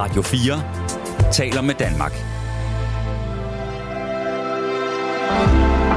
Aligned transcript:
Radio 0.00 0.22
4 0.22 1.32
taler 1.32 1.62
med 1.62 1.74
Danmark. 1.74 2.12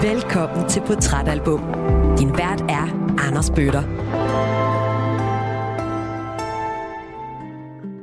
Velkommen 0.04 0.70
til 0.70 0.81
Portrætalbum. 0.88 1.60
Din 2.20 2.29
vært 2.29 2.62
er 2.62 3.16
Anders 3.28 3.50
Bøtter. 3.50 3.84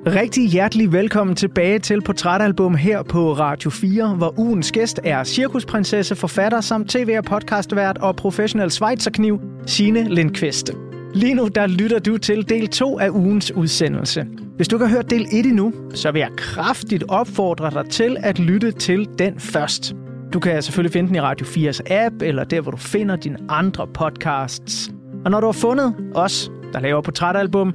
Rigtig 0.07 0.49
hjertelig 0.49 0.93
velkommen 0.93 1.37
tilbage 1.37 1.79
til 1.79 2.03
Portrætalbum 2.03 2.75
her 2.75 3.03
på 3.03 3.33
Radio 3.33 3.71
4, 3.71 4.15
hvor 4.15 4.35
ugens 4.39 4.73
gæst 4.73 5.01
er 5.05 5.25
cirkusprinsesse, 5.25 6.17
forfatter 6.17 6.61
samt 6.61 6.91
tv- 6.91 7.15
og 7.19 7.25
podcastvært 7.25 7.99
og 7.99 8.17
professionel 8.17 8.71
svejserkniv, 8.71 9.41
Signe 9.67 10.15
Lindqvist. 10.15 10.71
Lige 11.15 11.35
nu 11.35 11.49
der 11.55 11.67
lytter 11.67 11.99
du 11.99 12.19
til 12.19 12.49
del 12.49 12.69
2 12.69 12.99
af 12.99 13.11
ugens 13.11 13.53
udsendelse. 13.53 14.27
Hvis 14.61 14.69
du 14.69 14.77
ikke 14.77 14.87
har 14.87 14.95
hørt 14.97 15.11
del 15.11 15.27
1 15.33 15.47
endnu, 15.47 15.73
så 15.95 16.11
vil 16.11 16.21
jeg 16.21 16.31
kraftigt 16.37 17.05
opfordre 17.09 17.71
dig 17.71 17.91
til 17.91 18.17
at 18.21 18.39
lytte 18.39 18.73
til 18.73 19.09
den 19.19 19.39
først. 19.39 19.95
Du 20.33 20.41
kan 20.41 20.63
selvfølgelig 20.63 20.93
finde 20.93 21.09
den 21.09 21.17
i 21.17 21.21
Radio 21.21 21.47
4's 21.47 21.93
app, 21.93 22.23
eller 22.23 22.45
der, 22.45 22.61
hvor 22.61 22.71
du 22.71 22.77
finder 22.77 23.17
dine 23.17 23.39
andre 23.49 23.87
podcasts. 23.87 24.91
Og 25.25 25.31
når 25.31 25.41
du 25.41 25.47
har 25.47 25.53
fundet 25.53 25.95
os, 26.15 26.51
der 26.73 26.81
laver 26.81 27.01
portrætalbum, 27.01 27.75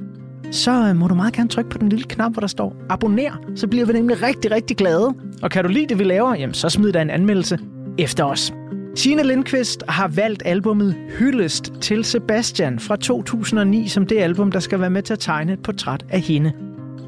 så 0.50 0.70
øh, 0.70 0.96
må 0.96 1.08
du 1.08 1.14
meget 1.14 1.34
gerne 1.34 1.48
trykke 1.48 1.70
på 1.70 1.78
den 1.78 1.88
lille 1.88 2.04
knap, 2.04 2.32
hvor 2.32 2.40
der 2.40 2.46
står 2.46 2.76
abonner. 2.88 3.40
Så 3.56 3.68
bliver 3.68 3.86
vi 3.86 3.92
nemlig 3.92 4.22
rigtig, 4.22 4.50
rigtig 4.50 4.76
glade. 4.76 5.14
Og 5.42 5.50
kan 5.50 5.64
du 5.64 5.70
lide 5.70 5.86
det, 5.86 5.98
vi 5.98 6.04
laver, 6.04 6.34
jamen, 6.34 6.54
så 6.54 6.68
smid 6.68 6.92
dig 6.92 7.02
en 7.02 7.10
anmeldelse 7.10 7.58
efter 7.98 8.24
os. 8.24 8.52
Signe 8.94 9.22
Lindqvist 9.22 9.84
har 9.88 10.08
valgt 10.08 10.42
albummet 10.44 10.94
Hyldest 11.18 11.72
til 11.80 12.04
Sebastian 12.04 12.78
fra 12.78 12.96
2009 12.96 13.88
som 13.88 14.06
det 14.06 14.18
album, 14.18 14.52
der 14.52 14.60
skal 14.60 14.80
være 14.80 14.90
med 14.90 15.02
til 15.02 15.12
at 15.12 15.18
tegne 15.18 15.52
et 15.52 15.62
portræt 15.62 16.04
af 16.10 16.20
hende. 16.20 16.52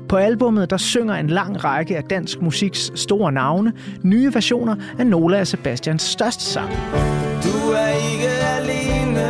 På 0.08 0.16
albummet 0.16 0.70
der 0.70 0.76
synger 0.76 1.14
en 1.14 1.26
lang 1.26 1.64
række 1.64 1.96
af 1.96 2.04
dansk 2.04 2.42
musiks 2.42 2.92
store 2.94 3.33
navne 3.33 3.72
nye 4.02 4.34
versioner 4.34 4.77
af 4.98 5.06
nogle 5.06 5.38
af 5.38 5.46
Sebastians 5.46 6.02
største 6.02 6.44
sange. 6.44 6.77
Du 7.42 7.70
er 7.70 7.88
ikke 8.12 8.28
alene. 8.58 9.28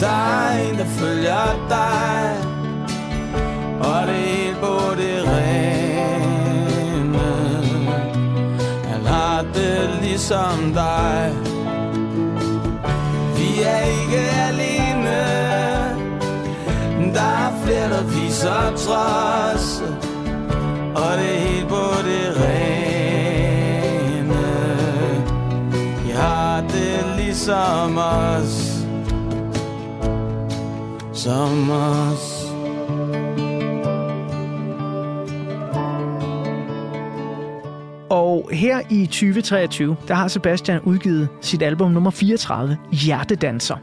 Der 0.00 0.06
er 0.06 0.70
en, 0.70 0.78
der 0.78 0.84
følger 0.84 1.66
dig. 1.68 2.36
Og 3.78 4.06
det 4.06 4.14
er 4.14 4.20
helt 4.20 4.56
på 4.56 4.94
det 4.96 5.24
rene. 5.28 7.18
Han 8.88 9.06
har 9.06 9.44
det 9.54 9.90
ligesom 10.02 10.72
dig. 10.74 11.32
Vi 13.36 13.62
er 13.62 13.80
ikke 13.80 14.30
alene. 14.48 14.73
Der 17.14 17.20
er 17.20 17.64
flere, 17.64 17.88
der 17.90 18.02
viser 18.02 18.76
trods 18.76 19.82
Og 20.94 21.18
det 21.18 21.34
er 21.34 21.38
helt 21.38 21.68
på 21.68 21.84
det 22.04 22.36
rene. 22.36 23.64
I 26.08 26.10
har 26.10 26.60
det 26.60 27.16
ligesom 27.16 27.98
os. 27.98 28.70
Som 31.12 31.70
os. 31.70 32.44
Og 38.10 38.48
her 38.52 38.80
i 38.90 39.06
2023, 39.06 39.96
der 40.08 40.14
har 40.14 40.28
Sebastian 40.28 40.80
udgivet 40.80 41.28
sit 41.40 41.62
album 41.62 41.90
nummer 41.90 42.10
34, 42.10 42.78
Hjertedanser. 42.92 43.76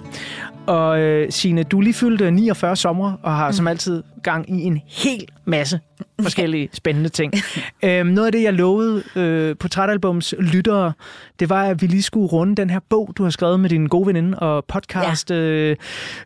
Og 0.71 1.01
øh, 1.01 1.31
Signe, 1.31 1.63
du 1.63 1.81
lige 1.81 1.93
fyldt 1.93 2.33
49 2.33 2.75
sommer 2.75 3.13
og 3.23 3.35
har 3.35 3.47
mm. 3.47 3.53
som 3.53 3.67
altid 3.67 4.03
gang 4.23 4.49
i 4.49 4.63
en 4.63 4.81
hel 4.87 5.25
masse 5.45 5.79
forskellige 6.21 6.69
spændende 6.73 7.09
ting. 7.09 7.33
øhm, 7.83 8.09
noget 8.09 8.25
af 8.25 8.31
det, 8.31 8.43
jeg 8.43 8.53
lovede 8.53 9.03
øh, 9.15 9.55
portrætalbums 9.55 10.35
lyttere, 10.39 10.93
det 11.39 11.49
var, 11.49 11.63
at 11.63 11.81
vi 11.81 11.87
lige 11.87 12.03
skulle 12.03 12.27
runde 12.27 12.55
den 12.55 12.69
her 12.69 12.79
bog, 12.89 13.13
du 13.17 13.23
har 13.23 13.29
skrevet 13.29 13.59
med 13.59 13.69
din 13.69 13.87
gode 13.87 14.07
veninde 14.07 14.39
og 14.39 14.65
podcast 14.65 15.29
ja. 15.29 15.35
øh, 15.35 15.75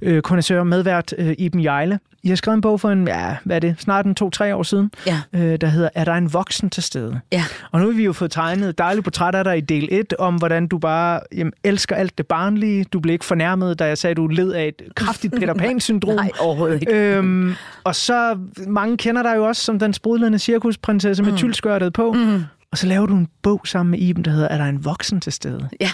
øh, 0.01 0.21
medvært 0.65 1.13
øh, 1.17 1.35
Iben 1.37 1.63
Jejle. 1.63 1.99
I 2.25 2.29
har 2.29 2.35
skrevet 2.35 2.55
en 2.55 2.61
bog 2.61 2.79
for 2.79 2.89
en, 2.89 3.07
ja, 3.07 3.35
hvad 3.43 3.55
er 3.55 3.59
det, 3.59 3.75
snart 3.77 4.05
en 4.05 4.15
to-tre 4.15 4.55
år 4.55 4.63
siden, 4.63 4.91
Ja. 5.07 5.21
øh, 5.33 5.61
der 5.61 5.67
hedder 5.67 5.89
Er 5.95 6.03
der 6.05 6.13
en 6.13 6.33
voksen 6.33 6.69
til 6.69 6.83
stede? 6.83 7.19
Ja. 7.31 7.43
Og 7.71 7.79
nu 7.79 7.85
har 7.85 7.93
vi 7.93 8.03
jo 8.03 8.13
fået 8.13 8.31
tegnet 8.31 8.69
et 8.69 8.77
dejligt 8.77 9.03
portræt 9.03 9.35
af 9.35 9.43
dig 9.43 9.57
i 9.57 9.61
del 9.61 9.87
1, 9.91 10.13
om 10.19 10.35
hvordan 10.35 10.67
du 10.67 10.77
bare 10.77 11.19
jamen, 11.35 11.53
elsker 11.63 11.95
alt 11.95 12.17
det 12.17 12.27
barnlige. 12.27 12.83
Du 12.83 12.99
blev 12.99 13.13
ikke 13.13 13.25
fornærmet, 13.25 13.79
da 13.79 13.85
jeg 13.85 13.97
sagde, 13.97 14.11
at 14.11 14.17
du 14.17 14.27
led 14.27 14.51
af 14.51 14.67
et 14.67 14.81
kraftigt 14.95 15.33
Peter 15.39 15.53
Pan-syndrom. 15.53 16.15
Nej, 16.25 16.29
overhovedet 16.39 16.81
ikke. 16.81 17.15
Øhm, 17.15 17.53
og 17.85 17.95
så, 17.95 18.37
mange 18.67 18.97
kender 18.97 19.23
dig 19.23 19.35
jo 19.35 19.47
også 19.47 19.61
som 19.63 19.79
den 19.79 19.93
sprudlende 19.93 20.39
cirkusprinsesse 20.39 21.23
med 21.23 21.31
mm. 21.31 21.37
tyldskørtet 21.37 21.93
på. 21.93 22.11
Mm. 22.13 22.43
Og 22.71 22.77
så 22.77 22.87
laver 22.87 23.05
du 23.05 23.13
en 23.13 23.27
bog 23.41 23.61
sammen 23.65 23.91
med 23.91 23.99
Iben, 23.99 24.25
der 24.25 24.31
hedder 24.31 24.47
Er 24.47 24.57
der 24.57 24.65
en 24.65 24.85
voksen 24.85 25.21
til 25.21 25.33
stede? 25.33 25.69
Ja. 25.79 25.91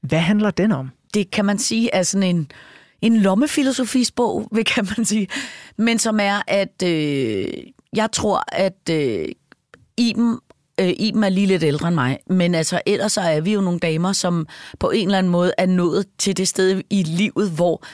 Hvad 0.00 0.18
handler 0.18 0.50
den 0.50 0.72
om? 0.72 0.90
Det 1.14 1.30
kan 1.30 1.44
man 1.44 1.58
sige 1.58 1.90
er 1.92 2.02
sådan 2.02 2.36
en, 2.36 2.50
en 3.00 3.16
lommefilosofisbog, 3.16 4.48
vil 4.54 4.64
kan 4.64 4.88
man 4.96 5.04
sige. 5.04 5.28
Men 5.76 5.98
som 5.98 6.20
er, 6.20 6.42
at 6.48 6.82
øh, 6.84 7.46
jeg 7.96 8.08
tror, 8.12 8.44
at 8.48 8.90
øh, 8.90 9.28
Iben, 9.96 10.38
øh, 10.80 10.92
Iben 10.98 11.24
er 11.24 11.28
lige 11.28 11.46
lidt 11.46 11.62
ældre 11.62 11.88
end 11.88 11.94
mig, 11.94 12.18
men 12.26 12.54
altså 12.54 12.80
ellers 12.86 13.12
så 13.12 13.20
er 13.20 13.40
vi 13.40 13.52
jo 13.52 13.60
nogle 13.60 13.78
damer, 13.78 14.12
som 14.12 14.46
på 14.78 14.90
en 14.90 15.06
eller 15.06 15.18
anden 15.18 15.32
måde 15.32 15.52
er 15.58 15.66
nået 15.66 16.06
til 16.18 16.36
det 16.36 16.48
sted 16.48 16.82
i 16.90 17.02
livet, 17.02 17.50
hvor 17.50 17.84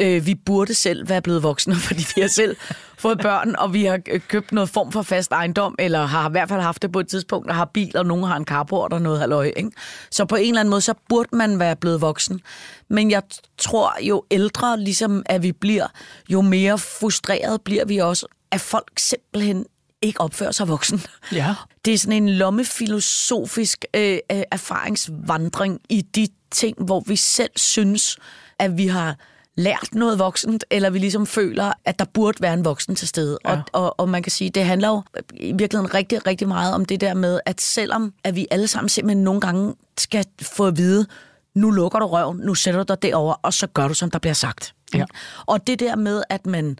øh, 0.00 0.26
vi 0.26 0.34
burde 0.34 0.74
selv 0.74 1.08
være 1.08 1.22
blevet 1.22 1.42
voksne, 1.42 1.74
fordi 1.88 2.04
vi 2.14 2.20
har 2.20 2.28
selv 2.28 2.56
fået 2.98 3.18
børn, 3.18 3.54
og 3.58 3.74
vi 3.74 3.84
har 3.84 3.98
købt 4.28 4.52
noget 4.52 4.70
form 4.70 4.92
for 4.92 5.02
fast 5.02 5.32
ejendom, 5.32 5.74
eller 5.78 6.06
har 6.06 6.28
i 6.28 6.30
hvert 6.30 6.48
fald 6.48 6.60
haft 6.60 6.82
det 6.82 6.92
på 6.92 7.00
et 7.00 7.08
tidspunkt, 7.08 7.48
og 7.48 7.54
har 7.54 7.64
bil, 7.64 7.96
og 7.96 8.06
nogen 8.06 8.24
har 8.24 8.36
en 8.36 8.44
carport 8.44 8.92
og 8.92 9.02
noget 9.02 9.18
halvøj. 9.18 9.52
Ikke? 9.56 9.70
Så 10.10 10.24
på 10.24 10.36
en 10.36 10.48
eller 10.48 10.60
anden 10.60 10.70
måde, 10.70 10.80
så 10.80 10.94
burde 11.08 11.36
man 11.36 11.58
være 11.58 11.76
blevet 11.76 12.00
voksen. 12.00 12.40
Men 12.88 13.10
jeg 13.10 13.22
tror, 13.58 13.92
jo 14.02 14.24
ældre 14.30 14.80
ligesom 14.80 15.22
at 15.26 15.42
vi 15.42 15.52
bliver, 15.52 15.86
jo 16.28 16.40
mere 16.40 16.78
frustreret 16.78 17.62
bliver 17.62 17.84
vi 17.84 17.98
også, 17.98 18.26
at 18.50 18.60
folk 18.60 18.90
simpelthen 18.98 19.66
ikke 20.02 20.20
opfører 20.20 20.50
sig 20.50 20.68
voksen. 20.68 21.02
Ja. 21.32 21.54
Det 21.84 21.94
er 21.94 21.98
sådan 21.98 22.22
en 22.22 22.28
lommefilosofisk 22.28 23.84
øh, 23.94 24.18
øh, 24.32 24.42
erfaringsvandring 24.50 25.80
i 25.88 26.02
de 26.02 26.28
ting, 26.50 26.84
hvor 26.84 27.00
vi 27.06 27.16
selv 27.16 27.50
synes, 27.56 28.18
at 28.58 28.76
vi 28.76 28.86
har 28.86 29.16
lært 29.56 29.88
noget 29.92 30.18
voksent, 30.18 30.64
eller 30.70 30.90
vi 30.90 30.98
ligesom 30.98 31.26
føler, 31.26 31.72
at 31.84 31.98
der 31.98 32.04
burde 32.04 32.42
være 32.42 32.54
en 32.54 32.64
voksen 32.64 32.94
til 32.94 33.08
stede. 33.08 33.38
Ja. 33.44 33.50
Og, 33.50 33.62
og, 33.72 34.00
og 34.00 34.08
man 34.08 34.22
kan 34.22 34.32
sige, 34.32 34.50
det 34.50 34.64
handler 34.64 34.88
jo 34.88 35.02
i 35.32 35.52
virkeligheden 35.52 35.94
rigtig, 35.94 36.26
rigtig 36.26 36.48
meget 36.48 36.74
om 36.74 36.84
det 36.84 37.00
der 37.00 37.14
med, 37.14 37.40
at 37.46 37.60
selvom 37.60 38.12
at 38.24 38.36
vi 38.36 38.46
alle 38.50 38.66
sammen 38.66 38.88
simpelthen 38.88 39.24
nogle 39.24 39.40
gange 39.40 39.74
skal 39.98 40.24
få 40.42 40.66
at 40.66 40.76
vide, 40.76 41.06
nu 41.54 41.70
lukker 41.70 41.98
du 41.98 42.06
røven, 42.06 42.38
nu 42.38 42.54
sætter 42.54 42.82
du 42.82 42.92
dig 42.92 43.02
derover, 43.02 43.34
og 43.42 43.54
så 43.54 43.66
gør 43.66 43.88
du, 43.88 43.94
som 43.94 44.10
der 44.10 44.18
bliver 44.18 44.34
sagt. 44.34 44.74
Ja. 44.94 45.04
Og 45.46 45.66
det 45.66 45.80
der 45.80 45.96
med, 45.96 46.22
at 46.28 46.46
man 46.46 46.78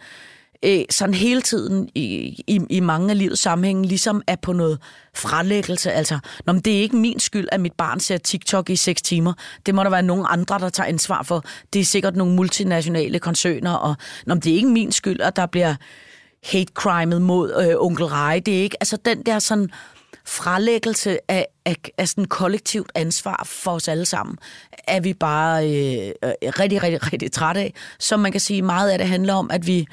øh, 0.65 0.85
sådan 0.91 1.15
hele 1.15 1.43
tiden 1.43 1.89
i, 1.95 2.03
i, 2.47 2.61
i 2.71 2.81
mange 2.81 3.11
af 3.11 3.19
livets 3.19 3.43
sammenhænge 3.43 3.87
ligesom 3.87 4.23
er 4.27 4.37
på 4.37 4.53
noget 4.53 4.79
frelæggelse. 5.15 5.93
Altså, 5.93 6.19
Nå, 6.47 6.53
men 6.53 6.63
det 6.63 6.77
er 6.77 6.81
ikke 6.81 6.97
min 6.97 7.21
skyld, 7.21 7.49
at 7.53 7.61
mit 7.61 7.73
barn 7.73 8.01
ser 8.01 8.19
TikTok 8.19 8.71
i 8.71 8.77
6 8.77 9.03
timer. 9.03 9.33
Det 9.67 9.75
må 9.75 9.85
der 9.85 9.91
være 9.91 10.03
nogen 10.03 10.27
andre, 10.29 10.59
der 10.59 10.69
tager 10.69 10.89
ansvar 10.89 11.23
for. 11.23 11.45
Det 11.73 11.81
er 11.81 11.85
sikkert 11.85 12.17
nogle 12.17 12.35
multinationale 12.35 13.19
koncerner, 13.19 13.73
og 13.73 13.95
Nå, 14.27 14.35
men 14.35 14.43
det 14.43 14.53
er 14.53 14.57
ikke 14.57 14.69
min 14.69 14.93
skyld, 14.93 15.21
at 15.21 15.37
der 15.37 15.47
bliver 15.47 15.75
hate 16.45 16.73
crimet 16.75 17.23
mod 17.23 17.67
øh, 17.69 17.75
onkel 17.79 18.07
Rej. 18.07 18.41
Det 18.47 18.59
er 18.59 18.63
ikke, 18.63 18.77
altså 18.81 18.97
den 18.97 19.23
der 19.23 19.39
sådan 19.39 19.71
frelæggelse 20.25 21.19
af, 21.29 21.47
af, 21.65 21.77
af 21.99 22.09
sådan 22.09 22.25
kollektivt 22.25 22.93
ansvar 22.95 23.43
for 23.47 23.71
os 23.71 23.89
alle 23.89 24.05
sammen, 24.05 24.39
er 24.89 25.01
vi 25.01 25.15
bare 25.15 25.65
øh, 25.65 26.13
øh 26.25 26.33
rigtig, 26.43 26.83
rigtig, 26.83 27.13
rigtig 27.13 27.33
trætte 27.33 27.61
af. 27.61 27.75
Så 27.99 28.17
man 28.17 28.33
kan 28.33 28.41
sige, 28.41 28.63
meget 28.63 28.91
af 28.91 28.99
det 28.99 29.09
handler 29.09 29.35
om, 29.35 29.51
at 29.51 29.67
vi 29.67 29.87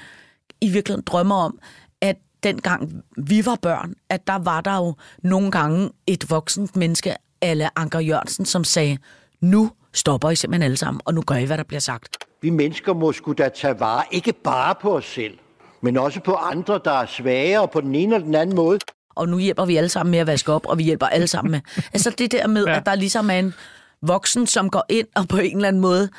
i 0.62 0.70
virkeligheden 0.70 1.04
drømmer 1.06 1.36
om, 1.36 1.60
at 2.02 2.16
dengang 2.44 3.04
vi 3.18 3.46
var 3.46 3.56
børn, 3.62 3.94
at 4.10 4.28
der 4.28 4.40
var 4.40 4.62
der 4.62 4.76
jo 4.76 4.96
nogle 5.24 5.52
gange 5.52 5.90
et 6.08 6.30
voksent 6.30 6.76
menneske, 6.76 7.16
eller 7.42 7.70
Anker 7.76 8.00
Jørgensen, 8.00 8.46
som 8.46 8.64
sagde, 8.64 8.98
nu 9.42 9.72
stopper 9.94 10.30
I 10.30 10.36
simpelthen 10.36 10.64
alle 10.64 10.78
sammen, 10.78 11.02
og 11.06 11.14
nu 11.14 11.22
gør 11.22 11.36
I, 11.36 11.46
hvad 11.46 11.58
der 11.58 11.64
bliver 11.64 11.80
sagt. 11.80 12.18
Vi 12.42 12.50
mennesker 12.50 12.94
må 12.94 13.12
skulle 13.12 13.44
da 13.44 13.50
tage 13.50 13.80
vare 13.80 14.04
ikke 14.12 14.34
bare 14.34 14.76
på 14.82 14.98
os 14.98 15.06
selv, 15.06 15.38
men 15.82 15.98
også 15.98 16.20
på 16.20 16.34
andre, 16.34 16.80
der 16.86 16.92
er 16.92 17.06
svagere 17.06 17.68
på 17.68 17.82
den 17.82 17.96
ene 17.96 18.16
eller 18.16 18.26
den 18.26 18.36
anden 18.36 18.56
måde. 18.56 18.80
og 19.16 19.30
nu 19.30 19.40
hjælper 19.40 19.66
vi 19.66 19.78
alle 19.78 19.90
sammen 19.90 20.12
med 20.12 20.20
at 20.20 20.28
vaske 20.28 20.54
op, 20.54 20.66
og 20.66 20.78
vi 20.78 20.84
hjælper 20.84 21.06
alle 21.06 21.28
sammen 21.28 21.52
med. 21.52 21.62
Altså 21.94 22.10
det 22.18 22.32
der 22.32 22.48
med, 22.48 22.66
ja. 22.66 22.78
at 22.78 22.86
der 22.86 22.96
ligesom 22.96 23.30
er 23.30 23.40
en 23.40 23.54
voksen, 24.02 24.48
som 24.48 24.70
går 24.70 24.86
ind 24.90 25.08
og 25.16 25.28
på 25.28 25.38
en 25.38 25.56
eller 25.56 25.68
anden 25.68 25.82
måde 25.82 26.10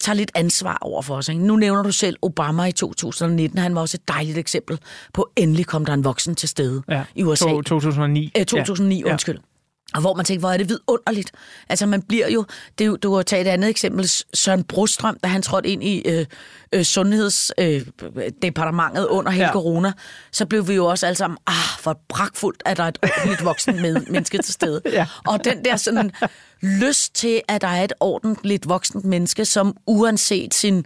tager 0.00 0.16
lidt 0.16 0.30
ansvar 0.34 0.78
over 0.80 1.02
for 1.02 1.16
os. 1.16 1.28
Ikke? 1.28 1.42
Nu 1.42 1.56
nævner 1.56 1.82
du 1.82 1.92
selv 1.92 2.16
Obama 2.22 2.64
i 2.64 2.72
2019. 2.72 3.58
Han 3.58 3.74
var 3.74 3.80
også 3.80 3.96
et 3.96 4.08
dejligt 4.08 4.38
eksempel 4.38 4.78
på, 5.14 5.30
endelig 5.36 5.66
kom 5.66 5.84
der 5.84 5.92
en 5.94 6.04
voksen 6.04 6.34
til 6.34 6.48
stede 6.48 6.82
Ja. 6.88 7.04
i 7.14 7.22
USA. 7.24 7.44
To- 7.44 7.62
2009. 7.62 8.32
Øh, 8.38 8.44
2009, 8.44 9.02
Ja. 9.06 9.10
undskyld. 9.12 9.38
Og 9.94 10.00
hvor 10.00 10.14
man 10.14 10.24
tænker, 10.24 10.40
hvor 10.40 10.50
er 10.50 10.56
det 10.56 10.68
vidunderligt. 10.68 11.32
Altså 11.68 11.86
man 11.86 12.02
bliver 12.02 12.28
jo, 12.28 12.44
det 12.78 12.84
er 12.84 12.88
jo 12.88 12.96
du 12.96 13.14
har 13.14 13.22
taget 13.22 13.46
et 13.46 13.50
andet 13.50 13.70
eksempel, 13.70 14.10
Søren 14.34 14.64
Brostrøm, 14.64 15.16
da 15.22 15.28
han 15.28 15.42
trådte 15.42 15.68
ind 15.68 15.84
i 15.84 16.02
øh, 16.08 16.26
øh, 16.72 16.82
sundhedsdepartementet 16.84 19.06
øh, 19.10 19.16
under 19.16 19.30
hele 19.32 19.46
Ja. 19.46 19.52
corona, 19.52 19.92
så 20.32 20.46
blev 20.46 20.68
vi 20.68 20.74
jo 20.74 20.86
også 20.86 21.06
alle 21.06 21.16
sammen, 21.16 21.38
ah, 21.46 21.54
hvor 21.82 22.00
bragtfuldt, 22.08 22.62
at 22.66 22.76
der 22.76 22.82
er 22.84 22.88
et 22.88 22.98
ordentligt 23.02 23.44
voksen 23.44 23.82
med, 23.82 24.00
menneske 24.12 24.38
til 24.42 24.54
stede. 24.54 24.80
Ja. 24.92 25.06
Og 25.26 25.44
den 25.44 25.64
der 25.64 25.76
sådan 25.76 26.10
lyst 26.62 27.14
til, 27.14 27.40
at 27.48 27.60
der 27.60 27.68
er 27.68 27.84
et 27.84 27.92
ordentligt 28.00 28.68
voksent 28.68 29.04
menneske, 29.04 29.44
som 29.44 29.76
uanset 29.86 30.54
sin 30.54 30.84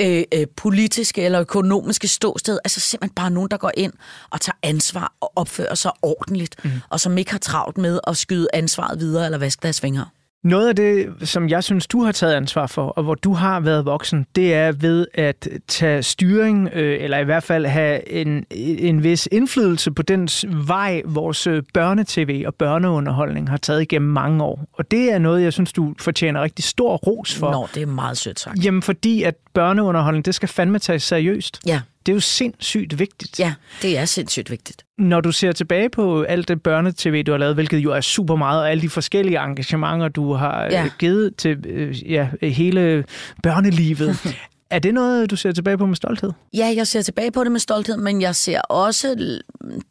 øh, 0.00 0.24
øh, 0.34 0.46
politiske 0.56 1.22
eller 1.22 1.40
økonomiske 1.40 2.08
ståsted, 2.08 2.58
altså 2.64 2.80
simpelthen 2.80 3.14
bare 3.14 3.30
nogen, 3.30 3.50
der 3.50 3.56
går 3.56 3.72
ind 3.76 3.92
og 4.30 4.40
tager 4.40 4.56
ansvar 4.62 5.12
og 5.20 5.32
opfører 5.36 5.74
sig 5.74 5.90
ordentligt, 6.02 6.64
mm. 6.64 6.70
og 6.88 7.00
som 7.00 7.18
ikke 7.18 7.30
har 7.30 7.38
travlt 7.38 7.78
med 7.78 8.00
at 8.06 8.16
skyde 8.16 8.48
ansvaret 8.52 9.00
videre 9.00 9.24
eller 9.24 9.38
vaske 9.38 9.60
deres 9.62 9.80
fingre. 9.80 10.06
Noget 10.46 10.68
af 10.68 10.76
det, 10.76 11.28
som 11.28 11.48
jeg 11.48 11.64
synes, 11.64 11.86
du 11.86 12.02
har 12.02 12.12
taget 12.12 12.34
ansvar 12.34 12.66
for, 12.66 12.86
og 12.86 13.02
hvor 13.02 13.14
du 13.14 13.32
har 13.32 13.60
været 13.60 13.84
voksen, 13.84 14.26
det 14.36 14.54
er 14.54 14.72
ved 14.72 15.06
at 15.14 15.48
tage 15.68 16.02
styring, 16.02 16.68
øh, 16.72 17.02
eller 17.04 17.18
i 17.18 17.24
hvert 17.24 17.42
fald 17.42 17.66
have 17.66 18.12
en, 18.12 18.44
en 18.50 19.02
vis 19.02 19.28
indflydelse 19.32 19.90
på 19.90 20.02
den 20.02 20.28
vej, 20.66 21.02
vores 21.04 21.46
øh, 21.46 21.62
børnetv 21.74 22.42
og 22.46 22.54
børneunderholdning 22.54 23.50
har 23.50 23.56
taget 23.56 23.82
igennem 23.82 24.10
mange 24.10 24.44
år. 24.44 24.64
Og 24.72 24.90
det 24.90 25.12
er 25.12 25.18
noget, 25.18 25.42
jeg 25.42 25.52
synes, 25.52 25.72
du 25.72 25.94
fortjener 26.00 26.42
rigtig 26.42 26.64
stor 26.64 26.96
ros 26.96 27.34
for. 27.34 27.52
Nå, 27.52 27.68
det 27.74 27.82
er 27.82 27.86
meget 27.86 28.18
sødt 28.18 28.40
sagt. 28.40 28.64
Jamen 28.64 28.82
fordi, 28.82 29.22
at 29.22 29.34
børneunderholdning, 29.54 30.24
det 30.24 30.34
skal 30.34 30.48
fandme 30.48 30.78
tages 30.78 31.02
seriøst. 31.02 31.60
Ja, 31.66 31.80
Det 32.06 32.12
er 32.12 32.14
jo 32.14 32.20
sindssygt 32.20 32.98
vigtigt. 32.98 33.40
ja, 33.40 33.54
det 33.82 33.98
er 33.98 34.04
sindssygt 34.04 34.50
vigtigt. 34.50 34.84
Når 34.98 35.20
du 35.20 35.32
ser 35.32 35.52
tilbage 35.52 35.88
på 35.88 36.22
alt 36.22 36.48
det 36.48 36.62
børnetv, 36.62 37.22
du 37.22 37.30
har 37.30 37.38
lavet, 37.38 37.54
hvilket 37.54 37.78
jo 37.78 37.92
er 37.92 38.00
super 38.00 38.36
meget, 38.36 38.60
og 38.60 38.70
alle 38.70 38.82
de 38.82 38.88
forskellige 38.88 39.38
engagementer, 39.38 40.08
du 40.08 40.32
har 40.32 40.62
ja. 40.62 40.82
Ja. 40.82 40.88
givet 40.98 41.36
til 41.36 41.66
øh, 41.66 42.12
ja, 42.12 42.28
hele 42.42 43.04
børnelivet, 43.42 44.36
er 44.70 44.78
det 44.78 44.94
noget, 44.94 45.30
du 45.30 45.36
ser 45.36 45.52
tilbage 45.52 45.78
på 45.78 45.86
med 45.86 45.96
stolthed? 45.96 46.32
Ja, 46.54 46.72
jeg 46.76 46.86
ser 46.86 47.02
tilbage 47.02 47.30
på 47.30 47.44
det 47.44 47.52
med 47.52 47.60
stolthed, 47.60 47.96
men 47.96 48.22
jeg 48.22 48.34
ser 48.36 48.60
også 48.60 49.38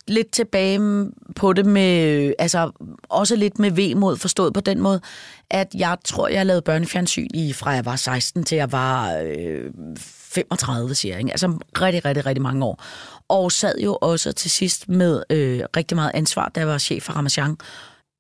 lidt 0.08 0.32
tilbage 0.32 0.80
på 1.36 1.54
det 1.54 1.66
med, 1.66 2.34
altså 2.40 2.72
også 3.10 3.36
lidt 3.36 3.60
med 3.60 3.72
vemod, 3.72 4.18
forstået 4.18 4.54
på 4.54 4.60
den 4.60 4.80
måde, 4.80 5.02
at 5.50 5.68
jeg 5.76 5.98
tror, 6.06 6.28
jeg 6.28 6.46
lavet 6.46 6.64
børnefjernsyn 6.64 7.28
i, 7.34 7.54
fra 7.54 7.70
jeg 7.70 7.86
var 7.86 7.96
16 7.96 8.44
til 8.44 8.56
jeg 8.56 8.72
var 8.72 9.14
øh, 9.14 9.72
35, 10.36 10.96
siger 10.96 11.14
jeg, 11.14 11.20
ikke? 11.20 11.32
altså 11.32 11.58
rigtig, 11.82 12.06
rigtig, 12.06 12.26
rigtig 12.26 12.42
mange 12.42 12.66
år. 12.66 12.84
Og 13.30 13.52
sad 13.52 13.76
jo 13.84 13.98
også 14.02 14.32
til 14.32 14.52
sidst 14.52 14.90
med 14.90 15.24
øh, 15.30 15.62
rigtig 15.78 15.96
meget 15.96 16.12
ansvar, 16.14 16.52
da 16.56 16.60
jeg 16.60 16.68
var 16.68 16.78
chef 16.78 17.04
for 17.04 17.14
Ramachan. 17.14 17.58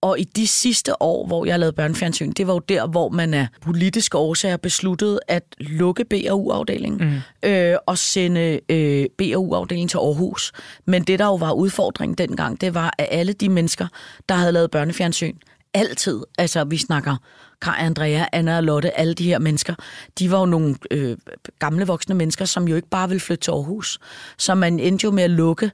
Og 0.02 0.20
i 0.20 0.24
de 0.24 0.48
sidste 0.48 1.02
år, 1.02 1.28
hvor 1.28 1.46
jeg 1.46 1.60
lavede 1.60 1.76
børnefjernsyn, 1.76 2.32
det 2.32 2.48
var 2.48 2.54
jo 2.54 2.60
der, 2.60 2.88
hvor 2.88 3.10
man 3.10 3.34
af 3.34 3.48
politiske 3.62 4.18
årsager 4.18 4.58
besluttede 4.58 5.20
at 5.28 5.44
lukke 5.58 6.06
BAU-afdelingen 6.06 7.22
mm. 7.44 7.50
øh, 7.50 7.78
og 7.86 7.98
sende 7.98 8.60
øh, 8.70 9.06
BAU-afdelingen 9.18 9.90
til 9.90 9.98
Aarhus. 9.98 10.52
Men 10.86 11.04
det, 11.04 11.20
der 11.20 11.26
jo 11.26 11.36
var 11.36 11.52
udfordringen 11.52 12.16
dengang, 12.16 12.62
det 12.62 12.74
var, 12.74 12.94
at 12.98 13.08
alle 13.12 13.34
de 13.34 13.50
mennesker, 13.50 13.88
der 14.30 14.36
havde 14.36 14.52
lavet 14.52 14.72
børnefjernsyn, 14.72 15.36
altid, 15.74 16.22
altså 16.38 16.64
vi 16.64 16.78
snakker 16.78 17.18
Kaj, 17.62 17.76
Andrea, 17.80 18.26
Anna 18.32 18.58
og 18.58 18.64
Lotte, 18.64 19.00
alle 19.00 19.14
de 19.14 19.24
her 19.24 19.40
mennesker, 19.40 19.76
de 20.20 20.32
var 20.32 20.40
jo 20.40 20.46
nogle 20.46 20.76
øh, 20.92 21.18
gamle 21.60 21.88
voksne 21.88 22.16
mennesker, 22.16 22.46
som 22.46 22.68
jo 22.68 22.76
ikke 22.76 22.90
bare 22.90 23.10
ville 23.10 23.22
flytte 23.22 23.42
til 23.42 23.52
Aarhus. 23.52 24.00
Så 24.38 24.56
man 24.56 24.80
endte 24.80 25.04
jo 25.04 25.12
med 25.12 25.24
at 25.24 25.30
lukke 25.30 25.72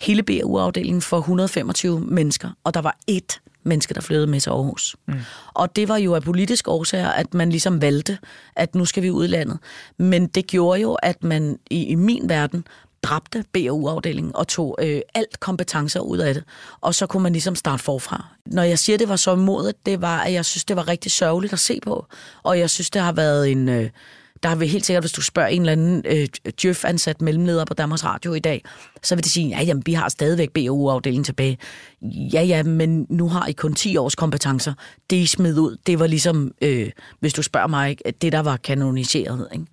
hele 0.00 0.22
BAU-afdelingen 0.22 1.02
for 1.02 1.18
125 1.18 2.00
mennesker, 2.00 2.50
og 2.64 2.74
der 2.74 2.80
var 2.80 2.96
ét 3.10 3.40
menneske, 3.62 3.94
der 3.94 4.00
flyttede 4.00 4.26
med 4.26 4.40
til 4.40 4.50
Aarhus. 4.50 4.96
Mm. 5.06 5.14
Og 5.54 5.76
det 5.76 5.88
var 5.88 5.96
jo 5.96 6.14
af 6.14 6.22
politiske 6.22 6.70
årsager, 6.70 7.08
at 7.08 7.34
man 7.34 7.50
ligesom 7.50 7.82
valgte, 7.82 8.18
at 8.56 8.74
nu 8.74 8.84
skal 8.84 9.02
vi 9.02 9.10
ud 9.10 9.24
i 9.24 9.28
landet. 9.28 9.58
Men 9.98 10.26
det 10.26 10.46
gjorde 10.46 10.80
jo, 10.80 10.94
at 10.94 11.24
man 11.24 11.58
i, 11.70 11.84
i 11.84 11.94
min 11.94 12.28
verden 12.28 12.64
dræbte 13.02 13.44
BAU-afdelingen 13.52 14.36
og 14.36 14.48
tog 14.48 14.76
øh, 14.80 15.00
alt 15.14 15.40
kompetencer 15.40 16.00
ud 16.00 16.18
af 16.18 16.34
det. 16.34 16.44
Og 16.80 16.94
så 16.94 17.06
kunne 17.06 17.22
man 17.22 17.32
ligesom 17.32 17.54
starte 17.54 17.82
forfra. 17.82 18.26
Når 18.46 18.62
jeg 18.62 18.78
siger, 18.78 18.98
det 18.98 19.08
var 19.08 19.16
så 19.16 19.34
modet, 19.36 19.86
det 19.86 20.00
var, 20.00 20.20
at 20.20 20.32
jeg 20.32 20.44
synes, 20.44 20.64
det 20.64 20.76
var 20.76 20.88
rigtig 20.88 21.12
sørgeligt 21.12 21.52
at 21.52 21.58
se 21.58 21.80
på. 21.82 22.06
Og 22.42 22.58
jeg 22.58 22.70
synes, 22.70 22.90
det 22.90 23.02
har 23.02 23.12
været 23.12 23.50
en... 23.50 23.68
Øh, 23.68 23.90
der 24.42 24.54
vil 24.54 24.68
helt 24.68 24.86
sikkert, 24.86 25.02
hvis 25.02 25.12
du 25.12 25.22
spørger 25.22 25.48
en 25.48 25.60
eller 25.62 25.72
anden 25.72 26.02
øh, 26.06 26.28
Djøf-ansat 26.62 27.20
mellemleder 27.20 27.64
på 27.64 27.74
Danmarks 27.74 28.04
Radio 28.04 28.34
i 28.34 28.38
dag, 28.38 28.64
så 29.02 29.14
vil 29.14 29.24
de 29.24 29.30
sige, 29.30 29.48
ja, 29.48 29.62
jamen, 29.62 29.82
vi 29.86 29.92
har 29.92 30.08
stadigvæk 30.08 30.50
BAU-afdelingen 30.50 31.24
tilbage. 31.24 31.58
Ja, 32.02 32.42
ja, 32.42 32.62
men 32.62 33.06
nu 33.10 33.28
har 33.28 33.46
I 33.46 33.52
kun 33.52 33.74
10 33.74 33.96
års 33.96 34.14
kompetencer. 34.14 34.72
Det 35.10 35.16
I 35.16 35.26
smed 35.26 35.58
ud, 35.58 35.76
det 35.86 35.98
var 35.98 36.06
ligesom, 36.06 36.52
øh, 36.62 36.90
hvis 37.20 37.34
du 37.34 37.42
spørger 37.42 37.66
mig, 37.66 37.90
ikke, 37.90 38.12
det 38.20 38.32
der 38.32 38.40
var 38.40 38.56
kanoniseret. 38.56 39.48
Ikke? 39.52 39.64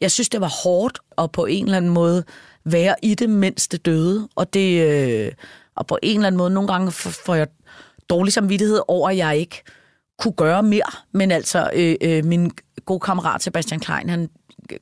Jeg 0.00 0.10
synes, 0.10 0.28
det 0.28 0.40
var 0.40 0.52
hårdt 0.64 0.98
og 1.16 1.32
på 1.32 1.46
en 1.46 1.64
eller 1.64 1.76
anden 1.76 1.90
måde 1.90 2.24
være 2.64 2.94
i 3.02 3.14
det, 3.14 3.30
mens 3.30 3.68
det 3.68 3.86
døde. 3.86 4.28
Og, 4.36 4.54
det, 4.54 4.90
øh, 4.90 5.32
og 5.76 5.86
på 5.86 5.98
en 6.02 6.16
eller 6.16 6.26
anden 6.26 6.38
måde, 6.38 6.50
nogle 6.50 6.72
gange 6.72 6.92
får 6.92 7.34
jeg 7.34 7.46
dårlig 8.10 8.32
samvittighed 8.32 8.80
over, 8.88 9.10
at 9.10 9.16
jeg 9.16 9.36
ikke 9.36 9.62
kunne 10.18 10.34
gøre 10.34 10.62
mere. 10.62 10.90
Men 11.12 11.30
altså, 11.30 11.70
øh, 11.74 11.96
øh, 12.02 12.24
min 12.24 12.50
gode 12.84 13.00
kammerat 13.00 13.42
Sebastian 13.42 13.80
Klein, 13.80 14.08
han 14.08 14.28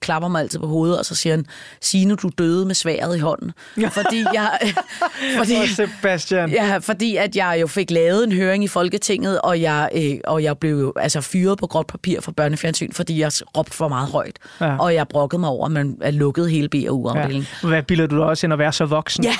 klapper 0.01 0.29
mig 0.29 0.41
altid 0.41 0.59
på 0.59 0.67
hovedet, 0.67 0.99
og 0.99 1.05
så 1.05 1.15
siger 1.15 1.37
han, 1.37 1.47
Signe, 1.81 2.17
du 2.17 2.31
døde 2.39 2.67
med 2.67 2.75
sværet 2.75 3.17
i 3.17 3.21
hånden. 3.21 3.53
Fordi 3.91 4.25
jeg... 4.35 4.59
fordi, 5.39 5.55
Og 5.55 5.69
Sebastian. 5.69 6.51
Ja, 6.51 6.79
fordi 6.79 7.17
at 7.17 7.37
jeg 7.37 7.59
jo 7.61 7.67
fik 7.67 7.91
lavet 7.91 8.25
en 8.25 8.33
høring 8.33 8.65
i 8.65 8.69
Folketinget, 8.69 9.41
og 9.41 9.61
jeg, 9.61 9.89
øh, 9.95 10.19
og 10.25 10.43
jeg 10.43 10.59
blev 10.59 10.79
jo 10.81 10.93
altså 10.97 11.21
fyret 11.21 11.59
på 11.59 11.67
gråt 11.67 11.87
papir 11.87 12.21
fra 12.21 12.33
børnefjernsyn, 12.33 12.93
fordi 12.93 13.21
jeg 13.21 13.33
råbte 13.57 13.77
for 13.77 13.89
meget 13.89 14.09
højt. 14.09 14.39
Ja. 14.61 14.77
Og 14.77 14.95
jeg 14.95 15.09
brokkede 15.09 15.41
mig 15.41 15.49
over, 15.51 15.67
at 15.67 15.73
man 15.73 15.97
er 16.01 16.11
lukket 16.11 16.51
hele 16.51 16.69
BAU-afdelingen. 16.69 17.47
Ja. 17.63 17.69
Hvad 17.69 17.83
bilder 17.83 18.07
du 18.07 18.17
dig 18.17 18.25
også 18.25 18.47
ind 18.47 18.53
at 18.53 18.59
være 18.59 18.73
så 18.73 18.85
voksen? 18.85 19.25
Ja, 19.31 19.35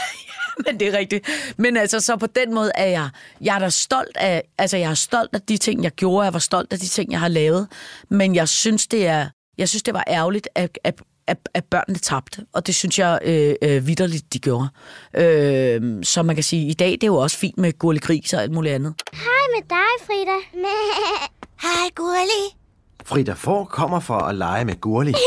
men 0.67 0.81
det 0.81 0.95
er 0.95 0.99
rigtigt. 0.99 1.29
Men 1.57 1.77
altså, 1.77 2.01
så 2.01 2.17
på 2.17 2.27
den 2.27 2.55
måde 2.55 2.71
er 2.75 2.87
jeg, 2.87 3.09
jeg 3.41 3.55
er 3.55 3.59
da 3.59 3.69
stolt 3.69 4.17
af, 4.17 4.43
altså 4.59 4.77
jeg 4.77 4.91
er 4.91 4.95
stolt 4.95 5.31
af 5.33 5.41
de 5.41 5.57
ting, 5.57 5.85
jeg 5.85 5.93
gjorde, 5.93 6.25
jeg 6.25 6.33
var 6.33 6.39
stolt 6.39 6.73
af 6.73 6.79
de 6.79 6.87
ting, 6.87 7.13
jeg 7.13 7.21
har 7.21 7.29
lavet, 7.29 7.69
men 8.09 8.35
jeg 8.35 8.49
synes, 8.49 8.87
det 8.87 9.07
er, 9.07 9.27
jeg 9.61 9.69
synes, 9.69 9.83
det 9.83 9.95
var 9.95 10.05
ærgerligt, 10.09 10.49
at, 10.55 10.79
at, 10.85 11.03
at, 11.27 11.49
at 11.55 11.65
børnene 11.65 11.99
tabte, 11.99 12.47
og 12.53 12.67
det 12.67 12.75
synes 12.75 12.99
jeg 12.99 13.19
øh, 13.25 13.55
øh, 13.63 13.87
vidderligt, 13.87 14.33
de 14.33 14.39
gjorde. 14.39 14.69
Øh, 15.15 16.05
så 16.05 16.23
man 16.23 16.37
kan 16.37 16.45
sige, 16.45 16.69
i 16.69 16.75
dag 16.75 16.93
det 16.93 17.03
er 17.03 17.07
jo 17.07 17.17
også 17.17 17.39
fint 17.39 17.59
med 17.59 17.79
gurlig 17.79 18.03
gris 18.03 18.33
og 18.33 18.43
alt 18.43 18.53
muligt 18.53 18.75
andet. 18.75 18.95
Hej 19.13 19.23
med 19.57 19.69
dig, 19.69 20.07
Frida. 20.07 20.67
Hej, 21.67 21.91
Gurli. 21.95 22.57
Frida 23.05 23.33
Får 23.33 23.65
kommer 23.65 24.01
for 24.01 24.19
at 24.19 24.35
lege 24.35 24.65
med 24.65 24.81
Gurli. 24.81 25.15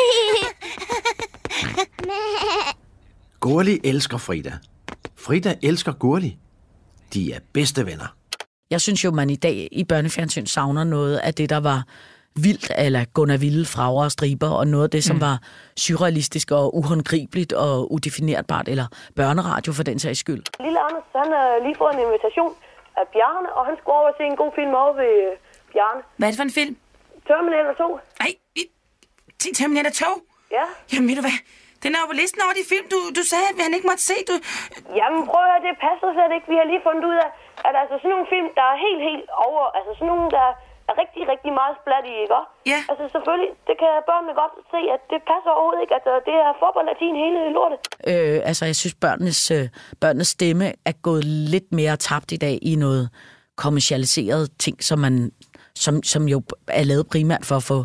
Gurli 3.39 3.79
elsker 3.83 4.17
Frida. 4.17 4.53
Frida 5.15 5.55
elsker 5.61 5.91
Gurli. 5.91 6.37
De 7.13 7.33
er 7.33 7.39
bedste 7.53 7.85
venner. 7.85 8.15
Jeg 8.71 8.81
synes 8.81 9.03
jo, 9.03 9.11
man 9.11 9.29
i 9.29 9.35
dag 9.35 9.67
i 9.71 9.83
børnefjernsyn 9.83 10.45
savner 10.45 10.83
noget 10.83 11.17
af 11.17 11.33
det, 11.33 11.49
der 11.49 11.59
var 11.59 11.85
vildt, 12.35 12.71
eller 12.77 13.05
Gunnar 13.13 13.37
Vilde, 13.37 13.65
Frager 13.65 14.03
og 14.03 14.11
Striber, 14.11 14.49
og 14.49 14.67
noget 14.67 14.83
af 14.83 14.89
det, 14.89 15.03
som 15.03 15.15
mm. 15.15 15.21
var 15.21 15.35
surrealistisk 15.77 16.51
og 16.51 16.75
uhåndgribeligt 16.79 17.53
og 17.53 17.91
udefinerbart, 17.95 18.67
eller 18.73 18.87
børneradio 19.15 19.73
for 19.73 19.83
den 19.83 19.99
sags 19.99 20.19
skyld. 20.19 20.43
Lille 20.65 20.79
Anders, 20.87 21.03
han 21.15 21.29
har 21.37 21.47
lige 21.65 21.75
fået 21.81 21.93
en 21.93 21.99
invitation 22.07 22.51
af 22.99 23.05
Bjarne, 23.13 23.49
og 23.57 23.65
han 23.67 23.75
skulle 23.79 23.95
over 23.99 24.07
og 24.11 24.15
se 24.19 24.23
en 24.31 24.37
god 24.43 24.51
film 24.59 24.73
over 24.83 24.93
ved 25.01 25.11
øh, 25.27 25.31
Bjarne. 25.73 26.01
Hvad 26.17 26.27
er 26.27 26.31
det 26.31 26.39
for 26.41 26.47
en 26.51 26.57
film? 26.61 26.73
Terminator 27.27 27.73
2. 27.73 27.99
Ej, 28.25 28.31
i- 28.61 28.71
Terminator 29.59 29.91
2? 29.91 30.05
Ja. 30.57 30.65
Jamen 30.91 31.07
ved 31.09 31.15
du 31.19 31.23
hvad, 31.27 31.37
den 31.83 31.91
er 31.95 31.99
jo 32.03 32.07
på 32.11 32.17
listen 32.21 32.39
over 32.45 32.55
de 32.59 32.65
film, 32.73 32.85
du, 32.93 32.99
du 33.19 33.23
sagde, 33.31 33.47
at 33.51 33.57
han 33.67 33.73
ikke 33.77 33.87
måtte 33.91 34.03
se. 34.11 34.17
Du... 34.29 34.35
Jamen 34.99 35.21
prøv 35.29 35.41
at 35.43 35.49
høre, 35.51 35.61
det 35.67 35.73
passer 35.87 36.07
slet 36.17 36.31
ikke. 36.37 36.47
Vi 36.53 36.57
har 36.61 36.67
lige 36.71 36.83
fundet 36.87 37.03
ud 37.11 37.17
af, 37.25 37.29
at 37.67 37.73
altså 37.81 37.95
sådan 38.01 38.11
nogle 38.15 38.27
film, 38.33 38.47
der 38.59 38.65
er 38.73 38.77
helt, 38.85 39.01
helt 39.09 39.27
over, 39.47 39.63
altså 39.77 39.91
sådan 39.97 40.09
nogle, 40.13 40.27
der 40.37 40.43
er 40.49 40.53
rigtig, 41.01 41.21
rigtig 41.33 41.51
meget 41.59 41.75
splat 41.81 42.03
i, 42.11 42.13
ikke? 42.25 42.39
Ja. 42.71 42.79
Altså 42.89 43.03
selvfølgelig, 43.13 43.51
det 43.69 43.75
kan 43.81 43.91
børnene 44.09 44.33
godt 44.41 44.53
se, 44.73 44.79
at 44.95 45.01
det 45.11 45.19
passer 45.31 45.51
overhovedet 45.55 45.81
ikke. 45.83 45.95
Altså 45.99 46.13
det 46.27 46.35
er 46.45 46.49
fodbold 46.61 46.85
latin 46.91 47.15
hele 47.23 47.39
lortet. 47.57 47.79
Øh, 48.11 48.39
altså, 48.49 48.63
jeg 48.71 48.75
synes, 48.81 48.95
børnenes, 49.05 49.41
øh, 49.57 49.65
børnenes 50.03 50.27
stemme 50.37 50.65
er 50.89 50.95
gået 51.07 51.23
lidt 51.53 51.69
mere 51.79 51.95
tabt 51.97 52.29
i 52.31 52.39
dag 52.45 52.55
i 52.61 52.73
noget 52.75 53.09
kommercialiseret 53.63 54.43
ting, 54.59 54.83
som, 54.83 54.99
man, 54.99 55.31
som, 55.75 56.03
som 56.03 56.27
jo 56.27 56.41
er 56.67 56.83
lavet 56.83 57.05
primært 57.13 57.45
for 57.45 57.55
at 57.55 57.63
få 57.63 57.79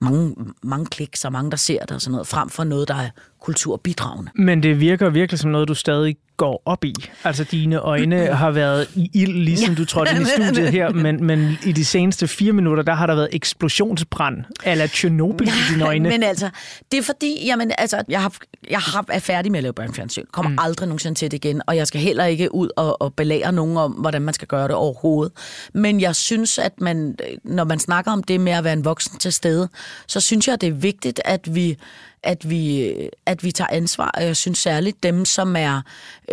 mange, 0.00 0.36
mange 0.62 0.86
kliks 0.86 1.24
og 1.24 1.32
mange, 1.32 1.50
der 1.50 1.56
ser 1.56 1.80
det 1.80 1.92
og 1.92 2.00
sådan 2.00 2.12
noget, 2.12 2.26
frem 2.26 2.48
for 2.48 2.64
noget, 2.64 2.88
der 2.88 2.94
er 2.94 3.10
kulturbidragende. 3.44 4.30
Men 4.34 4.62
det 4.62 4.80
virker 4.80 5.10
virkelig 5.10 5.38
som 5.38 5.50
noget, 5.50 5.68
du 5.68 5.74
stadig 5.74 6.16
går 6.36 6.62
op 6.64 6.84
i. 6.84 6.94
Altså, 7.24 7.44
dine 7.44 7.78
øjne 7.78 8.16
har 8.42 8.50
været 8.50 8.88
i 8.94 9.10
ild, 9.14 9.32
ligesom 9.32 9.72
ja. 9.72 9.78
du 9.78 9.84
trådte 9.84 10.10
ind 10.12 10.22
i 10.22 10.24
studiet 10.24 10.70
her, 10.70 10.90
men, 11.04 11.26
men 11.26 11.58
i 11.64 11.72
de 11.72 11.84
seneste 11.84 12.28
fire 12.28 12.52
minutter, 12.52 12.82
der 12.82 12.94
har 12.94 13.06
der 13.06 13.14
været 13.14 13.28
eksplosionsbrand, 13.32 14.36
eller 14.64 14.86
Tjernobyl 14.86 15.48
i 15.48 15.72
dine 15.72 15.84
øjne. 15.84 16.08
Men 16.08 16.22
altså, 16.22 16.50
det 16.92 16.98
er 16.98 17.02
fordi, 17.02 17.46
jamen, 17.46 17.72
altså, 17.78 18.02
jeg, 18.08 18.22
har, 18.22 18.32
jeg 18.70 18.78
har, 18.78 19.04
er 19.08 19.18
færdig 19.18 19.52
med 19.52 19.58
at 19.58 19.62
lave 19.62 19.72
børnefjernsyn. 19.72 20.24
Kommer 20.32 20.50
mm. 20.50 20.58
aldrig 20.60 20.88
nogensinde 20.88 21.18
til 21.18 21.30
det 21.30 21.44
igen, 21.44 21.62
og 21.66 21.76
jeg 21.76 21.86
skal 21.86 22.00
heller 22.00 22.24
ikke 22.24 22.54
ud 22.54 22.68
og, 22.76 23.02
og 23.02 23.14
belære 23.14 23.52
nogen 23.52 23.76
om, 23.76 23.92
hvordan 23.92 24.22
man 24.22 24.34
skal 24.34 24.48
gøre 24.48 24.68
det 24.68 24.74
overhovedet. 24.74 25.32
Men 25.74 26.00
jeg 26.00 26.16
synes, 26.16 26.58
at 26.58 26.80
man, 26.80 27.16
når 27.44 27.64
man 27.64 27.78
snakker 27.78 28.12
om 28.12 28.22
det 28.22 28.40
med 28.40 28.52
at 28.52 28.64
være 28.64 28.72
en 28.72 28.84
voksen 28.84 29.18
til 29.18 29.32
stede, 29.32 29.68
så 30.06 30.20
synes 30.20 30.48
jeg, 30.48 30.60
det 30.60 30.68
er 30.68 30.72
vigtigt, 30.72 31.20
at 31.24 31.54
vi 31.54 31.76
at 32.24 32.50
vi, 32.50 32.94
at 33.26 33.44
vi 33.44 33.52
tager 33.52 33.68
ansvar, 33.70 34.10
og 34.14 34.24
jeg 34.24 34.36
synes 34.36 34.58
særligt 34.58 35.02
dem, 35.02 35.24
som 35.24 35.56
er, 35.56 35.82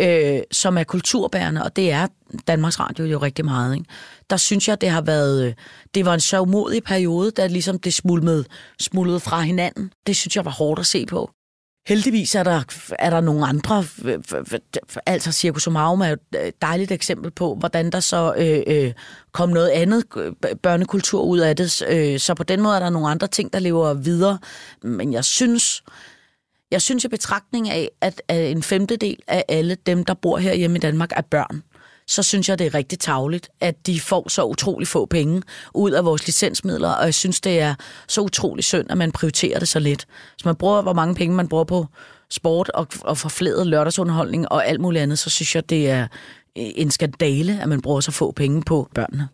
øh, 0.00 0.40
som 0.52 0.78
er 0.78 0.84
kulturbærende, 0.84 1.62
og 1.62 1.76
det 1.76 1.92
er 1.92 2.06
Danmarks 2.46 2.80
Radio 2.80 3.04
jo 3.04 3.18
rigtig 3.18 3.44
meget, 3.44 3.74
ikke? 3.74 3.86
der 4.30 4.36
synes 4.36 4.68
jeg, 4.68 4.80
det 4.80 4.88
har 4.90 5.00
været, 5.00 5.46
øh, 5.46 5.54
det 5.94 6.04
var 6.04 6.14
en 6.14 6.20
så 6.20 6.40
umodig 6.40 6.82
periode, 6.84 7.30
da 7.30 7.46
ligesom 7.46 7.78
det 7.78 7.94
smuldrede, 7.94 8.44
smuldrede 8.80 9.20
fra 9.20 9.40
hinanden. 9.40 9.92
Det 10.06 10.16
synes 10.16 10.36
jeg 10.36 10.44
var 10.44 10.50
hårdt 10.50 10.80
at 10.80 10.86
se 10.86 11.06
på. 11.06 11.30
Heldigvis 11.86 12.34
er 12.34 12.42
der, 12.42 12.62
er 12.98 13.10
der 13.10 13.20
nogle 13.20 13.46
andre, 13.46 13.84
altså 15.06 15.32
Circus 15.32 15.66
Omarum 15.66 16.00
er 16.00 16.08
jo 16.08 16.16
et 16.40 16.62
dejligt 16.62 16.92
eksempel 16.92 17.30
på, 17.30 17.54
hvordan 17.54 17.90
der 17.90 18.00
så 18.00 18.34
øh, 18.38 18.62
øh, 18.66 18.92
kom 19.32 19.48
noget 19.48 19.68
andet 19.68 20.04
øh, 20.16 20.32
børnekultur 20.62 21.22
ud 21.22 21.38
af 21.38 21.56
det. 21.56 21.82
Øh, 21.88 22.18
så 22.18 22.34
på 22.34 22.42
den 22.42 22.60
måde 22.60 22.76
er 22.76 22.80
der 22.80 22.90
nogle 22.90 23.08
andre 23.08 23.26
ting, 23.26 23.52
der 23.52 23.58
lever 23.58 23.94
videre. 23.94 24.38
Men 24.82 25.12
jeg 25.12 25.24
synes, 25.24 25.84
jeg 26.70 26.82
synes 26.82 27.04
i 27.04 27.08
betragtning 27.08 27.70
af, 27.70 27.90
at, 28.00 28.22
at 28.28 28.50
en 28.50 28.62
femtedel 28.62 29.16
af 29.28 29.44
alle 29.48 29.74
dem, 29.74 30.04
der 30.04 30.14
bor 30.14 30.38
her 30.38 30.54
hjemme 30.54 30.76
i 30.76 30.80
Danmark, 30.80 31.10
er 31.16 31.22
børn 31.22 31.62
så 32.06 32.22
synes 32.22 32.48
jeg, 32.48 32.58
det 32.58 32.66
er 32.66 32.74
rigtig 32.74 32.98
tavligt, 32.98 33.48
at 33.60 33.86
de 33.86 34.00
får 34.00 34.28
så 34.28 34.44
utrolig 34.44 34.88
få 34.88 35.06
penge 35.06 35.42
ud 35.74 35.90
af 35.90 36.04
vores 36.04 36.26
licensmidler, 36.26 36.88
og 36.88 37.04
jeg 37.04 37.14
synes, 37.14 37.40
det 37.40 37.60
er 37.60 37.74
så 38.08 38.20
utrolig 38.20 38.64
synd, 38.64 38.90
at 38.90 38.98
man 38.98 39.12
prioriterer 39.12 39.58
det 39.58 39.68
så 39.68 39.78
lidt. 39.78 40.06
Så 40.38 40.42
man 40.44 40.56
bruger, 40.56 40.82
hvor 40.82 40.92
mange 40.92 41.14
penge 41.14 41.36
man 41.36 41.48
bruger 41.48 41.64
på 41.64 41.86
sport 42.30 42.68
og, 42.68 42.86
og 43.00 43.18
forfledet 43.18 43.66
lørdagsunderholdning 43.66 44.52
og 44.52 44.66
alt 44.66 44.80
muligt 44.80 45.02
andet, 45.02 45.18
så 45.18 45.30
synes 45.30 45.54
jeg, 45.54 45.70
det 45.70 45.90
er 45.90 46.06
en 46.54 46.90
skandale, 46.90 47.58
at 47.62 47.68
man 47.68 47.80
bruger 47.82 48.00
så 48.00 48.10
få 48.10 48.32
penge 48.32 48.62
på 48.62 48.88
børnene. 48.94 49.28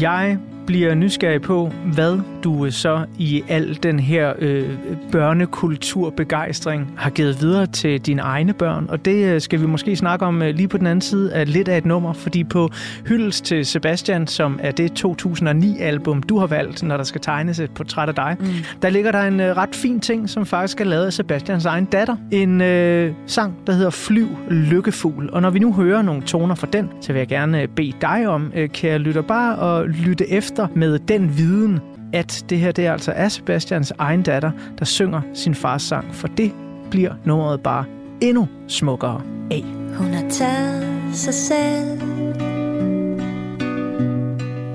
Jeg 0.00 0.38
bliver 0.66 0.94
nysgerrig 0.94 1.42
på, 1.42 1.72
hvad 1.94 2.20
du 2.44 2.70
så 2.70 3.04
i 3.18 3.42
al 3.48 3.78
den 3.82 4.00
her 4.00 4.32
øh, 4.38 4.68
børnekulturbegejstring 5.12 6.94
har 6.96 7.10
givet 7.10 7.40
videre 7.40 7.66
til 7.66 8.00
dine 8.00 8.22
egne 8.22 8.52
børn. 8.52 8.86
Og 8.88 9.04
det 9.04 9.34
øh, 9.34 9.40
skal 9.40 9.60
vi 9.60 9.66
måske 9.66 9.96
snakke 9.96 10.26
om 10.26 10.42
øh, 10.42 10.54
lige 10.54 10.68
på 10.68 10.78
den 10.78 10.86
anden 10.86 11.00
side 11.00 11.34
af 11.34 11.52
lidt 11.52 11.68
af 11.68 11.78
et 11.78 11.86
nummer, 11.86 12.12
fordi 12.12 12.44
på 12.44 12.70
Hyldes 13.06 13.40
til 13.40 13.66
Sebastian, 13.66 14.26
som 14.26 14.60
er 14.62 14.70
det 14.70 15.04
2009-album, 15.04 16.22
du 16.22 16.38
har 16.38 16.46
valgt, 16.46 16.82
når 16.82 16.96
der 16.96 17.04
skal 17.04 17.20
tegnes 17.20 17.58
et 17.60 17.70
portræt 17.70 18.08
af 18.08 18.14
dig, 18.14 18.36
mm. 18.40 18.46
der 18.82 18.90
ligger 18.90 19.12
der 19.12 19.22
en 19.22 19.40
øh, 19.40 19.56
ret 19.56 19.74
fin 19.74 20.00
ting, 20.00 20.30
som 20.30 20.46
faktisk 20.46 20.80
er 20.80 20.84
lavet 20.84 21.06
af 21.06 21.12
Sebastians 21.12 21.64
egen 21.64 21.84
datter. 21.84 22.16
En 22.30 22.60
øh, 22.60 23.12
sang, 23.26 23.54
der 23.66 23.72
hedder 23.72 23.90
Flyv 23.90 24.28
Lykkefugl. 24.50 25.30
Og 25.32 25.42
når 25.42 25.50
vi 25.50 25.58
nu 25.58 25.72
hører 25.72 26.02
nogle 26.02 26.22
toner 26.22 26.54
fra 26.54 26.66
den, 26.72 26.88
så 27.00 27.12
vil 27.12 27.18
jeg 27.18 27.28
gerne 27.28 27.66
bede 27.66 27.92
dig 28.00 28.28
om, 28.28 28.52
øh, 28.56 28.68
kære 28.68 28.98
lytter, 28.98 29.22
bare 29.22 29.80
at 29.80 29.88
lytte 29.88 30.30
efter 30.30 30.51
med 30.74 30.98
den 30.98 31.36
viden, 31.36 31.80
at 32.12 32.44
det 32.50 32.58
her 32.58 32.72
det 32.72 32.86
er 32.86 32.92
altså 32.92 33.12
er 33.12 33.28
Sebastians 33.28 33.92
egen 33.98 34.22
datter, 34.22 34.50
der 34.78 34.84
synger 34.84 35.20
sin 35.34 35.54
fars 35.54 35.82
sang, 35.82 36.14
for 36.14 36.28
det 36.28 36.52
bliver 36.90 37.14
nummeret 37.24 37.60
bare 37.60 37.84
endnu 38.20 38.48
smukkere 38.68 39.22
af. 39.50 39.64
Hun 39.98 40.06
har 40.14 40.28
taget 40.30 40.84
sig 41.12 41.34
selv 41.34 42.02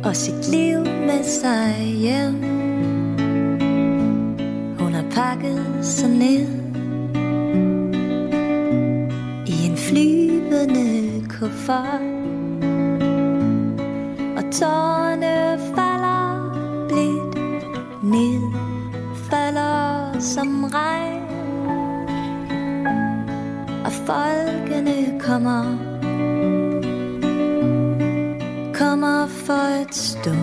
og 0.04 0.16
sit 0.16 0.50
liv 0.52 0.80
med 0.80 1.24
sig 1.24 1.74
hjem. 1.84 2.34
Hun 4.80 4.94
har 4.94 5.06
pakket 5.12 5.66
sig 5.82 6.10
ned 6.10 6.48
i 9.48 9.68
en 9.70 9.78
flyvende 9.78 11.28
kuffert 11.30 12.02
og 14.38 14.52
tårne 14.52 15.37
ned, 18.08 18.42
falder 19.30 20.20
som 20.20 20.64
regn. 20.64 21.24
Og 23.86 23.92
folkene 23.92 25.20
kommer, 25.20 25.64
kommer 28.74 29.28
for 29.28 29.82
et 29.82 29.96
stå. 29.96 30.36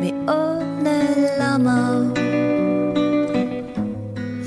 Med 0.00 0.12
åbne 0.28 0.98
lammer, 1.38 2.14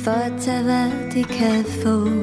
for 0.04 0.12
at 0.12 0.34
tage 0.42 0.64
hvad 0.64 0.92
de 1.14 1.24
kan 1.24 1.66
få. 1.66 2.23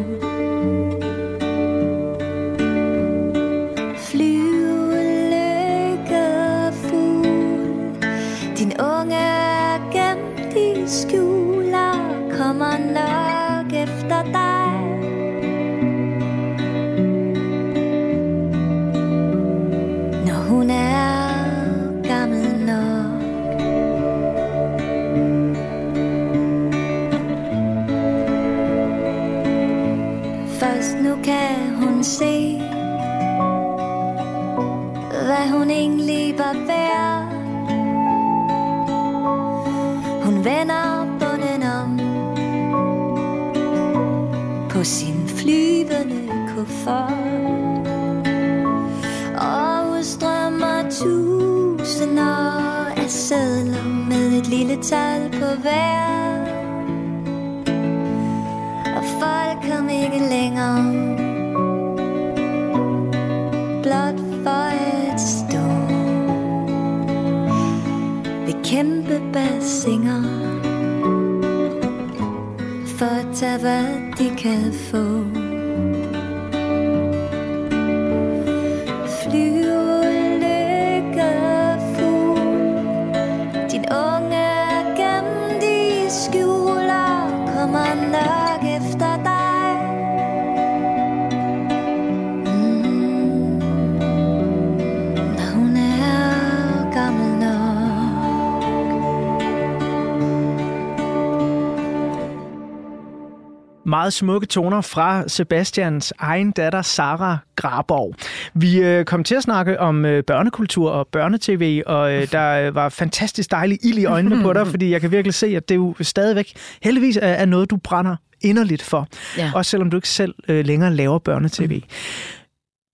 Meget 103.91 104.13
smukke 104.13 104.47
toner 104.47 104.81
fra 104.81 105.29
Sebastians 105.29 106.13
egen 106.19 106.51
datter, 106.51 106.83
Sara 106.83 107.39
Graborg. 107.57 108.15
Vi 108.55 108.79
øh, 108.79 109.05
kom 109.05 109.25
til 109.25 109.35
at 109.35 109.43
snakke 109.43 109.81
om 109.81 110.05
øh, 110.05 110.25
børnekultur 110.25 110.91
og 110.91 111.07
børnetv, 111.07 111.83
og 111.87 112.13
øh, 112.13 112.33
der 112.33 112.71
var 112.71 112.89
fantastisk 112.89 113.51
dejlig 113.51 113.79
ild 113.83 113.99
i 113.99 114.05
øjnene 114.05 114.43
på 114.43 114.53
dig, 114.53 114.67
fordi 114.73 114.91
jeg 114.91 115.01
kan 115.01 115.11
virkelig 115.11 115.35
se, 115.35 115.47
at 115.47 115.69
det 115.69 115.77
jo 115.77 115.95
stadigvæk 116.01 116.53
heldigvis 116.83 117.17
er, 117.17 117.21
er 117.21 117.45
noget, 117.45 117.71
du 117.71 117.77
brænder 117.77 118.17
inderligt 118.41 118.83
for. 118.83 119.09
Ja. 119.39 119.51
Også 119.55 119.71
selvom 119.71 119.91
du 119.91 119.97
ikke 119.97 120.09
selv 120.09 120.35
øh, 120.49 120.65
længere 120.65 120.95
laver 120.95 121.19
børnetv. 121.19 121.73
Mm. 121.73 121.83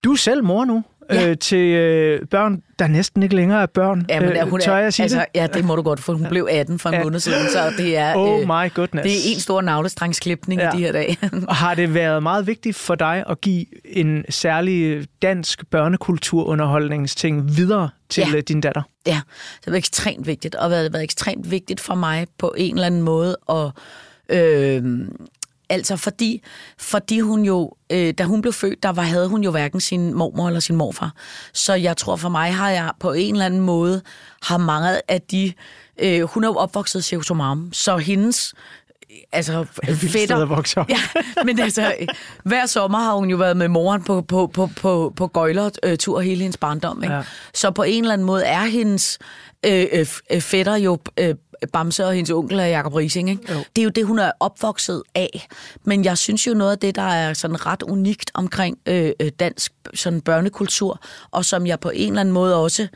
Du 0.03 0.11
er 0.11 0.17
selv 0.17 0.43
mor 0.43 0.65
nu. 0.65 0.83
Ja. 1.11 1.29
øh, 1.29 1.37
til 1.37 1.57
øh, 1.57 2.27
børn, 2.27 2.61
der 2.79 2.87
næsten 2.87 3.23
ikke 3.23 3.35
længere 3.35 3.61
er 3.61 3.65
børn. 3.65 4.05
Ja, 4.09 4.19
men 4.19 4.29
øh, 4.29 4.49
hun 4.49 4.59
tør 4.59 4.73
er, 4.73 4.79
jeg 4.79 4.93
sige 4.93 5.03
altså, 5.03 5.17
det? 5.17 5.25
Ja, 5.35 5.47
det 5.47 5.65
må 5.65 5.75
du 5.75 5.81
godt, 5.81 5.99
for 5.99 6.13
hun 6.13 6.25
blev 6.29 6.47
18 6.51 6.79
for 6.79 6.89
en 6.89 7.03
måned 7.03 7.19
siden, 7.19 7.49
så 7.49 7.73
det 7.77 7.97
er, 7.97 8.15
oh 8.15 8.39
my 8.39 8.73
goodness. 8.73 9.03
det 9.03 9.11
er 9.11 9.33
en 9.33 9.39
stor 9.39 9.61
navlestrangsklipning 9.61 10.61
ja. 10.61 10.73
i 10.73 10.77
de 10.77 10.83
her 10.83 10.91
dage. 10.91 11.17
og 11.47 11.55
har 11.55 11.75
det 11.75 11.93
været 11.93 12.23
meget 12.23 12.47
vigtigt 12.47 12.75
for 12.75 12.95
dig 12.95 13.23
at 13.29 13.41
give 13.41 13.65
en 13.85 14.25
særlig 14.29 15.07
dansk 15.21 15.69
børnekulturunderholdningsting 15.69 17.57
videre 17.57 17.89
til 18.09 18.23
ja. 18.33 18.41
din 18.41 18.61
datter? 18.61 18.81
Ja, 19.07 19.21
det 19.65 19.71
var 19.71 19.77
ekstremt 19.77 20.27
vigtigt, 20.27 20.55
og 20.55 20.69
det 20.69 20.77
har 20.77 20.89
været 20.89 21.03
ekstremt 21.03 21.51
vigtigt 21.51 21.79
for 21.79 21.95
mig 21.95 22.27
på 22.37 22.53
en 22.57 22.75
eller 22.75 22.85
anden 22.85 23.01
måde 23.01 23.37
at... 23.49 23.71
Øh, 24.29 24.83
Altså 25.69 25.95
fordi, 25.95 26.43
fordi 26.77 27.19
hun 27.19 27.43
jo, 27.43 27.73
øh, 27.91 28.13
da 28.17 28.23
hun 28.23 28.41
blev 28.41 28.53
født, 28.53 28.83
der 28.83 28.89
var, 28.89 29.01
havde 29.01 29.27
hun 29.27 29.43
jo 29.43 29.51
hverken 29.51 29.79
sin 29.79 30.13
mormor 30.13 30.47
eller 30.47 30.59
sin 30.59 30.75
morfar. 30.75 31.13
Så 31.53 31.73
jeg 31.73 31.97
tror 31.97 32.15
for 32.15 32.29
mig 32.29 32.53
har 32.53 32.69
jeg 32.69 32.91
på 32.99 33.13
en 33.13 33.35
eller 33.35 33.45
anden 33.45 33.59
måde, 33.59 34.01
har 34.41 34.57
mange 34.57 35.01
af 35.07 35.21
de, 35.21 35.53
øh, 35.97 36.21
hun 36.21 36.43
er 36.43 36.47
jo 36.47 36.55
opvokset 36.55 36.99
i 36.99 37.03
Cirkusomarum, 37.03 37.73
så 37.73 37.97
hendes 37.97 38.53
altså 39.31 39.65
fætter. 40.13 40.85
Ja, 40.89 41.43
men 41.45 41.59
altså, 41.59 41.93
hver 42.43 42.65
sommer 42.65 42.99
har 42.99 43.13
hun 43.13 43.29
jo 43.29 43.37
været 43.37 43.57
med 43.57 43.67
moren 43.67 44.03
på, 44.03 44.21
på, 44.21 44.47
på, 44.47 44.69
på, 44.81 45.13
på 45.15 45.27
gøjlertur 45.27 46.19
hele 46.19 46.41
hendes 46.41 46.57
barndom. 46.57 47.03
Ikke? 47.03 47.15
Ja. 47.15 47.21
Så 47.53 47.71
på 47.71 47.83
en 47.83 48.03
eller 48.03 48.13
anden 48.13 48.27
måde 48.27 48.43
er 48.43 48.65
hendes 48.65 49.19
øh, 49.65 50.05
øh, 50.31 50.41
fætter 50.41 50.75
jo 50.75 50.99
øh, 51.19 51.35
Bamse 51.73 52.05
og 52.05 52.13
hendes 52.13 52.31
onkel 52.31 52.59
er 52.59 52.65
Jacob 52.65 52.93
Rising. 52.93 53.29
Ikke? 53.29 53.53
Jo. 53.53 53.57
Det 53.75 53.81
er 53.81 53.83
jo 53.83 53.89
det, 53.89 54.05
hun 54.05 54.19
er 54.19 54.31
opvokset 54.39 55.03
af. 55.15 55.47
Men 55.83 56.05
jeg 56.05 56.17
synes 56.17 56.47
jo 56.47 56.53
noget 56.53 56.71
af 56.71 56.79
det, 56.79 56.95
der 56.95 57.01
er 57.01 57.33
sådan 57.33 57.65
ret 57.65 57.83
unikt 57.83 58.31
omkring 58.33 58.77
øh, 58.85 59.11
dansk 59.39 59.73
sådan 59.93 60.21
børnekultur, 60.21 60.99
og 61.31 61.45
som 61.45 61.67
jeg 61.67 61.79
på 61.79 61.89
en 61.89 62.09
eller 62.09 62.21
anden 62.21 62.33
måde 62.33 62.55
også 62.55 62.87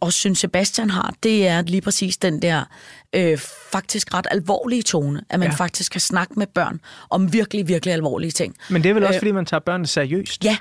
og 0.00 0.12
synes 0.12 0.38
Sebastian 0.38 0.90
har, 0.90 1.14
det 1.22 1.46
er 1.46 1.62
lige 1.62 1.80
præcis 1.80 2.16
den 2.16 2.42
der 2.42 2.64
øh, 3.12 3.38
faktisk 3.72 4.14
ret 4.14 4.26
alvorlige 4.30 4.82
tone, 4.82 5.20
at 5.30 5.40
man 5.40 5.48
ja. 5.48 5.54
faktisk 5.54 5.92
kan 5.92 6.00
snakke 6.00 6.34
med 6.36 6.46
børn 6.46 6.80
om 7.10 7.32
virkelig, 7.32 7.68
virkelig 7.68 7.94
alvorlige 7.94 8.30
ting. 8.30 8.56
Men 8.70 8.82
det 8.82 8.90
er 8.90 8.94
vel 8.94 9.04
også, 9.04 9.16
øh, 9.16 9.20
fordi 9.20 9.32
man 9.32 9.46
tager 9.46 9.60
børnene 9.60 9.86
seriøst? 9.86 10.44
Ja, 10.44 10.56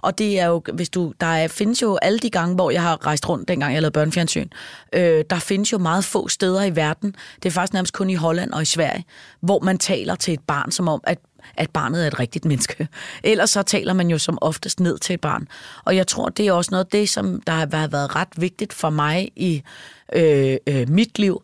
og 0.00 0.18
det 0.18 0.40
er 0.40 0.46
jo, 0.46 0.62
hvis 0.72 0.90
du, 0.90 1.12
der 1.20 1.26
er, 1.26 1.48
findes 1.48 1.82
jo 1.82 1.98
alle 2.02 2.18
de 2.18 2.30
gange, 2.30 2.54
hvor 2.54 2.70
jeg 2.70 2.82
har 2.82 3.06
rejst 3.06 3.28
rundt, 3.28 3.48
dengang 3.48 3.74
jeg 3.74 3.82
lavede 3.82 3.92
børnefjernsyn, 3.92 4.48
øh, 4.92 5.24
der 5.30 5.38
findes 5.38 5.72
jo 5.72 5.78
meget 5.78 6.04
få 6.04 6.28
steder 6.28 6.62
i 6.62 6.76
verden, 6.76 7.14
det 7.42 7.48
er 7.48 7.50
faktisk 7.50 7.72
nærmest 7.72 7.92
kun 7.92 8.10
i 8.10 8.14
Holland 8.14 8.52
og 8.52 8.62
i 8.62 8.64
Sverige, 8.64 9.04
hvor 9.40 9.60
man 9.60 9.78
taler 9.78 10.14
til 10.14 10.34
et 10.34 10.40
barn 10.46 10.70
som 10.70 10.88
om, 10.88 11.00
at 11.04 11.18
at 11.56 11.70
barnet 11.70 12.02
er 12.02 12.06
et 12.06 12.20
rigtigt 12.20 12.44
menneske. 12.44 12.88
Ellers 13.24 13.50
så 13.50 13.62
taler 13.62 13.92
man 13.92 14.10
jo 14.10 14.18
som 14.18 14.38
oftest 14.40 14.80
ned 14.80 14.98
til 14.98 15.14
et 15.14 15.20
barn. 15.20 15.48
Og 15.84 15.96
jeg 15.96 16.06
tror, 16.06 16.28
det 16.28 16.46
er 16.46 16.52
også 16.52 16.68
noget 16.70 16.84
af 16.84 16.90
det, 16.90 17.08
som 17.08 17.42
der 17.46 17.52
har 17.52 17.66
været 17.66 18.16
ret 18.16 18.28
vigtigt 18.36 18.72
for 18.72 18.90
mig 18.90 19.30
i 19.36 19.62
øh, 20.12 20.56
øh, 20.66 20.88
mit 20.88 21.18
liv. 21.18 21.42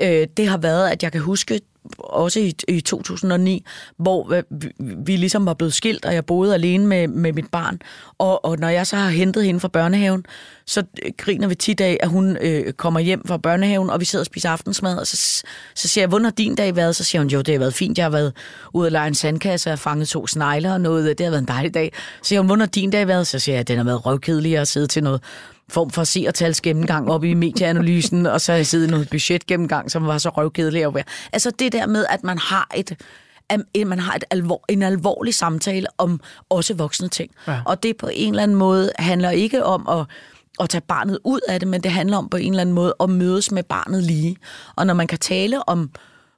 Øh, 0.00 0.26
det 0.36 0.48
har 0.48 0.58
været, 0.58 0.90
at 0.90 1.02
jeg 1.02 1.12
kan 1.12 1.20
huske 1.20 1.60
også 1.98 2.40
i, 2.40 2.54
i 2.68 2.80
2009, 2.80 3.64
hvor 3.96 4.42
vi, 4.50 4.70
vi 4.78 5.16
ligesom 5.16 5.46
var 5.46 5.54
blevet 5.54 5.74
skilt, 5.74 6.04
og 6.04 6.14
jeg 6.14 6.26
boede 6.26 6.54
alene 6.54 6.86
med, 6.86 7.08
med 7.08 7.32
mit 7.32 7.50
barn. 7.52 7.78
Og, 8.18 8.44
og 8.44 8.58
når 8.58 8.68
jeg 8.68 8.86
så 8.86 8.96
har 8.96 9.10
hentet 9.10 9.44
hende 9.44 9.60
fra 9.60 9.68
børnehaven, 9.68 10.24
så 10.66 10.82
øh, 11.04 11.12
griner 11.16 11.48
vi 11.48 11.54
tit 11.54 11.80
af, 11.80 11.96
at 12.00 12.08
hun 12.08 12.36
øh, 12.40 12.72
kommer 12.72 13.00
hjem 13.00 13.26
fra 13.26 13.36
børnehaven, 13.36 13.90
og 13.90 14.00
vi 14.00 14.04
sidder 14.04 14.22
og 14.22 14.26
spiser 14.26 14.50
aftensmad, 14.50 14.98
og 14.98 15.06
så, 15.06 15.16
så 15.74 15.88
siger 15.88 16.02
jeg, 16.02 16.08
hvordan 16.08 16.24
har 16.24 16.30
din 16.30 16.54
dag 16.54 16.76
været? 16.76 16.96
Så 16.96 17.04
siger 17.04 17.22
hun, 17.22 17.28
jo, 17.28 17.40
det 17.40 17.54
har 17.54 17.58
været 17.58 17.74
fint, 17.74 17.98
jeg 17.98 18.04
har 18.04 18.10
været 18.10 18.32
ude 18.74 18.86
og 18.86 18.92
lege 18.92 19.08
en 19.08 19.14
sandkasse 19.14 19.72
og 19.72 19.78
fanget 19.78 20.08
to 20.08 20.26
snegle 20.26 20.72
og 20.72 20.80
noget, 20.80 21.18
det 21.18 21.26
har 21.26 21.30
været 21.30 21.42
en 21.42 21.48
dejlig 21.48 21.74
dag. 21.74 21.92
Så 22.22 22.28
siger 22.28 22.40
hun, 22.40 22.46
hvordan 22.46 22.60
har 22.60 22.66
din 22.66 22.90
dag 22.90 23.08
været? 23.08 23.26
Så 23.26 23.38
siger 23.38 23.56
jeg, 23.56 23.68
den 23.68 23.76
har 23.76 23.84
været 23.84 24.06
røvkedelig 24.06 24.58
at 24.58 24.68
sidde 24.68 24.86
til 24.86 25.02
noget 25.02 25.20
form 25.70 25.90
for 25.90 26.04
seertals 26.04 26.60
gennemgang 26.60 27.10
op 27.10 27.24
i 27.24 27.34
medieanalysen, 27.34 28.26
og 28.26 28.40
så 28.40 28.52
har 28.52 28.56
jeg 28.56 28.66
siddet 28.66 28.86
i 28.86 28.90
noget 28.90 29.10
budget 29.10 29.46
gennemgang, 29.46 29.90
som 29.90 30.06
var 30.06 30.18
så 30.18 30.28
røvkedelig 30.28 30.84
at 30.84 30.94
være. 30.94 31.04
Altså 31.32 31.50
det 31.58 31.72
der 31.72 31.86
med, 31.86 32.06
at 32.10 32.24
man 32.24 32.38
har 32.38 32.70
et 32.76 32.96
at 33.50 33.86
man 33.86 33.98
har 33.98 34.14
et 34.14 34.24
alvor, 34.30 34.64
en 34.68 34.82
alvorlig 34.82 35.34
samtale 35.34 35.86
om 35.98 36.20
også 36.48 36.74
voksne 36.74 37.08
ting. 37.08 37.30
Ja. 37.46 37.60
Og 37.66 37.82
det 37.82 37.96
på 37.96 38.08
en 38.12 38.32
eller 38.32 38.42
anden 38.42 38.56
måde 38.56 38.92
handler 38.98 39.30
ikke 39.30 39.64
om 39.64 39.88
at, 39.88 40.06
at 40.60 40.70
tage 40.70 40.82
barnet 40.88 41.18
ud 41.24 41.40
af 41.48 41.60
det, 41.60 41.68
men 41.68 41.82
det 41.82 41.90
handler 41.90 42.16
om 42.16 42.28
på 42.28 42.36
en 42.36 42.52
eller 42.52 42.60
anden 42.60 42.74
måde 42.74 42.94
at 43.00 43.10
mødes 43.10 43.50
med 43.50 43.62
barnet 43.62 44.02
lige. 44.02 44.36
Og 44.76 44.86
når 44.86 44.94
man 44.94 45.06
kan 45.06 45.18
tale 45.18 45.68
om 45.68 45.90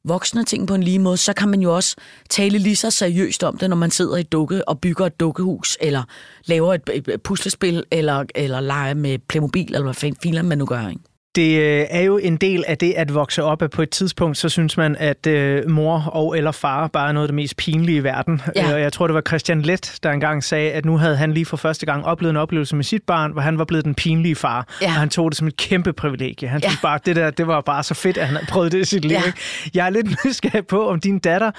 voksne 0.05 0.45
ting 0.45 0.69
på 0.69 0.75
en 0.75 0.83
lige 0.83 0.99
måde, 0.99 1.17
så 1.17 1.33
kan 1.33 1.49
man 1.49 1.61
jo 1.61 1.77
også 1.77 1.97
tale 2.31 2.59
lige 2.59 2.77
så 2.77 2.91
seriøst 2.91 3.45
om 3.45 3.59
det, 3.59 3.71
når 3.71 3.77
man 3.77 3.91
sidder 3.91 4.17
i 4.17 4.23
dukke 4.23 4.69
og 4.69 4.81
bygger 4.81 5.07
et 5.07 5.21
dukkehus, 5.21 5.79
eller 5.81 6.03
laver 6.45 6.75
et, 6.75 6.91
et 7.09 7.23
puslespil, 7.23 7.85
eller, 7.91 8.25
eller 8.35 8.61
leger 8.61 8.95
med 8.95 9.19
Playmobil, 9.19 9.75
eller 9.75 9.83
hvad 9.83 9.95
fanden 9.95 10.21
filer 10.23 10.43
man 10.43 10.59
nu 10.59 10.67
gør, 10.67 10.89
ikke? 10.89 11.03
Det 11.35 11.59
øh, 11.59 11.87
er 11.91 12.01
jo 12.01 12.19
en 12.19 12.37
del 12.37 12.65
af 12.67 12.79
det 12.79 12.93
at 12.93 13.15
vokse 13.15 13.43
op, 13.43 13.63
at 13.63 13.71
på 13.71 13.83
et 13.83 13.91
tidspunkt, 13.91 14.37
så 14.37 14.49
synes 14.49 14.77
man, 14.77 14.97
at 14.99 15.27
øh, 15.27 15.71
mor 15.71 16.11
og 16.13 16.39
eller 16.39 16.53
far 16.53 16.87
bare 16.87 17.09
er 17.09 17.13
noget 17.13 17.25
af 17.25 17.29
det 17.29 17.35
mest 17.35 17.57
pinlige 17.57 17.97
i 17.97 18.05
verden. 18.05 18.43
Ja. 18.57 18.75
Og 18.75 18.81
jeg 18.81 18.93
tror, 18.93 19.07
det 19.07 19.15
var 19.15 19.21
Christian 19.21 19.63
Let, 19.63 19.99
der 20.03 20.11
engang 20.11 20.45
sagde, 20.45 20.73
at 20.73 20.85
nu 20.85 20.97
havde 20.97 21.17
han 21.17 21.33
lige 21.33 21.47
for 21.47 21.57
første 21.57 21.87
gang 21.87 22.05
oplevet 22.05 22.31
en 22.31 22.37
oplevelse 22.37 22.77
med 22.77 22.85
sit 22.85 23.03
barn, 23.03 23.33
hvor 23.33 23.43
han 23.43 23.59
var 23.59 23.65
blevet 23.65 23.85
den 23.85 23.95
pinlige 23.95 24.37
far. 24.37 24.69
Ja. 24.83 24.87
Og 24.87 24.93
han 24.93 25.09
tog 25.09 25.31
det 25.31 25.39
som 25.39 25.47
et 25.47 25.57
kæmpe 25.57 25.93
privilegie. 25.93 26.49
Han 26.49 26.61
ja. 26.63 26.69
synes 26.69 26.81
bare, 26.83 26.95
at 26.95 27.07
det 27.07 27.17
der, 27.17 27.31
det 27.31 27.47
var 27.47 27.61
bare 27.61 27.83
så 27.83 27.95
fedt, 27.95 28.19
at 28.19 28.27
han 28.27 28.37
havde 28.37 28.47
prøvet 28.47 28.73
det 28.73 28.79
i 28.79 28.85
sit 28.85 29.05
liv. 29.05 29.13
Ja. 29.13 29.33
Jeg 29.75 29.87
er 29.87 29.91
lidt 29.91 30.07
nysgerrig 30.25 30.67
på, 30.67 30.89
om 30.89 31.01
din 31.01 31.19
datter 31.19 31.51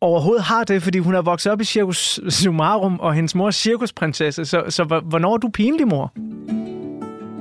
overhovedet 0.00 0.44
har 0.44 0.64
det, 0.64 0.82
fordi 0.82 0.98
hun 0.98 1.14
er 1.14 1.22
vokset 1.22 1.52
op 1.52 1.60
i 1.60 1.64
Circus 1.64 2.20
Sumarum, 2.28 3.00
og 3.00 3.14
hendes 3.14 3.34
mor 3.34 3.46
er 3.46 3.50
cirkusprinsesse. 3.50 4.44
Så, 4.44 4.62
så 4.68 4.84
hvornår 4.84 5.34
er 5.34 5.36
du 5.36 5.48
pinlig, 5.48 5.88
mor? 5.88 6.12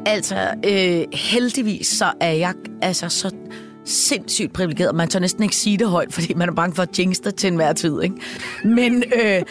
Altså, 0.08 0.54
øh, 0.66 1.06
heldigvis 1.14 1.88
så 1.88 2.12
er 2.22 2.32
jeg 2.32 2.54
altså 2.82 3.10
så 3.10 3.36
sindssygt 3.86 4.54
privilegeret. 4.54 4.96
Man 4.96 5.08
tør 5.08 5.20
næsten 5.20 5.44
ikke 5.44 5.56
sige 5.56 5.78
det 5.78 5.88
højt, 5.88 6.14
fordi 6.14 6.34
man 6.34 6.50
er 6.50 6.54
bange 6.54 6.76
for 6.76 6.84
at 6.84 7.00
jinx 7.00 7.18
det 7.18 7.36
til 7.36 7.48
enhver 7.48 7.74
tid. 7.74 8.02
Ikke? 8.02 8.16
Men 8.64 9.04
øh, 9.24 9.42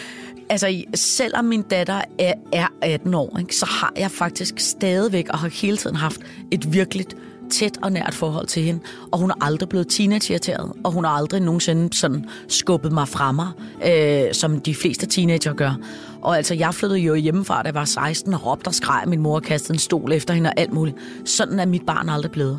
altså, 0.49 0.83
selvom 0.95 1.45
min 1.45 1.63
datter 1.63 2.01
er, 2.19 2.35
er 2.53 2.67
18 2.83 3.15
år, 3.15 3.39
ikke, 3.39 3.57
så 3.57 3.67
har 3.67 3.93
jeg 3.97 4.11
faktisk 4.11 4.55
stadigvæk 4.59 5.29
og 5.29 5.39
har 5.39 5.49
hele 5.49 5.77
tiden 5.77 5.97
haft 5.97 6.21
et 6.51 6.73
virkeligt 6.73 7.17
tæt 7.51 7.79
og 7.83 7.93
nært 7.93 8.15
forhold 8.15 8.47
til 8.47 8.63
hende, 8.63 8.81
og 9.13 9.19
hun 9.19 9.31
er 9.31 9.35
aldrig 9.45 9.69
blevet 9.69 9.89
teenage 9.89 10.59
og 10.85 10.93
hun 10.93 11.05
har 11.05 11.11
aldrig 11.11 11.41
nogensinde 11.41 11.97
sådan 11.97 12.29
skubbet 12.49 12.93
mig 12.93 13.09
fra 13.09 13.33
mig, 13.33 13.49
øh, 13.87 14.35
som 14.35 14.61
de 14.61 14.75
fleste 14.75 15.07
teenager 15.07 15.53
gør. 15.53 15.75
Og 16.23 16.37
altså, 16.37 16.55
jeg 16.55 16.75
flyttede 16.75 17.01
jo 17.01 17.15
hjemmefra, 17.15 17.63
da 17.63 17.67
jeg 17.67 17.75
var 17.75 17.85
16, 17.85 18.35
og 18.35 18.47
råbte 18.47 18.69
og 18.69 18.75
skreg, 18.75 19.05
min 19.07 19.21
mor 19.21 19.41
kastede 19.41 19.75
en 19.75 19.79
stol 19.79 20.13
efter 20.13 20.35
hende 20.35 20.51
og 20.51 20.61
alt 20.61 20.73
muligt. 20.73 20.97
Sådan 21.25 21.61
er 21.61 21.67
mit 21.67 21.87
barn 21.87 22.09
aldrig 22.09 22.33
blevet. 22.33 22.59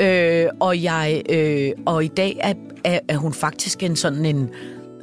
Øh, 0.00 0.46
og, 0.60 0.82
jeg, 0.82 1.22
øh, 1.30 1.70
og 1.86 2.04
i 2.04 2.08
dag 2.08 2.36
er, 2.40 2.54
er, 2.84 2.98
er 3.08 3.16
hun 3.16 3.32
faktisk 3.32 3.82
en 3.82 3.96
sådan 3.96 4.24
en, 4.24 4.50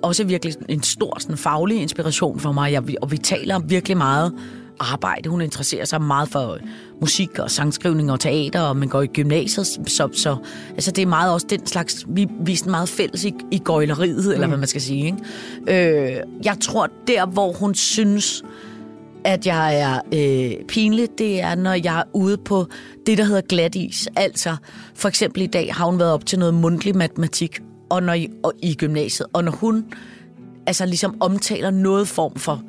også 0.04 0.24
virkelig 0.24 0.56
en 0.70 0.84
stor 0.84 1.20
sådan, 1.20 1.38
faglig 1.38 1.82
inspiration 1.82 2.40
for 2.40 2.52
mig, 2.52 2.72
jeg, 2.72 2.84
og 3.02 3.12
vi 3.12 3.18
taler 3.18 3.60
virkelig 3.60 3.98
meget 3.98 4.34
arbejde. 4.80 5.30
Hun 5.30 5.42
interesserer 5.42 5.86
sig 5.86 6.02
meget 6.02 6.30
for 6.30 6.58
musik 7.04 7.40
og 7.40 7.52
sangskrivning 7.52 8.12
og 8.12 8.20
teater, 8.20 8.62
og 8.62 8.78
man 8.78 8.88
går 8.88 9.02
i 9.02 9.08
gymnasiet, 9.08 9.68
så, 9.68 10.10
så 10.14 10.38
altså 10.70 10.92
det 10.92 11.02
er 11.02 11.06
meget 11.06 11.34
også 11.34 11.48
den 11.50 11.68
slags, 11.68 12.06
vi, 12.08 12.28
vi 12.40 12.54
er 12.54 12.70
meget 12.70 12.90
fælles 12.90 13.26
i, 13.26 13.34
i 13.52 13.58
gøjleriet, 13.60 14.26
mm. 14.26 14.32
eller 14.32 14.48
hvad 14.48 14.58
man 14.58 14.68
skal 14.68 14.82
sige. 14.82 15.06
Ikke? 15.06 16.16
Øh, 16.16 16.18
jeg 16.46 16.58
tror, 16.62 16.88
der 17.08 17.26
hvor 17.26 17.52
hun 17.52 17.76
synes, 17.76 18.44
at 19.24 19.48
jeg 19.48 19.80
er 19.80 20.00
øh, 20.14 20.66
pinlig, 20.66 21.08
det 21.18 21.42
er, 21.42 21.56
når 21.56 21.74
jeg 21.74 22.00
er 22.00 22.04
ude 22.14 22.38
på 22.38 22.68
det, 23.06 23.18
der 23.18 23.24
hedder 23.24 23.42
glat 23.42 23.76
is. 23.76 24.08
Altså, 24.16 24.56
for 24.96 25.10
eksempel 25.10 25.42
i 25.42 25.48
dag 25.48 25.74
har 25.74 25.86
hun 25.86 26.00
været 26.00 26.12
op 26.12 26.26
til 26.26 26.40
noget 26.40 26.54
mundtlig 26.54 26.98
matematik 26.98 27.60
og 27.90 28.04
når, 28.04 28.18
og 28.44 28.54
i 28.62 28.76
gymnasiet, 28.76 29.28
og 29.34 29.44
når 29.44 29.52
hun 29.52 29.86
altså 30.68 30.86
ligesom 30.86 31.22
omtaler 31.22 31.72
noget 31.72 32.08
form 32.08 32.36
for 32.36 32.64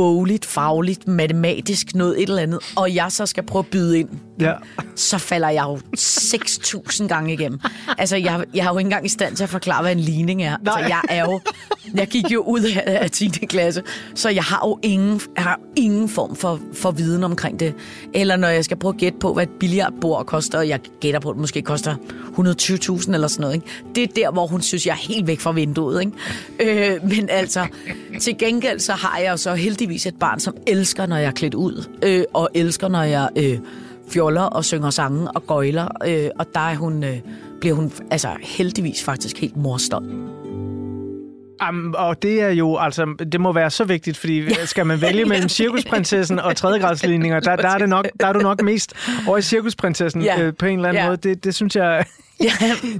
bogligt, 0.00 0.46
fagligt, 0.46 1.08
matematisk, 1.08 1.94
noget 1.94 2.22
et 2.22 2.28
eller 2.28 2.42
andet, 2.42 2.58
og 2.76 2.94
jeg 2.94 3.12
så 3.12 3.26
skal 3.26 3.42
prøve 3.42 3.60
at 3.60 3.66
byde 3.66 3.98
ind, 3.98 4.08
ja. 4.40 4.52
så 4.96 5.18
falder 5.18 5.48
jeg 5.48 5.62
jo 5.62 5.78
6.000 5.98 7.06
gange 7.06 7.32
igennem. 7.32 7.60
Altså, 7.98 8.16
jeg, 8.16 8.44
jeg 8.54 8.66
er 8.66 8.70
jo 8.70 8.78
ikke 8.78 8.86
engang 8.86 9.06
i 9.06 9.08
stand 9.08 9.36
til 9.36 9.44
at 9.44 9.50
forklare, 9.50 9.82
hvad 9.82 9.92
en 9.92 10.00
ligning 10.00 10.42
er. 10.42 10.56
Altså, 10.66 10.78
jeg 10.78 11.00
er 11.08 11.24
jo... 11.24 11.40
Jeg 11.94 12.08
gik 12.08 12.24
jo 12.30 12.40
ud 12.40 12.60
af, 12.60 12.98
af 13.02 13.10
10. 13.10 13.28
klasse, 13.28 13.82
så 14.14 14.28
jeg 14.28 14.42
har 14.42 14.60
jo 14.64 14.78
ingen, 14.82 15.20
jeg 15.36 15.44
har 15.44 15.60
ingen 15.76 16.08
form 16.08 16.36
for, 16.36 16.60
for 16.72 16.90
viden 16.90 17.24
omkring 17.24 17.60
det. 17.60 17.74
Eller 18.14 18.36
når 18.36 18.48
jeg 18.48 18.64
skal 18.64 18.76
prøve 18.76 18.94
at 18.94 19.00
gætte 19.00 19.18
på, 19.18 19.32
hvad 19.32 19.42
et 19.42 19.50
billiardbord 19.60 20.26
koster, 20.26 20.58
og 20.58 20.68
jeg 20.68 20.80
gætter 21.00 21.20
på, 21.20 21.30
at 21.30 21.34
det 21.34 21.40
måske 21.40 21.62
koster 21.62 21.94
120.000 21.94 23.14
eller 23.14 23.28
sådan 23.28 23.40
noget. 23.40 23.54
Ikke? 23.54 23.66
Det 23.94 24.02
er 24.02 24.06
der, 24.06 24.30
hvor 24.30 24.46
hun 24.46 24.62
synes, 24.62 24.86
jeg 24.86 24.92
er 24.92 24.96
helt 24.96 25.26
væk 25.26 25.40
fra 25.40 25.52
vinduet. 25.52 26.00
Ikke? 26.60 26.92
Øh, 26.94 27.08
men 27.08 27.28
altså, 27.28 27.66
til 28.20 28.38
gengæld 28.38 28.80
så 28.80 28.92
har 28.92 29.18
jeg 29.18 29.30
jo 29.30 29.36
så 29.36 29.54
heldigvis 29.54 29.89
et 29.94 30.14
barn, 30.20 30.40
som 30.40 30.56
elsker, 30.66 31.06
når 31.06 31.16
jeg 31.16 31.26
er 31.26 31.30
klædt 31.32 31.54
ud, 31.54 31.88
øh, 32.04 32.24
og 32.34 32.48
elsker, 32.54 32.88
når 32.88 33.02
jeg 33.02 33.28
øh, 33.36 33.58
fjoller 34.12 34.42
og 34.42 34.64
synger 34.64 34.90
sange 34.90 35.30
og 35.30 35.46
gøjler. 35.46 35.88
Øh, 36.06 36.28
og 36.38 36.46
der 36.54 36.60
er 36.60 36.74
hun, 36.74 37.04
øh, 37.04 37.16
bliver 37.60 37.76
hun 37.76 37.92
altså 38.10 38.28
heldigvis 38.42 39.04
faktisk 39.04 39.38
helt 39.40 39.56
morstolt. 39.56 40.12
Um, 41.68 41.94
og 41.98 42.22
det 42.22 42.42
er 42.42 42.48
jo, 42.50 42.76
altså, 42.76 43.14
det 43.32 43.40
må 43.40 43.52
være 43.52 43.70
så 43.70 43.84
vigtigt, 43.84 44.16
fordi 44.16 44.40
ja. 44.42 44.66
skal 44.66 44.86
man 44.86 45.00
vælge 45.00 45.24
mellem 45.24 45.48
cirkusprinsessen 45.58 46.38
og 46.38 46.56
tredjegradsligninger, 46.56 47.40
der, 47.40 47.56
der, 47.56 47.68
er 47.68 47.78
det 47.78 47.88
nok, 47.88 48.08
der 48.20 48.26
er 48.26 48.32
du 48.32 48.38
nok 48.40 48.62
mest 48.62 48.92
over 49.28 49.38
i 49.38 49.42
cirkusprinsessen 49.42 50.22
Ja. 50.22 50.42
øh, 50.42 50.52
på 50.58 50.66
en 50.66 50.78
eller 50.78 50.88
anden 50.88 51.02
Ja. 51.02 51.06
måde. 51.08 51.16
Det, 51.16 51.44
det 51.44 51.54
synes 51.54 51.76
jeg... 51.76 52.04
Ja. 52.44 52.50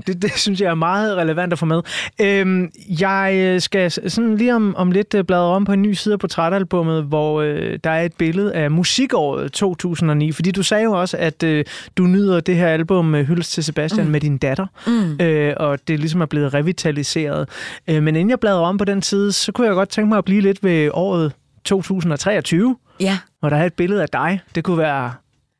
det, 0.07 0.23
det 0.23 0.33
synes 0.37 0.61
jeg 0.61 0.71
er 0.71 0.75
meget 0.75 1.17
relevant 1.17 1.53
at 1.53 1.59
få 1.59 1.67
med. 1.67 1.81
Øhm, 2.21 2.71
jeg 3.01 3.33
øh, 3.37 3.61
skal 3.61 3.91
sådan 4.11 4.37
lige 4.37 4.55
om, 4.55 4.77
om 4.77 4.91
lidt 4.93 5.15
øh, 5.15 5.25
bladre 5.25 5.43
om 5.45 5.65
på 5.65 5.73
en 5.73 5.83
ny 5.83 5.93
side 5.93 6.13
af 6.13 6.19
portrætalbummet, 6.19 7.05
hvor 7.05 7.41
øh, 7.41 7.79
der 7.85 7.91
er 7.91 8.03
et 8.03 8.13
billede 8.19 8.55
af 8.55 8.71
musikåret 8.71 9.53
2009. 9.53 10.33
Fordi 10.33 10.51
du 10.51 10.63
sagde 10.63 10.85
jo 10.85 10.93
også, 10.93 11.17
at 11.17 11.43
øh, 11.43 11.65
du 11.97 12.03
nyder 12.03 12.41
det 12.41 12.57
her 12.57 12.69
album 12.69 13.05
med 13.05 13.25
Hyldest 13.25 13.53
til 13.53 13.65
Sebastian 13.65 14.05
mm. 14.07 14.13
med 14.13 14.21
din 14.21 14.39
datter, 14.39 14.67
Mm. 14.87 15.25
øh, 15.25 15.55
og 15.57 15.79
det 15.89 15.99
ligesom 16.01 16.21
er 16.21 16.27
blevet 16.27 16.55
revitaliseret. 16.55 17.49
Øh, 17.89 18.03
men 18.03 18.17
inden 18.17 18.31
jeg 18.31 18.41
bladrer 18.41 18.67
om 18.67 18.79
på 18.79 18.85
den 18.85 19.03
side, 19.03 19.33
så 19.33 19.53
kunne 19.53 19.67
jeg 19.67 19.75
godt 19.75 19.89
tænke 19.89 20.09
mig 20.09 20.19
at 20.19 20.25
blive 20.25 20.41
lidt 20.41 20.65
ved 20.65 20.91
året 20.95 21.33
2023, 21.65 22.77
Ja. 23.01 23.19
hvor 23.41 23.49
der 23.49 23.57
er 23.57 23.65
et 23.67 23.75
billede 23.75 24.03
af 24.03 24.09
dig. 24.09 24.41
Det 24.55 24.65
kunne 24.65 24.79
være 24.79 25.05
øh, 25.07 25.11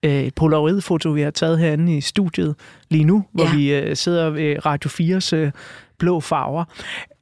et 0.03 0.35
polaroidfoto, 0.35 1.11
vi 1.11 1.21
har 1.23 1.31
taget 1.31 1.59
herinde 1.59 1.97
i 1.97 2.01
studiet 2.01 2.55
lige 2.91 3.05
nu, 3.05 3.25
hvor 3.33 3.45
Ja. 3.45 3.57
vi 3.57 3.75
øh, 3.75 3.97
sidder 3.97 4.31
ved 4.31 4.67
Radio 4.67 4.91
4's 5.19 5.37
øh, 5.37 5.53
blå 5.99 6.21
farver. 6.21 6.65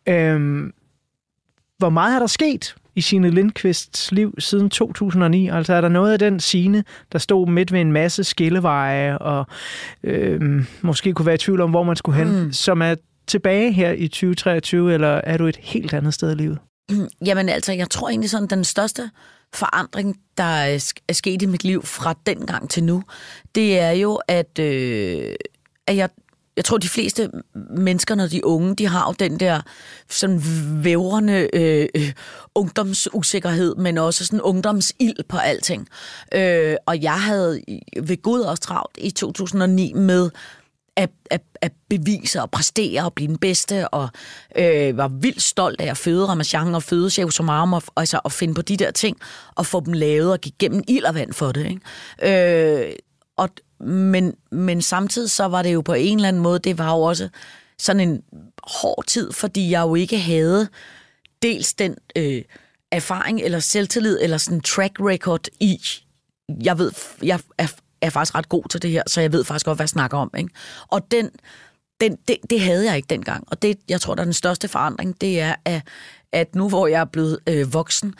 Øhm, 0.09 0.73
hvor 1.79 1.89
meget 1.89 2.13
har 2.13 2.19
der 2.19 2.27
sket 2.27 2.75
i 2.95 3.01
Signe 3.01 3.31
Lindqvists 3.31 4.13
liv 4.13 4.35
siden 4.39 4.71
2009? 4.71 5.49
Altså 5.49 5.75
er 5.75 5.81
der 5.81 5.89
noget 5.89 6.13
af 6.13 6.19
den 6.19 6.41
Signe, 6.41 6.85
der 7.13 7.19
stod 7.19 7.47
midt 7.49 7.73
ved 7.73 7.81
en 7.81 7.93
masse 7.93 8.25
skilleveje, 8.25 9.19
og 9.19 9.47
øh, 10.03 10.65
måske 10.83 11.13
kunne 11.13 11.27
være 11.27 11.35
i 11.35 11.39
tvivl 11.39 11.61
om, 11.61 11.71
hvor 11.71 11.83
man 11.83 11.97
skulle 11.97 12.19
hen, 12.25 12.43
Mm. 12.45 12.53
som 12.53 12.83
er 12.83 12.95
tilbage 13.27 13.73
her 13.73 13.93
i 13.93 14.09
2023, 14.09 14.95
eller 14.95 15.09
er 15.25 15.37
du 15.37 15.47
et 15.47 15.57
helt 15.57 15.95
andet 15.95 16.15
sted 16.15 16.33
i 16.33 16.35
livet? 16.35 16.59
Jamen 17.27 17.49
altså, 17.49 17.73
jeg 17.73 17.91
tror 17.91 18.09
egentlig 18.09 18.31
sådan, 18.31 18.49
den 18.49 18.65
største 18.65 19.11
forandring, 19.55 20.21
der 20.39 20.45
er 20.45 20.93
sket 21.13 21.43
i 21.43 21.47
mit 21.47 21.65
liv 21.65 21.85
fra 21.85 22.15
dengang 22.27 22.71
til 22.71 22.85
nu, 22.85 23.03
det 23.55 23.79
er 23.79 23.91
jo, 23.91 24.21
at, 24.29 24.59
øh, 24.59 25.35
at 25.87 25.97
jeg, 25.97 26.09
jeg 26.57 26.65
tror, 26.65 26.79
de 26.79 26.89
fleste 26.89 27.31
mennesker, 27.71 28.15
når 28.15 28.27
de 28.27 28.37
er 28.37 28.45
unge, 28.45 28.75
de 28.75 28.87
har 28.87 29.07
jo 29.07 29.15
den 29.19 29.41
der 29.41 29.61
sådan 30.11 30.41
vævrende 30.85 31.49
øh, 31.53 31.89
øh 31.95 32.13
ungdomsusikkerhed, 32.55 33.75
men 33.75 33.99
også 33.99 34.25
sådan 34.25 34.41
ungdomsild 34.41 35.25
på 35.29 35.37
alting. 35.37 35.89
Øh, 36.35 36.77
og 36.87 37.03
jeg 37.03 37.21
havde 37.21 37.63
ved 38.03 38.23
Gud 38.23 38.41
også 38.41 38.63
travlt 38.63 38.99
i 38.99 39.11
2009 39.11 39.93
med 39.93 40.31
at, 40.99 41.11
at, 41.31 41.43
at 41.61 41.73
bevise 41.89 42.43
og 42.43 42.51
præstere 42.51 43.05
og 43.05 43.13
blive 43.13 43.29
den 43.29 43.39
bedste, 43.39 43.89
og 43.89 44.09
øh, 44.57 44.97
var 44.97 45.09
vildt 45.09 45.43
stolt 45.43 45.81
af 45.81 45.91
at 45.91 45.97
føde 45.97 46.27
Ramachan 46.27 46.75
og 46.75 46.83
føde 46.83 47.11
Chef 47.11 47.33
Somarum, 47.33 47.73
og, 47.73 47.83
altså 47.97 48.21
at 48.25 48.33
finde 48.33 48.55
på 48.55 48.63
de 48.63 48.77
der 48.77 48.91
ting, 48.91 49.17
og 49.55 49.67
få 49.67 49.81
dem 49.81 49.93
lavet 49.93 50.33
og 50.33 50.41
gik 50.41 50.55
gennem 50.59 50.83
ild 50.89 51.05
og 51.05 51.15
vand 51.15 51.33
for 51.33 51.53
det. 51.53 51.67
Ikke? 51.67 52.87
Øh, 52.87 52.93
og, 53.37 53.49
men, 53.81 54.35
men 54.51 54.83
samtidig 54.83 55.31
så 55.31 55.45
var 55.45 55.63
det 55.63 55.75
jo 55.75 55.81
på 55.81 55.93
en 55.93 56.19
eller 56.19 56.29
anden 56.29 56.43
måde, 56.43 56.59
det 56.59 56.79
var 56.79 56.95
jo 56.95 57.03
også 57.03 57.29
sådan 57.79 58.09
en 58.09 58.23
hård 58.63 59.05
tid, 59.07 59.33
fordi 59.33 59.71
jeg 59.71 59.81
jo 59.81 59.95
ikke 59.95 60.19
havde 60.19 60.69
dels 61.43 61.75
den 61.75 61.97
øh, 62.17 62.43
erfaring 62.91 63.41
eller 63.41 63.59
selvtillid 63.59 64.19
eller 64.23 64.37
sådan 64.37 64.61
track 64.61 65.01
record 65.01 65.47
i, 65.61 65.81
jeg 66.63 66.79
ved, 66.79 66.93
jeg 67.23 67.41
er, 67.59 67.67
er 68.01 68.11
faktisk 68.11 68.35
ret 68.35 68.49
god 68.49 68.63
til 68.71 68.83
det 68.83 68.91
her, 68.91 69.03
så 69.07 69.21
jeg 69.21 69.33
ved 69.33 69.45
faktisk 69.45 69.67
godt, 69.67 69.79
hvad 69.79 69.85
jeg 69.85 69.89
snakker 69.89 70.19
om. 70.19 70.31
Ikke? 70.39 70.51
Og 70.89 71.11
den, 71.11 71.31
den, 72.01 72.17
det, 72.29 72.37
det 72.51 72.61
havde 72.61 72.87
jeg 72.87 72.97
ikke 72.97 73.07
dengang. 73.11 73.45
Og 73.51 73.63
det, 73.63 73.79
jeg 73.89 74.01
tror, 74.01 74.15
der 74.15 74.21
er 74.21 74.25
den 74.25 74.33
største 74.33 74.69
forandring, 74.69 75.21
det 75.21 75.41
er, 75.41 75.55
at, 75.65 75.83
at 76.33 76.55
nu 76.55 76.69
hvor 76.69 76.87
jeg 76.87 77.01
er 77.01 77.05
blevet 77.05 77.39
øh, 77.47 77.75
voksen, 77.75 78.15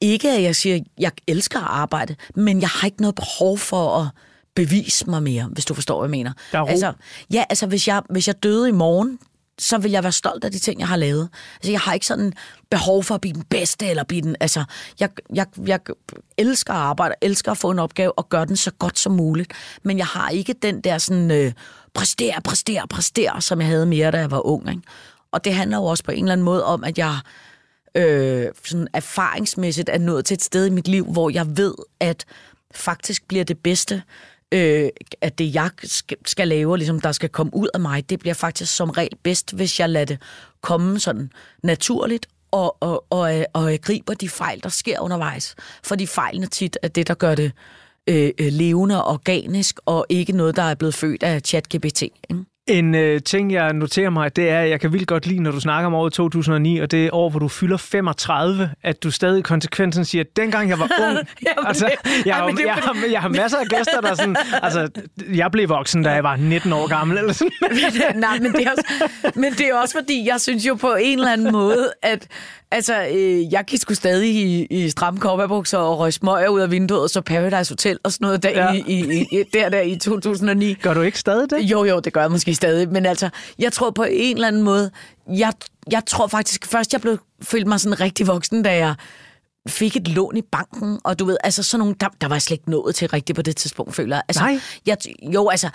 ikke 0.00 0.30
at 0.30 0.42
jeg 0.42 0.56
siger, 0.56 0.76
at 0.76 0.82
jeg 0.98 1.12
elsker 1.26 1.58
at 1.58 1.66
arbejde, 1.68 2.16
men 2.34 2.60
jeg 2.60 2.68
har 2.68 2.86
ikke 2.86 3.00
noget 3.00 3.14
behov 3.14 3.58
for 3.58 4.00
at 4.00 4.08
bevise 4.54 5.10
mig 5.10 5.22
mere, 5.22 5.48
hvis 5.52 5.64
du 5.64 5.74
forstår, 5.74 5.98
hvad 6.00 6.08
jeg 6.08 6.10
mener. 6.10 6.32
Der 6.52 6.58
er 6.58 6.62
ro. 6.62 6.66
Altså, 6.66 6.92
ja, 7.32 7.44
altså 7.50 7.66
hvis 7.66 7.88
jeg, 7.88 8.02
hvis 8.10 8.28
jeg 8.28 8.42
døde 8.42 8.68
i 8.68 8.72
morgen, 8.72 9.18
så 9.58 9.78
vil 9.78 9.90
jeg 9.90 10.02
være 10.02 10.12
stolt 10.12 10.44
af 10.44 10.50
de 10.50 10.58
ting, 10.58 10.80
jeg 10.80 10.88
har 10.88 10.96
lavet. 10.96 11.28
Altså, 11.54 11.70
jeg 11.70 11.80
har 11.80 11.94
ikke 11.94 12.06
sådan 12.06 12.32
behov 12.70 13.04
for 13.04 13.14
at 13.14 13.20
blive 13.20 13.34
den 13.34 13.44
bedste, 13.50 13.86
eller 13.86 14.04
blive 14.04 14.22
den... 14.22 14.36
Altså, 14.40 14.64
jeg, 15.00 15.10
jeg, 15.34 15.46
jeg 15.66 15.80
elsker 16.38 16.72
at 16.72 16.80
arbejde, 16.80 17.14
elsker 17.22 17.52
at 17.52 17.58
få 17.58 17.70
en 17.70 17.78
opgave, 17.78 18.18
og 18.18 18.28
gøre 18.28 18.44
den 18.44 18.56
så 18.56 18.70
godt 18.70 18.98
som 18.98 19.12
muligt. 19.12 19.52
Men 19.82 19.98
jeg 19.98 20.06
har 20.06 20.28
ikke 20.28 20.52
den 20.52 20.80
der 20.80 20.98
sådan... 20.98 21.30
Øh, 21.30 21.52
præstere, 21.94 22.40
præstere, 22.44 22.88
præstere, 22.90 23.42
som 23.42 23.60
jeg 23.60 23.68
havde 23.68 23.86
mere, 23.86 24.10
da 24.10 24.18
jeg 24.18 24.30
var 24.30 24.46
ung. 24.46 24.70
Ikke? 24.70 24.82
Og 25.32 25.44
det 25.44 25.54
handler 25.54 25.76
jo 25.76 25.84
også 25.84 26.04
på 26.04 26.10
en 26.10 26.18
eller 26.18 26.32
anden 26.32 26.44
måde 26.44 26.64
om, 26.64 26.84
at 26.84 26.98
jeg 26.98 27.18
øh, 27.94 28.46
sådan 28.64 28.88
erfaringsmæssigt 28.92 29.88
er 29.88 29.98
nået 29.98 30.24
til 30.24 30.34
et 30.34 30.42
sted 30.42 30.66
i 30.66 30.70
mit 30.70 30.88
liv, 30.88 31.04
hvor 31.04 31.30
jeg 31.30 31.56
ved, 31.56 31.74
at 32.00 32.24
faktisk 32.74 33.28
bliver 33.28 33.44
det 33.44 33.58
bedste, 33.58 34.02
øh, 34.52 34.88
at 35.20 35.38
det 35.38 35.54
jeg 35.54 35.70
skal, 36.26 36.48
lave, 36.48 36.72
og 36.72 36.78
ligesom 36.78 37.00
der 37.00 37.12
skal 37.12 37.28
komme 37.28 37.54
ud 37.54 37.68
af 37.74 37.80
mig, 37.80 38.10
det 38.10 38.18
bliver 38.18 38.34
faktisk 38.34 38.76
som 38.76 38.90
regel 38.90 39.16
bedst, 39.22 39.52
hvis 39.52 39.80
jeg 39.80 39.88
lader 39.88 40.04
det 40.04 40.22
komme 40.60 41.00
sådan 41.00 41.30
naturligt, 41.62 42.26
og, 42.50 42.76
og, 42.80 43.04
og, 43.10 43.38
øh, 43.38 43.44
og 43.52 43.70
jeg 43.70 43.80
griber 43.80 44.14
de 44.14 44.28
fejl, 44.28 44.62
der 44.62 44.68
sker 44.68 45.00
undervejs. 45.00 45.54
For 45.84 45.94
de 45.94 46.06
fejlene 46.06 46.46
tit 46.46 46.78
er 46.82 46.88
det, 46.88 47.08
der 47.08 47.14
gør 47.14 47.34
det 47.34 47.52
øh, 48.06 48.30
øh, 48.38 48.52
levende 48.52 49.04
og 49.04 49.12
organisk, 49.12 49.80
og 49.86 50.06
ikke 50.08 50.32
noget, 50.32 50.56
der 50.56 50.62
er 50.62 50.74
blevet 50.74 50.94
født 50.94 51.22
af 51.22 51.42
ChatGPT. 51.42 52.02
Ikke? 52.02 52.44
En 52.68 52.94
øh, 52.94 53.20
ting, 53.22 53.52
jeg 53.52 53.72
noterer 53.72 54.10
mig, 54.10 54.36
det 54.36 54.50
er, 54.50 54.60
at 54.60 54.70
jeg 54.70 54.80
kan 54.80 54.92
vildt 54.92 55.08
godt 55.08 55.26
lide, 55.26 55.40
når 55.40 55.50
du 55.50 55.60
snakker 55.60 55.86
om 55.86 55.94
året 55.94 56.12
2009, 56.12 56.78
og 56.78 56.90
det 56.90 57.10
år, 57.12 57.30
hvor 57.30 57.38
du 57.38 57.48
fylder 57.48 57.76
35, 57.76 58.70
at 58.82 59.02
du 59.02 59.10
stadig 59.10 59.38
i 59.38 59.42
konsekvensen 59.42 60.04
siger, 60.04 60.24
at 60.24 60.36
dengang 60.36 60.68
jeg 60.68 60.78
var 60.78 60.90
ung, 61.00 61.18
altså, 61.68 61.90
jeg, 62.26 62.34
har, 62.34 62.44
er 62.44 62.54
jeg, 62.64 62.74
har, 62.74 62.96
jeg 63.10 63.20
har 63.20 63.28
masser 63.28 63.58
af 63.58 63.66
gæster, 63.66 64.00
der 64.00 64.10
er 64.10 64.14
sådan, 64.14 64.36
altså, 64.62 64.88
jeg 65.34 65.50
blev 65.50 65.68
voksen, 65.68 66.02
da 66.02 66.10
jeg 66.10 66.24
var 66.24 66.36
19 66.36 66.72
år 66.72 66.88
gammel, 66.88 67.18
eller 67.18 67.32
sådan. 67.32 67.52
Nej, 68.20 68.38
men 68.38 68.52
det, 68.52 68.66
er 68.66 68.70
også, 68.70 69.08
men 69.34 69.52
det 69.52 69.68
er 69.68 69.74
også 69.74 69.94
fordi, 69.98 70.28
jeg 70.28 70.40
synes 70.40 70.66
jo 70.66 70.74
på 70.74 70.94
en 70.94 71.18
eller 71.18 71.32
anden 71.32 71.52
måde, 71.52 71.92
at 72.02 72.26
altså, 72.70 73.06
øh, 73.12 73.52
jeg 73.52 73.64
gik 73.66 73.80
sgu 73.80 73.94
stadig 73.94 74.34
i, 74.34 74.66
i 74.70 74.90
stramme 74.90 75.20
kopperbukser 75.20 75.78
og 75.78 75.98
røg 75.98 76.12
smøger 76.12 76.48
ud 76.48 76.60
af 76.60 76.70
vinduet, 76.70 77.02
og 77.02 77.10
så 77.10 77.20
Paradise 77.20 77.72
Hotel 77.72 77.98
og 78.04 78.12
sådan 78.12 78.24
noget 78.24 78.42
der, 78.42 78.50
ja. 78.50 78.72
i, 78.72 78.84
i, 78.86 79.26
i, 79.32 79.42
der, 79.52 79.68
der 79.68 79.80
i 79.80 79.96
2009. 79.96 80.74
Gør 80.74 80.94
du 80.94 81.02
ikke 81.02 81.18
stadig 81.18 81.50
det? 81.50 81.62
Jo, 81.62 81.84
jo, 81.84 82.00
det 82.00 82.12
gør 82.12 82.20
jeg 82.20 82.30
måske 82.30 82.54
stadig. 82.58 82.88
Men 82.88 83.06
altså, 83.06 83.30
jeg 83.58 83.72
tror 83.72 83.90
på 83.90 84.02
en 84.02 84.36
eller 84.36 84.48
anden 84.48 84.62
måde, 84.62 84.90
jeg, 85.28 85.52
jeg 85.90 86.02
tror 86.06 86.26
faktisk 86.26 86.66
først, 86.66 86.92
jeg 86.92 87.00
blev, 87.00 87.18
følte 87.42 87.68
mig 87.68 87.80
sådan 87.80 88.00
rigtig 88.00 88.26
voksen, 88.26 88.62
da 88.62 88.76
jeg 88.76 88.94
fik 89.68 89.96
et 89.96 90.08
lån 90.08 90.36
i 90.36 90.42
banken, 90.42 91.00
og 91.04 91.18
du 91.18 91.24
ved, 91.24 91.36
altså 91.44 91.62
sådan 91.62 91.78
nogle, 91.78 91.94
der, 92.00 92.08
der 92.20 92.28
var 92.28 92.34
jeg 92.34 92.42
slet 92.42 92.54
ikke 92.54 92.70
nået 92.70 92.94
til 92.94 93.08
rigtigt 93.08 93.36
på 93.36 93.42
det 93.42 93.56
tidspunkt, 93.56 93.94
føler 93.94 94.16
jeg. 94.16 94.22
Altså, 94.28 94.42
Nej. 94.42 94.60
Jeg, 94.86 94.96
jo, 95.22 95.48
altså, 95.48 95.70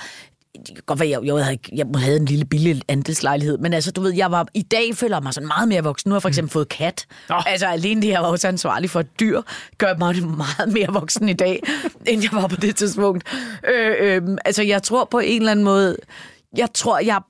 godt 0.85 0.99
være, 0.99 1.09
jeg, 1.09 1.19
jeg, 1.23 1.45
havde, 1.45 1.59
jeg 1.75 1.85
havde 1.97 2.17
en 2.17 2.25
lille 2.25 2.45
billig 2.45 2.81
andelslejlighed, 2.87 3.57
men 3.57 3.73
altså, 3.73 3.91
du 3.91 4.01
ved, 4.01 4.13
jeg 4.13 4.31
var, 4.31 4.47
i 4.53 4.61
dag 4.61 4.95
føler 4.95 5.15
jeg 5.15 5.23
mig 5.23 5.33
sådan 5.33 5.47
meget 5.47 5.67
mere 5.67 5.83
voksen. 5.83 6.09
Nu 6.09 6.13
har 6.13 6.17
jeg 6.17 6.21
for 6.21 6.29
eksempel 6.29 6.51
fået 6.51 6.69
kat. 6.69 7.05
Nå. 7.29 7.35
Altså, 7.45 7.65
alene 7.65 8.01
det, 8.01 8.07
jeg 8.07 8.21
var 8.21 8.27
også 8.27 8.47
ansvarlig 8.47 8.89
for 8.89 8.99
et 8.99 9.19
dyr, 9.19 9.41
gør 9.77 9.97
mig 9.97 10.15
meget 10.27 10.73
mere 10.73 10.87
voksen 10.89 11.29
i 11.29 11.33
dag, 11.33 11.59
end 12.07 12.21
jeg 12.21 12.31
var 12.31 12.47
på 12.47 12.55
det 12.55 12.75
tidspunkt. 12.75 13.23
Øh, 13.67 13.95
øh, 13.99 14.37
altså, 14.45 14.63
jeg 14.63 14.83
tror 14.83 15.05
på 15.05 15.19
en 15.19 15.41
eller 15.41 15.51
anden 15.51 15.65
måde, 15.65 15.97
jeg 16.57 16.73
tror, 16.73 16.99
jeg 16.99 17.21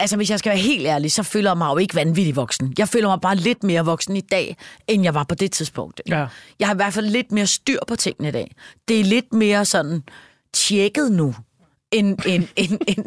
Altså, 0.00 0.16
hvis 0.16 0.30
jeg 0.30 0.38
skal 0.38 0.50
være 0.50 0.58
helt 0.58 0.86
ærlig, 0.86 1.12
så 1.12 1.22
føler 1.22 1.50
jeg 1.50 1.58
mig 1.58 1.70
jo 1.70 1.76
ikke 1.76 1.94
vanvittig 1.94 2.36
voksen. 2.36 2.74
Jeg 2.78 2.88
føler 2.88 3.08
mig 3.08 3.20
bare 3.20 3.36
lidt 3.36 3.62
mere 3.62 3.84
voksen 3.84 4.16
i 4.16 4.20
dag, 4.20 4.56
end 4.88 5.02
jeg 5.04 5.14
var 5.14 5.24
på 5.24 5.34
det 5.34 5.52
tidspunkt. 5.52 6.02
Ja. 6.08 6.26
Jeg 6.58 6.68
har 6.68 6.74
i 6.74 6.76
hvert 6.76 6.92
fald 6.92 7.06
lidt 7.06 7.32
mere 7.32 7.46
styr 7.46 7.78
på 7.88 7.96
tingene 7.96 8.28
i 8.28 8.32
dag. 8.32 8.54
Det 8.88 9.00
er 9.00 9.04
lidt 9.04 9.32
mere 9.32 9.64
sådan 9.64 10.02
tjekket 10.52 11.12
nu, 11.12 11.34
end, 11.94 12.18
end, 12.26 12.48
end, 12.56 12.80
end 12.88 13.04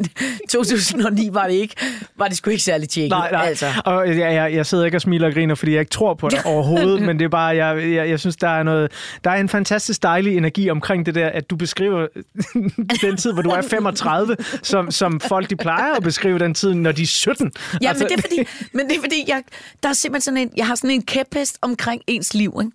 2009 0.48 1.28
var 1.32 1.46
det 1.46 1.54
ikke. 1.54 1.74
Var 2.16 2.28
det 2.28 2.36
sgu 2.36 2.50
ikke 2.50 2.62
særlig 2.62 2.88
tjekket. 2.88 3.10
Nej, 3.10 3.30
nej. 3.30 3.46
Altså. 3.46 3.66
Og 3.84 4.08
jeg, 4.08 4.34
jeg, 4.34 4.54
jeg 4.54 4.66
sidder 4.66 4.84
ikke 4.84 4.96
og 4.96 5.00
smiler 5.00 5.26
og 5.26 5.34
griner, 5.34 5.54
fordi 5.54 5.72
jeg 5.72 5.80
ikke 5.80 5.90
tror 5.90 6.14
på 6.14 6.28
det 6.28 6.38
overhovedet, 6.52 7.02
men 7.02 7.18
det 7.18 7.24
er 7.24 7.28
bare, 7.28 7.56
jeg, 7.56 7.92
jeg, 7.94 8.08
jeg 8.08 8.20
synes, 8.20 8.36
der 8.36 8.48
er 8.48 8.62
noget, 8.62 8.92
der 9.24 9.30
er 9.30 9.36
en 9.36 9.48
fantastisk 9.48 10.02
dejlig 10.02 10.36
energi 10.36 10.70
omkring 10.70 11.06
det 11.06 11.14
der, 11.14 11.28
at 11.28 11.50
du 11.50 11.56
beskriver 11.56 12.06
den 13.02 13.16
tid, 13.16 13.32
hvor 13.32 13.42
du 13.42 13.50
er 13.50 13.62
35, 13.62 14.36
som, 14.62 14.90
som 14.90 15.20
folk 15.20 15.50
de 15.50 15.56
plejer 15.56 15.94
at 15.94 16.02
beskrive 16.02 16.38
den 16.38 16.54
tid, 16.54 16.74
når 16.74 16.92
de 16.92 17.02
er 17.02 17.06
17. 17.06 17.52
Ja, 17.82 17.88
altså, 17.88 18.04
men, 18.04 18.10
det 18.10 18.18
er 18.18 18.22
fordi, 18.22 18.68
men 18.72 18.88
det 18.88 18.96
er 18.96 19.00
fordi, 19.00 19.24
jeg, 19.28 19.42
der 19.82 19.88
er 19.88 19.92
simpelthen 19.92 20.22
sådan 20.22 20.48
en, 20.48 20.52
jeg 20.56 20.66
har 20.66 20.74
sådan 20.74 20.90
en 20.90 21.02
kæphest 21.02 21.58
omkring 21.62 22.02
ens 22.06 22.34
liv, 22.34 22.60
ikke? 22.62 22.72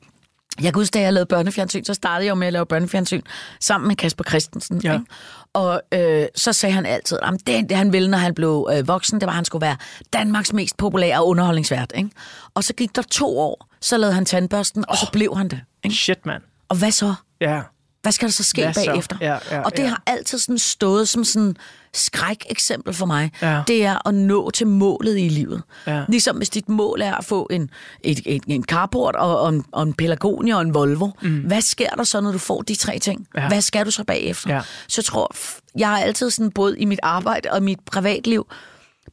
Jeg 0.62 0.74
kan 0.74 0.80
huske, 0.80 0.94
da 0.94 1.02
jeg 1.02 1.14
lavede 1.14 1.26
børnefjernsyn, 1.26 1.84
så 1.84 1.94
startede 1.94 2.26
jeg 2.26 2.30
jo 2.30 2.36
med 2.36 2.48
at 2.48 2.54
lave 2.54 2.66
børnefjernsyn 2.66 3.22
sammen 3.60 3.88
med 3.88 3.96
Kasper 3.96 4.24
Christensen. 4.24 4.82
Ja. 4.84 4.94
Ikke? 4.94 5.06
Og 5.54 5.82
øh, 5.94 6.26
så 6.36 6.54
sagde 6.54 6.74
han 6.74 6.86
altid, 6.86 7.20
at 7.22 7.34
det, 7.48 7.70
det 7.70 7.78
han 7.78 7.94
ville, 7.94 8.10
når 8.10 8.18
han 8.18 8.34
blev 8.34 8.70
øh, 8.74 8.88
voksen, 8.88 9.20
det 9.20 9.26
var, 9.26 9.32
at 9.32 9.36
han 9.36 9.46
skulle 9.46 9.66
være 9.66 9.78
Danmarks 10.14 10.54
mest 10.54 10.78
populære 10.78 11.26
underholdningsvært. 11.26 11.92
Ikke? 11.96 12.10
Og 12.54 12.64
så 12.64 12.74
gik 12.74 12.96
der 12.96 13.02
to 13.02 13.40
år, 13.40 13.68
så 13.82 13.98
lavede 13.98 14.14
han 14.16 14.26
tandbørsten, 14.26 14.86
og 14.90 14.98
så 14.98 15.10
blev 15.12 15.38
han 15.38 15.48
det. 15.48 15.62
Ikke? 15.84 15.96
Shit, 15.96 16.26
mand. 16.26 16.44
Og 16.70 16.78
hvad 16.78 16.92
så? 16.92 17.14
Ja. 17.42 17.62
Hvad 18.04 18.12
skal 18.12 18.28
der 18.28 18.32
så 18.32 18.44
ske 18.44 18.62
Hvad 18.62 18.74
så? 18.74 18.86
bagefter? 18.86 19.18
Ja, 19.22 19.38
ja, 19.52 19.62
og 19.62 19.78
det 19.78 19.84
ja. 19.84 19.88
har 19.88 20.04
altid 20.06 20.38
sådan 20.38 20.58
stået 20.58 21.10
som 21.10 21.24
sådan 21.24 21.56
skræk-eksempel 21.94 22.94
for 22.94 23.06
mig. 23.06 23.32
Ja. 23.42 23.64
Det 23.68 23.86
er 23.86 24.08
at 24.08 24.14
nå 24.14 24.50
til 24.50 24.68
målet 24.68 25.20
i 25.20 25.30
livet. 25.30 25.64
Ja. 25.88 26.04
Ligesom 26.10 26.38
hvis 26.38 26.50
dit 26.50 26.70
mål 26.70 27.02
er 27.02 27.16
at 27.16 27.26
få 27.26 27.48
en, 27.52 27.70
et, 28.02 28.22
et, 28.26 28.44
en 28.48 28.64
carport 28.64 29.16
og, 29.16 29.40
og, 29.40 29.50
en, 29.50 29.66
og 29.72 29.84
en 29.84 29.94
Pelagonia 29.94 30.56
og 30.56 30.62
en 30.62 30.74
Volvo. 30.74 31.10
Mm. 31.22 31.40
Hvad 31.40 31.62
sker 31.62 31.90
der 31.90 32.04
så, 32.04 32.22
når 32.22 32.32
du 32.32 32.38
får 32.38 32.62
de 32.62 32.76
tre 32.76 33.00
ting? 33.00 33.28
Ja. 33.38 33.48
Hvad 33.48 33.62
skal 33.62 33.86
du 33.86 33.92
så 33.92 34.04
bagefter? 34.04 34.54
Ja. 34.56 34.62
Så 34.88 35.02
jeg 35.02 35.06
tror, 35.06 35.36
jeg 35.78 35.90
har 35.90 35.98
altid 35.98 36.30
sådan 36.30 36.52
både 36.52 36.80
i 36.80 36.86
mit 36.86 37.00
arbejde 37.04 37.52
og 37.52 37.64
mit 37.64 37.80
privatliv 37.86 38.48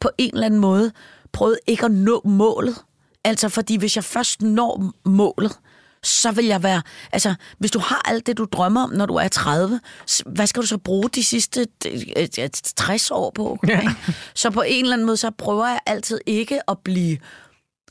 på 0.00 0.10
en 0.18 0.30
eller 0.34 0.46
anden 0.46 0.60
måde 0.60 0.92
prøvet 1.32 1.58
ikke 1.66 1.84
at 1.84 1.90
nå 1.90 2.22
målet. 2.24 2.76
Altså, 3.24 3.48
fordi 3.48 3.76
hvis 3.76 3.96
jeg 3.96 4.04
først 4.04 4.42
når 4.42 4.92
målet, 5.04 5.58
så 6.04 6.30
vil 6.30 6.44
jeg 6.46 6.62
være... 6.62 6.82
Altså, 7.12 7.34
hvis 7.58 7.70
du 7.70 7.78
har 7.78 8.02
alt 8.08 8.26
det, 8.26 8.38
du 8.38 8.46
drømmer 8.52 8.82
om, 8.82 8.90
når 8.90 9.06
du 9.06 9.14
er 9.14 9.28
30, 9.28 9.80
s- 10.10 10.22
hvad 10.26 10.46
skal 10.46 10.62
du 10.62 10.66
så 10.66 10.78
bruge 10.78 11.08
de 11.10 11.24
sidste 11.24 11.66
øh, 11.86 12.02
øh, 12.16 12.48
60 12.76 13.10
år 13.10 13.30
på? 13.34 13.58
Ja. 13.68 13.80
ikke? 13.80 13.94
Så 14.34 14.50
på 14.50 14.62
en 14.66 14.84
eller 14.84 14.92
anden 14.96 15.06
måde, 15.06 15.16
så 15.16 15.30
prøver 15.30 15.66
jeg 15.68 15.80
altid 15.86 16.20
ikke 16.26 16.70
at 16.70 16.78
blive 16.84 17.18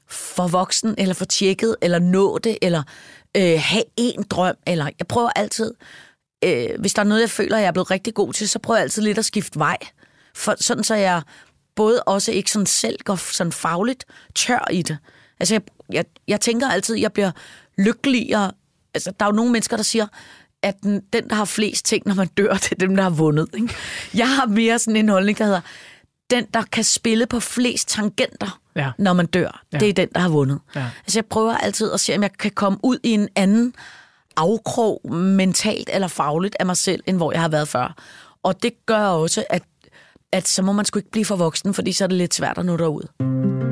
for 0.07 0.47
voksen, 0.47 0.95
eller 0.97 1.13
for 1.13 1.25
tjekket, 1.25 1.75
eller 1.81 1.99
nå 1.99 2.37
det, 2.37 2.57
eller 2.61 2.83
øh, 3.37 3.59
have 3.59 3.83
en 3.97 4.23
drøm, 4.29 4.55
eller 4.67 4.89
jeg 4.99 5.07
prøver 5.07 5.29
altid, 5.35 5.73
øh, 6.43 6.69
hvis 6.79 6.93
der 6.93 7.01
er 7.01 7.05
noget, 7.05 7.21
jeg 7.21 7.29
føler, 7.29 7.57
jeg 7.57 7.67
er 7.67 7.71
blevet 7.71 7.91
rigtig 7.91 8.13
god 8.13 8.33
til, 8.33 8.49
så 8.49 8.59
prøver 8.59 8.77
jeg 8.77 8.83
altid 8.83 9.01
lidt 9.01 9.17
at 9.17 9.25
skifte 9.25 9.59
vej, 9.59 9.77
for, 10.35 10.55
sådan 10.59 10.83
så 10.83 10.95
jeg 10.95 11.21
både 11.75 12.03
også 12.03 12.31
ikke 12.31 12.51
sådan 12.51 12.65
selv 12.65 12.97
går 13.05 13.15
sådan 13.15 13.51
fagligt 13.51 14.05
tør 14.35 14.67
i 14.71 14.81
det. 14.81 14.97
Altså, 15.39 15.55
jeg, 15.55 15.61
jeg, 15.91 16.05
jeg 16.27 16.41
tænker 16.41 16.69
altid, 16.69 16.95
jeg 16.95 17.13
bliver 17.13 17.31
lykkeligere. 17.79 18.51
Altså, 18.93 19.11
der 19.19 19.25
er 19.25 19.29
jo 19.29 19.35
nogle 19.35 19.51
mennesker, 19.51 19.75
der 19.75 19.83
siger, 19.83 20.07
at 20.63 20.75
den, 20.83 21.01
den, 21.13 21.29
der 21.29 21.35
har 21.35 21.45
flest 21.45 21.85
ting, 21.85 22.03
når 22.05 22.13
man 22.15 22.27
dør, 22.27 22.53
det 22.63 22.71
er 22.71 22.75
dem, 22.75 22.95
der 22.95 23.03
har 23.03 23.09
vundet. 23.09 23.47
Ikke? 23.53 23.73
Jeg 24.13 24.29
har 24.35 24.45
mere 24.45 24.79
sådan 24.79 24.95
en 24.95 25.09
holdning, 25.09 25.37
der 25.37 25.45
hedder, 25.45 25.61
den, 26.29 26.45
der 26.53 26.63
kan 26.71 26.83
spille 26.83 27.25
på 27.25 27.39
flest 27.39 27.89
tangenter, 27.89 28.59
Ja. 28.75 28.91
når 28.97 29.13
man 29.13 29.25
dør, 29.25 29.63
Ja. 29.73 29.77
det 29.77 29.89
er 29.89 29.93
den, 29.93 30.09
der 30.15 30.19
har 30.21 30.29
vundet. 30.29 30.59
Ja. 30.75 30.85
Altså, 31.05 31.19
jeg 31.19 31.25
prøver 31.25 31.57
altid 31.57 31.91
at 31.91 31.99
se, 31.99 32.15
om 32.15 32.21
jeg 32.21 32.31
kan 32.33 32.51
komme 32.51 32.79
ud 32.83 32.97
i 33.03 33.09
en 33.11 33.29
anden 33.35 33.73
afkrog, 34.37 35.01
mentalt 35.13 35.89
eller 35.93 36.07
fagligt 36.07 36.55
af 36.59 36.65
mig 36.65 36.77
selv, 36.77 37.03
end 37.07 37.17
hvor 37.17 37.31
jeg 37.31 37.41
har 37.41 37.49
været 37.49 37.67
før. 37.67 37.95
Og 38.43 38.63
det 38.63 38.71
gør 38.85 39.05
også, 39.05 39.43
at, 39.49 39.63
at 40.31 40.47
så 40.47 40.61
må 40.61 40.71
man 40.71 40.85
sgu 40.85 40.99
ikke 40.99 41.11
blive 41.11 41.25
for 41.25 41.35
voksen, 41.35 41.73
fordi 41.73 41.91
så 41.91 42.03
er 42.03 42.07
det 42.07 42.17
lidt 42.17 42.33
svært 42.33 42.57
at 42.57 42.65
nå 42.65 42.77
derud. 42.77 43.68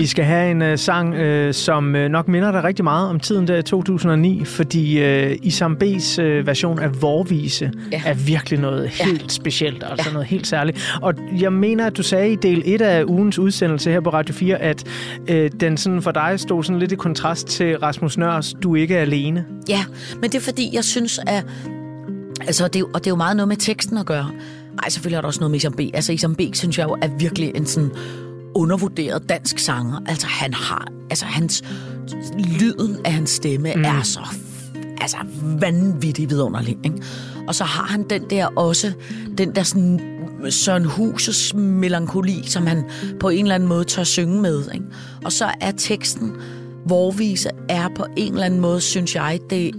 Vi 0.00 0.06
skal 0.06 0.24
have 0.24 0.50
en 0.50 0.62
uh, 0.62 0.78
sang, 0.78 1.14
uh, 1.14 1.52
som 1.52 1.94
uh, 1.94 2.00
nok 2.00 2.28
minder 2.28 2.52
dig 2.52 2.64
rigtig 2.64 2.84
meget 2.84 3.08
om 3.08 3.20
tiden 3.20 3.48
der 3.48 3.56
i 3.56 3.62
2009, 3.62 4.44
fordi 4.44 5.02
uh, 5.02 5.36
Isam 5.42 5.76
B's 5.84 6.22
uh, 6.22 6.46
version 6.46 6.78
af 6.78 7.02
Vorvise 7.02 7.72
ja. 7.92 8.02
Ja. 8.04 8.10
er 8.10 8.14
virkelig 8.14 8.60
noget 8.60 8.88
helt 8.88 9.32
specielt, 9.32 9.84
altså 9.90 10.08
ja. 10.08 10.12
noget 10.12 10.28
helt 10.28 10.46
særligt. 10.46 10.98
Og 11.02 11.14
jeg 11.40 11.52
mener, 11.52 11.86
at 11.86 11.96
du 11.96 12.02
sagde 12.02 12.32
i 12.32 12.36
del 12.36 12.62
1 12.64 12.82
af 12.82 13.04
ugens 13.04 13.38
udsendelse 13.38 13.90
her 13.90 14.00
på 14.00 14.10
Radio 14.10 14.34
4, 14.34 14.56
at 14.56 14.84
uh, 15.30 15.46
den 15.60 15.76
sådan 15.76 16.02
for 16.02 16.12
dig 16.12 16.40
stod 16.40 16.64
sådan 16.64 16.78
lidt 16.78 16.92
i 16.92 16.96
kontrast 16.96 17.46
til 17.46 17.78
Rasmus 17.78 18.18
Nørs 18.18 18.54
Du 18.62 18.76
er 18.76 18.80
ikke 18.80 18.96
er 18.96 19.00
alene. 19.00 19.44
Ja, 19.68 19.84
men 20.14 20.30
det 20.30 20.34
er 20.34 20.40
fordi, 20.42 20.70
jeg 20.72 20.84
synes, 20.84 21.20
at... 21.26 21.44
Altså, 22.46 22.68
det 22.68 22.82
og 22.82 23.00
det 23.00 23.06
er 23.06 23.10
jo 23.10 23.16
meget 23.16 23.36
noget 23.36 23.48
med 23.48 23.56
teksten 23.56 23.98
at 23.98 24.06
gøre. 24.06 24.30
Nej, 24.74 24.88
selvfølgelig 24.88 25.16
er 25.16 25.20
der 25.20 25.28
også 25.28 25.40
noget 25.40 25.50
med 25.50 25.58
Isam 25.58 25.72
B. 25.72 25.80
Altså, 25.94 26.12
Isam 26.12 26.34
B, 26.34 26.40
synes 26.52 26.78
jeg 26.78 26.88
jo, 26.88 26.98
er 27.02 27.08
virkelig 27.18 27.52
en 27.54 27.66
sådan 27.66 27.90
undervurderet 28.54 29.28
dansk 29.28 29.58
sanger. 29.58 30.00
Altså, 30.06 30.26
han 30.26 30.54
har... 30.54 30.88
Altså, 31.10 31.24
hans... 31.24 31.62
Lyden 32.60 32.96
af 33.04 33.12
hans 33.12 33.30
stemme 33.30 33.72
mm. 33.74 33.84
er 33.84 34.02
så 34.02 34.20
altså 35.00 35.16
vanvittigt 35.42 36.30
vidunderlig. 36.30 36.78
Ikke? 36.84 37.02
Og 37.48 37.54
så 37.54 37.64
har 37.64 37.84
han 37.84 38.02
den 38.10 38.22
der 38.30 38.46
også, 38.46 38.92
den 39.38 39.54
der 39.54 39.62
sådan 39.62 40.00
Søren 40.50 40.84
Huses 40.84 41.54
melankoli, 41.54 42.42
som 42.46 42.66
han 42.66 42.84
på 43.20 43.28
en 43.28 43.44
eller 43.44 43.54
anden 43.54 43.68
måde 43.68 43.84
tør 43.84 44.04
synge 44.04 44.40
med. 44.40 44.64
Ikke? 44.74 44.86
Og 45.24 45.32
så 45.32 45.50
er 45.60 45.70
teksten, 45.70 46.32
Vorvise 46.86 47.50
er 47.68 47.88
på 47.96 48.06
en 48.16 48.32
eller 48.32 48.44
anden 48.46 48.60
måde, 48.60 48.80
synes 48.80 49.14
jeg, 49.14 49.40
det 49.50 49.68
er 49.68 49.72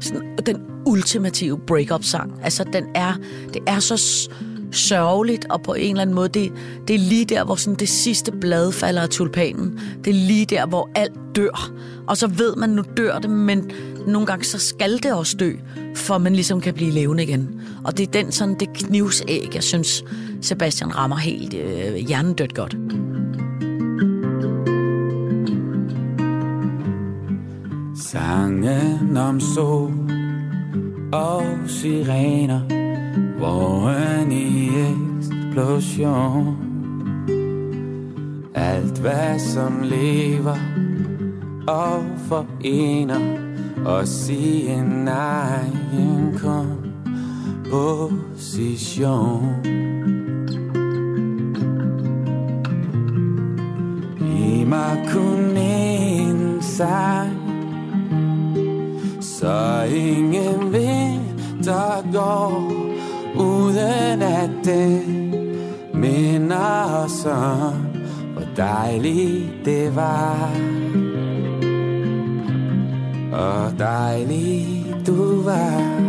sådan, 0.00 0.22
den 0.46 0.56
ultimative 0.86 1.58
break-up-sang. 1.66 2.32
Altså, 2.42 2.64
den 2.72 2.84
er, 2.94 3.14
det 3.54 3.62
er 3.66 3.78
så 3.78 4.28
sørgeligt, 4.72 5.46
og 5.50 5.62
på 5.62 5.74
en 5.74 5.90
eller 5.90 6.02
anden 6.02 6.14
måde, 6.14 6.28
det, 6.28 6.52
det 6.88 6.94
er 6.94 7.00
lige 7.00 7.24
der, 7.24 7.44
hvor 7.44 7.54
sådan 7.54 7.78
det 7.78 7.88
sidste 7.88 8.32
blad 8.32 8.72
falder 8.72 9.02
af 9.02 9.08
tulpanen. 9.08 9.80
Det 10.04 10.10
er 10.10 10.14
lige 10.14 10.46
der, 10.46 10.66
hvor 10.66 10.90
alt 10.94 11.12
dør. 11.36 11.72
Og 12.06 12.16
så 12.16 12.26
ved 12.26 12.56
man, 12.56 12.70
nu 12.70 12.82
dør 12.96 13.18
det, 13.18 13.30
men 13.30 13.70
nogle 14.06 14.26
gange 14.26 14.44
så 14.44 14.58
skal 14.58 15.02
det 15.02 15.12
også 15.12 15.36
dø, 15.36 15.52
for 15.96 16.18
man 16.18 16.32
ligesom 16.32 16.60
kan 16.60 16.74
blive 16.74 16.90
levende 16.90 17.22
igen. 17.22 17.60
Og 17.84 17.98
det 17.98 18.06
er 18.06 18.10
den 18.10 18.32
sådan, 18.32 18.54
det 18.60 18.72
knivsæg, 18.72 19.50
jeg 19.54 19.62
synes, 19.62 20.04
Sebastian 20.42 20.96
rammer 20.96 21.16
helt 21.16 21.54
øh, 21.54 21.94
hjernedødt 21.94 22.54
godt. 22.54 22.76
Sangen 27.96 29.16
om 29.16 29.40
sol 29.40 29.92
og 31.12 31.42
sirener 31.66 32.79
Våren 33.40 34.32
i 34.32 34.68
eksplosion 34.90 36.56
Alt 38.54 38.98
hvad 38.98 39.38
som 39.38 39.82
lever 39.82 40.58
og 41.68 42.04
forener 42.28 43.20
Og 43.84 43.96
Os 44.00 44.28
nej 44.28 44.76
en 44.76 45.08
egen 45.08 46.38
komposition. 47.70 49.54
Giv 54.18 54.66
mig 54.66 55.08
kun 55.12 55.56
en 55.56 56.62
sang 56.62 57.36
så 59.20 59.82
ingen 59.82 60.72
vinter 60.72 62.12
går. 62.12 62.89
Uden 63.80 64.22
at 64.22 64.50
det 64.64 65.02
minder 65.94 67.02
os 67.04 67.26
om 67.26 67.86
Hvor 68.32 68.42
dejligt 68.56 69.64
det 69.64 69.96
var. 69.96 70.50
Og 73.32 73.78
dejligt 73.78 75.06
du 75.06 75.42
var. 75.42 76.00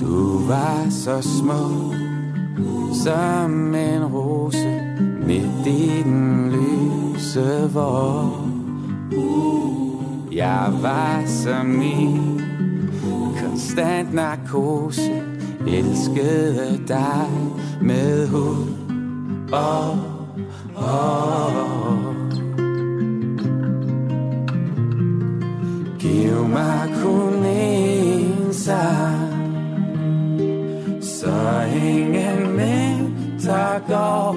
Du 0.00 0.46
var 0.46 0.86
så 0.90 1.22
smuk 1.22 1.94
Som 3.04 3.74
en 3.74 4.04
rose 4.04 4.80
Midt 5.26 5.66
i 5.66 6.02
den 6.02 6.52
lyse 6.52 7.70
vår. 7.72 8.46
Jeg 10.32 10.72
var 10.82 11.22
som 11.26 11.82
i 11.82 12.35
konstant 13.76 14.14
narkose. 14.14 15.22
Elskede 15.68 16.80
dig 16.88 17.28
med 17.80 18.28
hud 18.28 18.66
og 19.52 19.96
hår. 20.74 22.14
Giv 25.98 26.48
mig 26.48 26.94
kun 27.02 27.44
en 27.44 28.54
sang 28.54 29.32
Så 31.02 31.62
ingen 31.84 32.58
vinter 32.58 33.78
går 33.88 34.36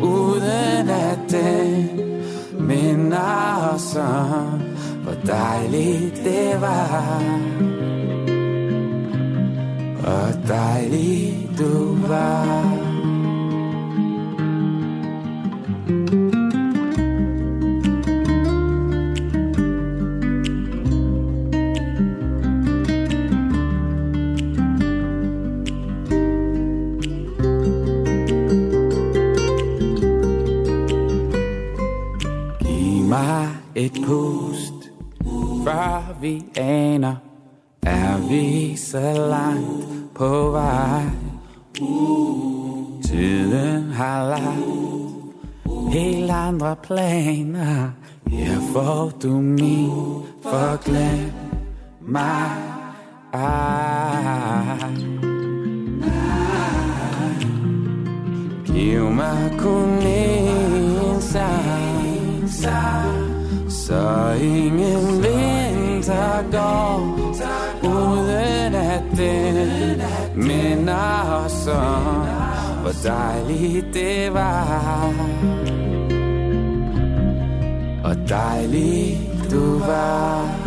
Uden 0.00 0.88
at 0.88 1.18
den 1.30 2.00
minder 2.60 3.70
os 3.74 3.96
om 3.96 4.60
Hvor 5.02 5.14
dejligt 5.26 6.24
det 6.24 6.60
var. 6.60 7.67
Og 10.04 10.48
dejligt 10.48 11.58
du 11.58 11.96
var 12.08 12.78
Giv 32.60 33.04
mig 33.04 33.48
et 33.74 33.92
pust, 34.06 34.90
før 35.64 36.18
vi 36.20 36.44
aner, 36.56 37.16
er 37.82 38.28
vi 38.28 38.76
så 38.76 39.12
langt 39.30 39.77
på 40.18 40.50
vej. 40.50 41.02
Tiden 43.04 43.92
har 43.92 44.28
lagt 44.28 45.92
helt 45.92 46.30
andre 46.30 46.76
planer. 46.82 47.90
Her 48.26 48.60
får 48.72 49.12
du 49.22 49.28
min 49.28 49.90
forglem 50.42 51.32
mig 52.00 52.50
Giv 58.66 59.02
mig 59.02 59.52
kun 59.58 60.02
en 60.06 61.20
sang 61.20 62.48
Så 63.68 64.32
ingen 64.40 65.22
vinter 65.22 66.50
går. 66.52 67.17
Minder 70.98 71.44
os 71.44 71.66
om 71.66 72.26
Hvor 72.80 73.10
dejligt 73.10 73.86
det 73.94 74.34
var 74.34 75.12
Og 78.04 78.28
dejligt 78.28 79.18
du 79.50 79.78
var 79.78 80.58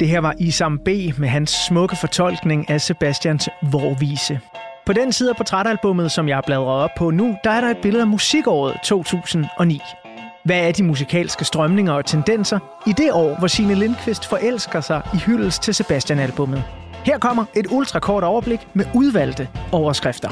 Det 0.00 0.08
her 0.08 0.20
var 0.20 0.34
Isam 0.38 0.78
B. 0.78 0.88
med 1.18 1.28
hans 1.28 1.50
smukke 1.50 1.96
fortolkning 1.96 2.70
af 2.70 2.80
Sebastians 2.80 3.48
Vorvise. 3.62 4.40
På 4.86 4.92
den 4.92 5.12
side 5.12 5.30
af 5.30 5.36
portrætalbummet, 5.36 6.12
som 6.12 6.28
jeg 6.28 6.42
bladrer 6.46 6.64
op 6.64 6.90
på 6.98 7.10
nu, 7.10 7.36
der 7.44 7.50
er 7.50 7.60
der 7.60 7.68
et 7.68 7.76
billede 7.82 8.02
af 8.02 8.08
musikåret 8.08 8.76
2009. 8.84 9.80
Hvad 10.48 10.68
er 10.68 10.72
de 10.72 10.82
musikalske 10.82 11.44
strømninger 11.44 11.92
og 11.92 12.06
tendenser 12.06 12.58
i 12.86 12.92
det 12.92 13.12
år, 13.12 13.38
hvor 13.38 13.46
Signe 13.46 13.74
Lindqvist 13.74 14.26
forelsker 14.26 14.80
sig 14.80 15.02
i 15.14 15.16
hyldest 15.16 15.62
til 15.62 15.74
Sebastian-albummet? 15.74 16.64
Her 17.04 17.18
kommer 17.18 17.44
et 17.56 17.66
ultrakort 17.70 18.24
overblik 18.24 18.60
med 18.74 18.84
udvalgte 18.94 19.48
overskrifter. 19.72 20.28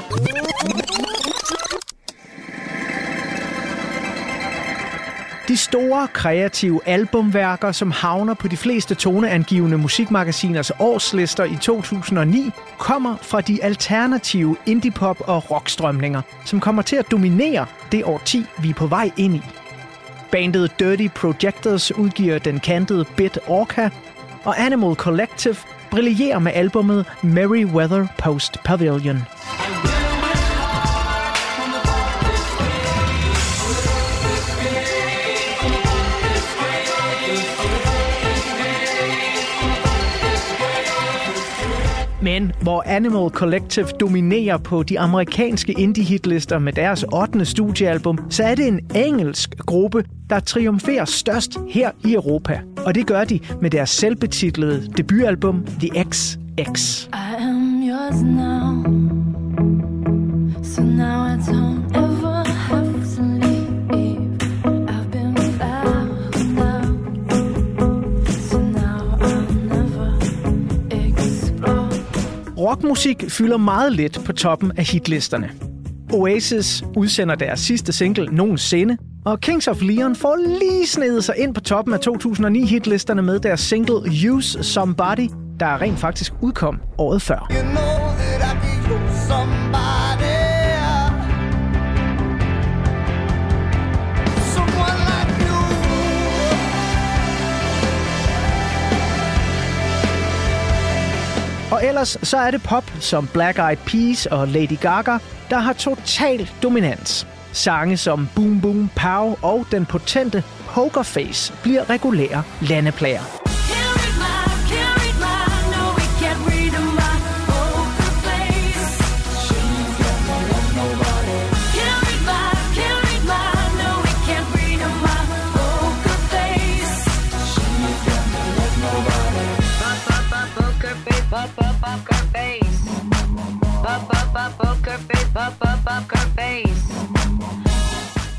De 5.48 5.56
store 5.56 6.08
kreative 6.12 6.80
albumværker, 6.86 7.72
som 7.72 7.90
havner 7.90 8.34
på 8.34 8.48
de 8.48 8.56
fleste 8.56 8.94
toneangivende 8.94 9.78
musikmagasiners 9.78 10.72
årslister 10.80 11.44
i 11.44 11.56
2009, 11.60 12.50
kommer 12.78 13.16
fra 13.22 13.40
de 13.40 13.64
alternative 13.64 14.56
indie-pop 14.66 15.20
og 15.20 15.50
rockstrømninger, 15.50 16.22
som 16.44 16.60
kommer 16.60 16.82
til 16.82 16.96
at 16.96 17.10
dominere 17.10 17.66
det 17.92 18.04
årti, 18.04 18.44
vi 18.58 18.70
er 18.70 18.74
på 18.74 18.86
vej 18.86 19.10
ind 19.16 19.34
i. 19.34 19.42
Bandet 20.32 20.80
Dirty 20.80 21.08
Projectors 21.14 21.98
udgiver 21.98 22.38
den 22.38 22.60
kantede 22.60 23.04
Bit 23.16 23.38
Orca, 23.46 23.90
og 24.44 24.60
Animal 24.60 24.94
Collective 24.94 25.56
brillerer 25.90 26.38
med 26.38 26.52
albummet 26.54 27.06
Merryweather 27.22 28.06
Post 28.18 28.58
Pavilion. 28.64 29.22
Men 42.22 42.52
hvor 42.62 42.82
Animal 42.86 43.30
Collective 43.30 43.86
dominerer 44.00 44.56
på 44.56 44.82
de 44.82 45.00
amerikanske 45.00 45.72
indie-hitlister 45.72 46.58
med 46.58 46.72
deres 46.72 47.04
8. 47.12 47.44
studiealbum, 47.44 48.18
så 48.30 48.44
er 48.44 48.54
det 48.54 48.68
en 48.68 48.80
engelsk 48.94 49.56
gruppe, 49.58 50.04
der 50.30 50.40
triumferer 50.40 51.04
størst 51.04 51.58
her 51.68 51.90
i 52.04 52.14
Europa. 52.14 52.60
Og 52.86 52.94
det 52.94 53.06
gør 53.06 53.24
de 53.24 53.40
med 53.60 53.70
deres 53.70 53.90
selvbetitlede 53.90 54.92
debutalbum 54.96 55.66
The 55.80 56.04
XX. 56.04 57.06
I 57.06 57.42
am 57.42 57.82
yours 57.82 58.22
now. 58.22 58.95
Rockmusik 72.76 73.24
fylder 73.28 73.56
meget 73.56 73.92
let 73.92 74.20
på 74.26 74.32
toppen 74.32 74.72
af 74.76 74.84
hitlisterne. 74.84 75.50
Oasis 76.12 76.84
udsender 76.96 77.34
deres 77.34 77.60
sidste 77.60 77.92
single 77.92 78.28
nogensinde, 78.32 78.96
og 79.24 79.40
Kings 79.40 79.68
of 79.68 79.82
Leon 79.82 80.16
får 80.16 80.36
lige 80.60 80.86
snedet 80.86 81.24
sig 81.24 81.34
ind 81.38 81.54
på 81.54 81.60
toppen 81.60 81.94
af 81.94 81.98
2009-hitlisterne 81.98 83.22
med 83.22 83.40
deres 83.40 83.60
single 83.60 84.30
Use 84.30 84.62
Somebody, 84.62 85.28
der 85.60 85.80
rent 85.80 85.98
faktisk 85.98 86.32
udkom 86.42 86.80
året 86.98 87.22
før. 87.22 87.48
Og 101.70 101.84
ellers 101.86 102.18
så 102.22 102.36
er 102.36 102.50
det 102.50 102.62
pop 102.62 102.84
som 103.00 103.28
Black 103.32 103.58
Eyed 103.58 103.76
Peas 103.76 104.26
og 104.26 104.48
Lady 104.48 104.78
Gaga, 104.80 105.18
der 105.50 105.58
har 105.58 105.72
total 105.72 106.50
dominans. 106.62 107.26
Sange 107.52 107.96
som 107.96 108.28
Boom 108.34 108.60
Boom 108.60 108.90
Pow 108.96 109.36
og 109.42 109.66
den 109.70 109.86
potente 109.86 110.44
Pokerface 110.66 111.52
bliver 111.62 111.90
regulære 111.90 112.42
landeplager. 112.60 113.45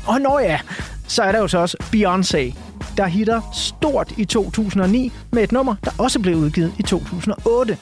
Og 0.06 0.20
når 0.20 0.38
ja, 0.38 0.60
så 1.08 1.22
er 1.22 1.32
der 1.32 1.38
jo 1.38 1.48
så 1.48 1.58
også 1.58 1.76
Beyoncé, 1.82 2.58
der 2.96 3.06
hitter 3.06 3.40
stort 3.52 4.12
i 4.16 4.24
2009 4.24 5.12
med 5.32 5.42
et 5.42 5.52
nummer, 5.52 5.74
der 5.84 5.90
også 5.98 6.20
blev 6.20 6.36
udgivet 6.36 6.72
i 6.78 6.82
2008. 6.82 7.78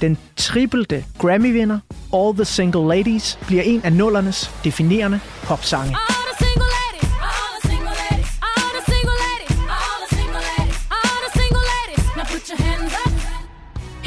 Den 0.00 0.18
trippelte 0.36 1.04
Grammy-vinder, 1.18 1.78
All 2.14 2.34
the 2.34 2.44
Single 2.44 2.88
Ladies, 2.88 3.38
bliver 3.46 3.62
en 3.62 3.80
af 3.84 3.92
nullernes 3.92 4.50
definerende 4.64 5.20
popsange. 5.44 5.96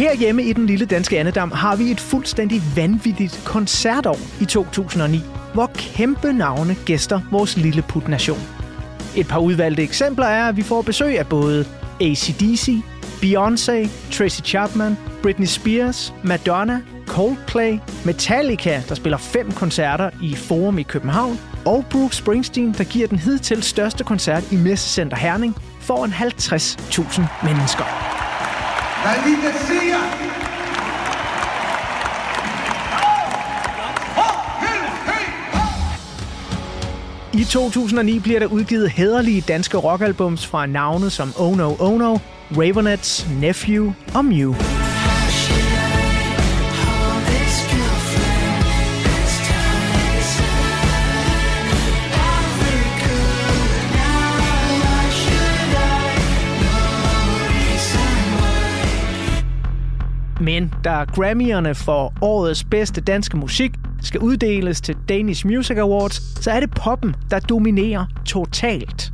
Herhjemme 0.02 0.44
i 0.44 0.54
den 0.54 0.66
lille 0.66 0.86
danske 0.86 1.20
Annedam 1.20 1.52
har 1.52 1.76
vi 1.76 1.92
et 1.92 2.00
fuldstændig 2.00 2.62
vanvittigt 2.76 3.42
koncertår 3.46 4.18
i 4.42 4.46
2009, 4.46 5.22
hvor 5.54 5.72
kæmpe 5.76 6.34
navne 6.34 6.76
gæster 6.86 7.22
vores 7.32 7.58
lille 7.58 7.82
putnation. 7.82 8.40
Et 9.16 9.28
par 9.28 9.40
udvalgte 9.40 9.84
eksempler 9.84 10.26
er, 10.26 10.48
at 10.48 10.58
vi 10.58 10.62
får 10.62 10.82
besøg 10.82 11.20
af 11.20 11.28
både 11.28 11.66
ACDC, 12.02 12.70
Beyoncé, 13.24 13.90
Tracy 14.12 14.42
Chapman, 14.42 14.98
Britney 15.24 15.46
Spears, 15.46 16.14
Madonna, 16.24 16.82
Coldplay, 17.08 17.78
Metallica, 18.06 18.82
der 18.90 18.96
spiller 18.96 19.18
fem 19.18 19.52
koncerter 19.52 20.10
i 20.22 20.36
Forum 20.36 20.78
i 20.78 20.84
København, 20.84 21.40
og 21.66 21.86
Bruce 21.90 22.18
Springsteen, 22.18 22.76
der 22.78 22.84
giver 22.84 23.08
den 23.08 23.20
hidtil 23.20 23.64
største 23.64 24.04
koncert 24.04 24.52
i 24.52 24.56
Messecenter 24.56 25.18
Herning 25.18 25.56
foran 25.82 26.10
50.000 26.10 27.46
mennesker. 27.46 28.21
La 29.06 29.14
lite 29.26 29.52
sia! 29.68 30.00
I 37.34 37.44
2009 37.44 38.20
bliver 38.20 38.40
der 38.40 38.48
udgivet 38.48 38.90
hederlige 38.90 39.42
danske 39.42 39.78
rockalbums 39.78 40.48
fra 40.48 40.66
navne 40.66 41.10
som 41.10 41.34
Oh 41.40 41.58
No 41.58 41.76
Oh 41.80 42.00
No, 42.00 42.18
Ravenets, 42.52 43.28
Nephew 43.40 43.92
og 44.16 44.26
Mew. 44.26 44.56
Der 60.84 61.06
da 61.06 61.12
Grammy'erne 61.12 61.72
for 61.72 62.13
årets 62.22 62.63
bedste 62.63 63.02
danske 63.02 63.38
musik 63.38 63.72
skal 64.02 64.20
uddeles 64.20 64.82
til 64.82 64.96
Danish 65.10 65.48
Music 65.48 65.78
Awards, 65.78 66.44
så 66.44 66.52
er 66.52 66.60
det 66.60 66.72
poppen, 66.72 67.15
der 67.32 67.39
dominerer 67.39 68.06
totalt. 68.26 69.13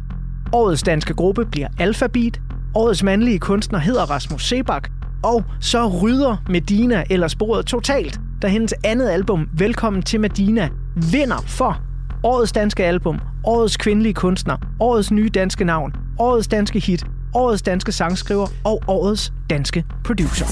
Årets 0.53 0.83
danske 0.83 1.13
gruppe 1.13 1.45
bliver 1.45 1.67
Alphabet, 1.79 2.41
årets 2.75 3.03
mandlige 3.03 3.39
kunstner 3.39 3.79
hedder 3.79 4.01
Rasmus 4.01 4.47
Sebak, 4.47 4.89
og 5.23 5.43
så 5.59 5.87
rydder 5.87 6.37
Medina 6.49 7.03
eller 7.09 7.27
sporet 7.27 7.65
totalt 7.65 8.19
da 8.41 8.47
hendes 8.47 8.73
andet 8.83 9.09
album, 9.09 9.49
Velkommen 9.53 10.01
til 10.01 10.19
Medina, 10.19 10.69
vinder 11.11 11.43
for 11.47 11.81
Årets 12.23 12.51
danske 12.51 12.85
album, 12.85 13.19
Årets 13.43 13.77
kvindelige 13.77 14.13
kunstner, 14.13 14.57
Årets 14.79 15.11
nye 15.11 15.29
danske 15.29 15.65
navn, 15.65 15.95
Årets 16.19 16.47
danske 16.47 16.79
hit, 16.79 17.05
Årets 17.33 17.61
danske 17.61 17.91
sangskriver 17.91 18.47
og 18.63 18.83
Årets 18.87 19.33
danske 19.49 19.85
producer. 20.03 20.45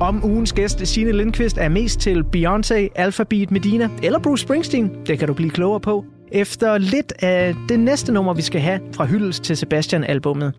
Om 0.00 0.24
ugens 0.24 0.52
gæst, 0.52 0.86
Signe 0.86 1.12
Lindqvist, 1.12 1.58
er 1.58 1.68
mest 1.68 2.00
til 2.00 2.24
Beyoncé, 2.36 2.88
Alphabet 2.94 3.50
Medina 3.50 3.90
eller 4.02 4.18
Bruce 4.18 4.42
Springsteen, 4.42 4.90
det 5.06 5.18
kan 5.18 5.28
du 5.28 5.34
blive 5.34 5.50
klogere 5.50 5.80
på, 5.80 6.04
efter 6.32 6.78
lidt 6.78 7.12
af 7.18 7.54
det 7.68 7.80
næste 7.80 8.12
nummer, 8.12 8.34
vi 8.34 8.42
skal 8.42 8.60
have 8.60 8.80
fra 8.92 9.04
Hyldes 9.04 9.40
til 9.40 9.56
Sebastian-albummet. 9.56 10.52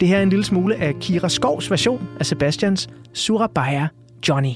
Det 0.00 0.08
her 0.08 0.18
er 0.18 0.22
en 0.22 0.30
lille 0.30 0.44
smule 0.44 0.76
af 0.76 0.94
Kira 1.00 1.28
Skovs 1.28 1.70
version 1.70 2.08
af 2.20 2.26
Sebastians 2.26 2.88
Surabaya 3.12 3.86
Johnny. 4.28 4.52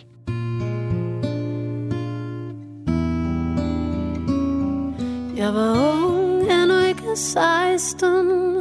Jeg 5.36 5.54
var 5.54 5.72
ung, 6.06 6.52
endnu 6.52 6.78
ikke 6.88 7.16
16 7.16 8.57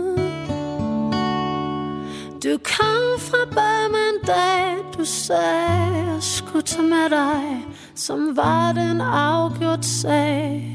du 2.43 2.57
kom 2.57 3.19
fra 3.19 3.45
Bøhm 3.51 3.95
en 3.95 4.27
dag 4.27 4.75
Du 4.97 5.05
sagde, 5.05 6.11
jeg 6.13 6.17
skulle 6.21 6.61
tage 6.61 6.83
med 6.83 7.09
dig 7.09 7.65
Som 7.95 8.37
var 8.37 8.71
den 8.71 9.01
afgjort 9.01 9.85
sag. 9.85 10.73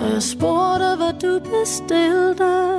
Og 0.00 0.12
jeg 0.12 0.22
spurgte, 0.22 0.96
hvad 0.96 1.12
du 1.22 1.40
bestilte. 1.40 2.70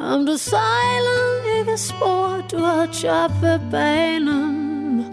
Om 0.00 0.26
du 0.26 0.36
sejlede 0.36 1.58
ikke 1.58 1.78
spor 1.78 2.42
Du 2.52 2.58
havde 2.58 2.88
job 3.04 3.30
ved 3.42 3.60
banen. 3.70 5.06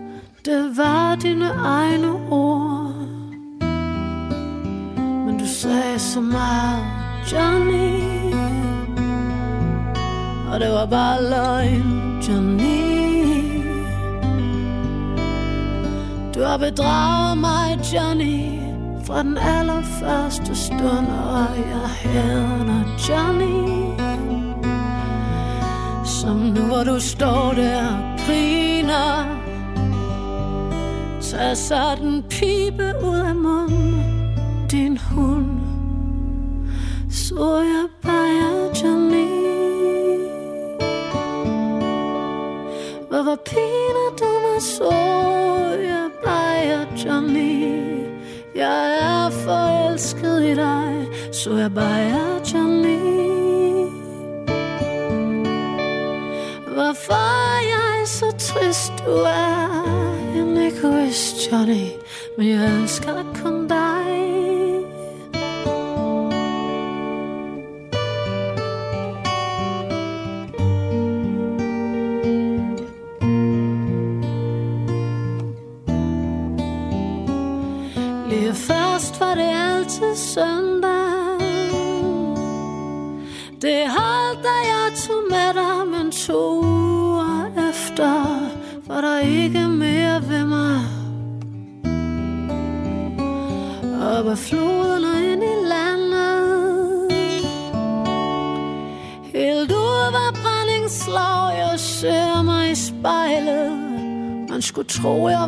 Det 0.46 0.78
var 0.78 1.16
dine 1.16 1.50
egne 1.50 2.12
ord. 2.32 2.94
Men 5.26 5.38
du 5.40 5.46
sagde 5.46 6.00
så 6.00 6.22
meget. 6.22 6.93
Johnny. 7.32 8.34
Og 10.54 10.60
det 10.60 10.72
var 10.72 10.86
bare 10.86 11.24
løgn 11.24 12.22
Johnny. 12.30 13.04
Du 16.36 16.44
har 16.44 16.58
bedraget 16.58 17.38
mig 17.38 17.80
Johnny 17.94 18.60
Fra 19.06 19.24
den 19.24 19.38
allerførste 19.38 20.56
stund 20.56 21.08
Og 21.08 21.58
jeg 21.58 21.90
hader 22.02 22.84
Johnny. 23.10 23.84
Som 26.06 26.38
nu 26.38 26.62
hvor 26.62 26.84
du 26.84 27.00
står 27.00 27.54
der 27.56 27.88
og 27.88 28.20
griner 28.26 29.26
Tag 31.22 31.58
så 31.58 31.96
den 32.02 32.24
pibe 32.30 32.94
ud 33.04 33.20
af 33.20 33.36
munden 33.36 34.04
Din 34.72 34.98
hund. 34.98 35.63
Så 37.14 37.62
jeg 37.62 37.88
bare 38.02 38.72
Johnny 38.84 39.28
Hvad 43.10 43.24
var 43.24 43.38
piner 43.46 44.10
du 44.20 44.26
mig 44.26 44.62
så 44.62 44.94
Jeg 45.82 46.10
Johnny 47.06 47.64
Jeg 48.56 48.98
er 49.02 49.30
forelsket 49.30 50.44
i 50.44 50.56
dig 50.56 51.08
Så 51.32 51.58
jeg 51.58 51.74
Johnny 52.54 53.04
Hvorfor 56.74 57.14
er 57.14 57.62
jeg 57.74 58.08
så 58.08 58.32
trist 58.38 58.94
du 59.06 59.12
er 59.12 59.84
En 60.36 60.58
egoist 60.58 61.52
Johnny. 61.52 61.88
Men 62.38 62.48
jeg 62.50 62.82
elsker 62.82 63.42
kun 63.44 63.63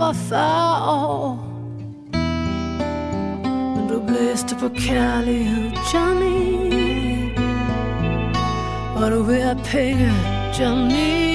var 0.05 0.13
40 0.13 0.97
år 0.97 1.37
Men 3.75 3.87
du 3.87 4.05
blæste 4.07 4.55
på 4.55 4.69
kærlighed, 4.69 5.71
Johnny 5.93 7.31
Og 8.95 9.11
du 9.11 9.23
vil 9.23 9.41
have 9.41 9.59
penge, 9.63 10.11
Johnny 10.59 11.34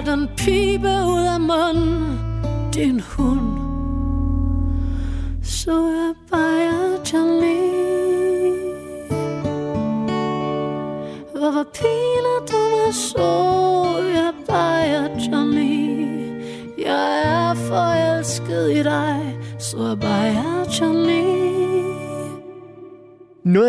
Tag 0.00 0.06
så 0.06 0.12
den 0.12 0.28
pibe 0.36 0.88
ud 0.88 1.26
af 1.34 1.40
munden 1.40 2.18
Din 2.74 3.00
hund. 3.00 3.29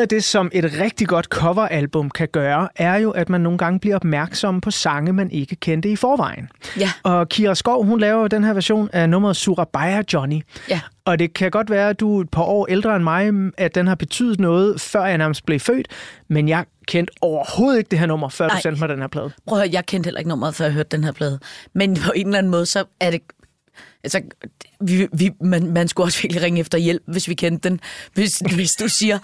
Noget 0.01 0.11
af 0.11 0.15
det, 0.15 0.23
som 0.23 0.51
et 0.53 0.79
rigtig 0.79 1.07
godt 1.07 1.25
coveralbum 1.25 2.09
kan 2.09 2.27
gøre, 2.27 2.69
er 2.75 2.95
jo, 2.95 3.11
at 3.11 3.29
man 3.29 3.41
nogle 3.41 3.57
gange 3.57 3.79
bliver 3.79 3.95
opmærksom 3.95 4.61
på 4.61 4.71
sange, 4.71 5.13
man 5.13 5.31
ikke 5.31 5.55
kendte 5.55 5.89
i 5.89 5.95
forvejen. 5.95 6.49
Ja. 6.79 6.89
Og 7.03 7.29
Kira 7.29 7.55
Skov, 7.55 7.85
hun 7.85 7.99
laver 7.99 8.27
den 8.27 8.43
her 8.43 8.53
version 8.53 8.89
af 8.93 9.09
nummeret 9.09 9.35
Surabaya 9.35 10.01
Johnny. 10.13 10.41
Ja. 10.69 10.79
Og 11.05 11.19
det 11.19 11.33
kan 11.33 11.51
godt 11.51 11.69
være, 11.69 11.89
at 11.89 11.99
du 11.99 12.17
er 12.17 12.21
et 12.21 12.29
par 12.29 12.41
år 12.41 12.67
ældre 12.69 12.95
end 12.95 13.03
mig, 13.03 13.31
at 13.57 13.75
den 13.75 13.87
har 13.87 13.95
betydet 13.95 14.39
noget, 14.39 14.81
før 14.81 15.05
jeg 15.05 15.17
nærmest 15.17 15.45
blev 15.45 15.59
født. 15.59 15.87
Men 16.27 16.49
jeg 16.49 16.65
kendte 16.87 17.13
overhovedet 17.21 17.77
ikke 17.77 17.89
det 17.89 17.99
her 17.99 18.05
nummer, 18.05 18.29
før. 18.29 18.47
Nej. 18.47 18.55
du 18.55 18.61
sendte 18.61 18.79
mig 18.79 18.89
den 18.89 18.99
her 18.99 19.07
plade. 19.07 19.31
Prøv 19.47 19.57
at 19.57 19.63
høre, 19.63 19.73
jeg 19.73 19.85
kendte 19.85 20.07
heller 20.07 20.19
ikke 20.19 20.29
nummeret, 20.29 20.55
før 20.55 20.65
jeg 20.65 20.73
hørte 20.73 20.97
den 20.97 21.03
her 21.03 21.11
plade. 21.11 21.39
Men 21.73 21.97
på 22.05 22.11
en 22.15 22.27
eller 22.27 22.37
anden 22.37 22.51
måde, 22.51 22.65
så 22.65 22.83
er 22.99 23.11
det... 23.11 23.21
Altså, 24.03 24.21
vi, 24.79 25.07
vi, 25.13 25.31
man, 25.41 25.71
man 25.71 25.87
skulle 25.87 26.07
også 26.07 26.21
virkelig 26.21 26.43
ringe 26.43 26.59
efter 26.59 26.77
hjælp, 26.77 27.03
hvis 27.05 27.27
vi 27.27 27.33
kendte 27.33 27.69
den. 27.69 27.79
Hvis, 28.13 28.41
hvis 28.55 28.75
du 28.75 28.87
siger, 28.87 29.19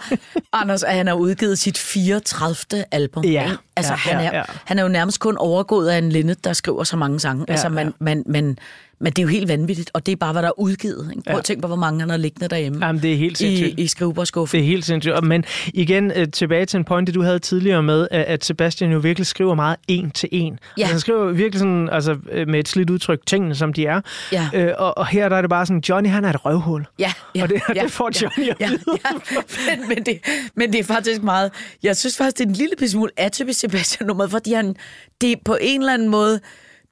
Anders, 0.52 0.82
at 0.82 0.94
han 0.94 1.06
har 1.06 1.14
udgivet 1.14 1.58
sit 1.58 1.78
34. 1.78 2.84
album. 2.90 3.24
Ja? 3.24 3.50
Altså, 3.76 3.92
ja, 3.92 3.96
han, 3.96 4.24
ja, 4.24 4.30
er, 4.30 4.36
ja. 4.36 4.42
han 4.64 4.78
er 4.78 4.82
jo 4.82 4.88
nærmest 4.88 5.20
kun 5.20 5.36
overgået 5.36 5.88
af 5.88 5.98
en 5.98 6.12
linde, 6.12 6.34
der 6.44 6.52
skriver 6.52 6.84
så 6.84 6.96
mange 6.96 7.20
sange. 7.20 7.44
Ja, 7.48 7.52
altså, 7.52 7.68
man, 7.68 7.86
ja. 7.86 7.92
man, 8.00 8.22
man, 8.26 8.58
men 9.00 9.12
det 9.12 9.18
er 9.18 9.22
jo 9.22 9.28
helt 9.28 9.48
vanvittigt, 9.48 9.90
og 9.94 10.06
det 10.06 10.12
er 10.12 10.16
bare, 10.16 10.32
hvad 10.32 10.42
der 10.42 10.48
er 10.48 10.60
udgivet. 10.60 11.10
Ikke? 11.10 11.22
Prøv 11.26 11.32
Ja. 11.34 11.38
at 11.38 11.44
tænke 11.44 11.60
på, 11.62 11.66
hvor 11.66 11.76
mange 11.76 12.00
han 12.00 12.10
har 12.10 12.16
liggende 12.16 12.48
derhjemme. 12.48 12.86
Jamen, 12.86 13.02
det 13.02 13.12
er 13.12 13.16
helt 13.16 13.38
sindssygt. 13.38 13.78
I, 13.78 13.82
i 13.82 13.86
skrivebordskuffen. 13.86 14.58
Det 14.58 14.64
er 14.64 14.68
helt 14.68 14.84
sindssygt. 14.84 15.24
Men 15.24 15.44
igen, 15.74 16.12
øh, 16.16 16.28
tilbage 16.32 16.66
til 16.66 16.76
en 16.78 16.84
pointe, 16.84 17.12
du 17.12 17.22
havde 17.22 17.38
tidligere 17.38 17.82
med, 17.82 18.08
at- 18.10 18.24
at 18.24 18.44
Sebastian 18.44 18.92
jo 18.92 18.98
virkelig 18.98 19.26
skriver 19.26 19.54
meget 19.54 19.76
en 19.88 20.10
til 20.10 20.28
en. 20.32 20.58
Ja. 20.76 20.82
Altså, 20.82 20.92
han 20.92 21.00
skriver 21.00 21.32
virkelig 21.32 21.58
sådan, 21.58 21.88
altså, 21.92 22.16
øh, 22.32 22.48
med 22.48 22.58
et 22.58 22.68
slidt 22.68 22.90
udtryk, 22.90 23.20
tingene 23.26 23.54
som 23.54 23.72
de 23.72 23.86
er. 23.86 24.00
Ja. 24.32 24.48
Øh, 24.54 24.72
og, 24.78 24.98
og 24.98 25.06
her 25.06 25.28
der 25.28 25.36
er 25.36 25.40
det 25.40 25.50
bare 25.50 25.66
sådan, 25.66 25.82
Johnny 25.88 26.08
han 26.10 26.24
er 26.24 26.30
et 26.30 26.44
røvhul. 26.44 26.84
Ja, 26.98 27.12
ja, 27.34 27.42
Og 27.42 27.48
det- 27.48 27.60
ja, 27.74 27.82
det 27.82 27.90
får 27.92 28.10
Johnny 28.22 28.48
at 28.50 28.56
ja, 28.60 28.68
vide. 28.68 28.80
ja, 29.04 29.10
ja. 29.34 29.76
Men, 29.76 29.88
men, 29.88 29.98
det, 30.06 30.18
men 30.54 30.72
det 30.72 30.80
er 30.80 30.84
faktisk 30.84 31.22
meget... 31.22 31.50
Jeg 31.82 31.96
synes 31.96 32.16
faktisk, 32.16 32.38
det 32.38 32.44
er 32.44 32.48
en 32.48 32.54
lille 32.54 32.88
smule 32.88 33.10
atypisk 33.16 33.60
Sebastian-nummeret, 33.60 34.30
fordi 34.30 34.52
han, 34.52 34.76
det 35.20 35.34
på 35.44 35.56
en 35.60 35.80
eller 35.80 35.94
anden 35.94 36.08
måde... 36.08 36.40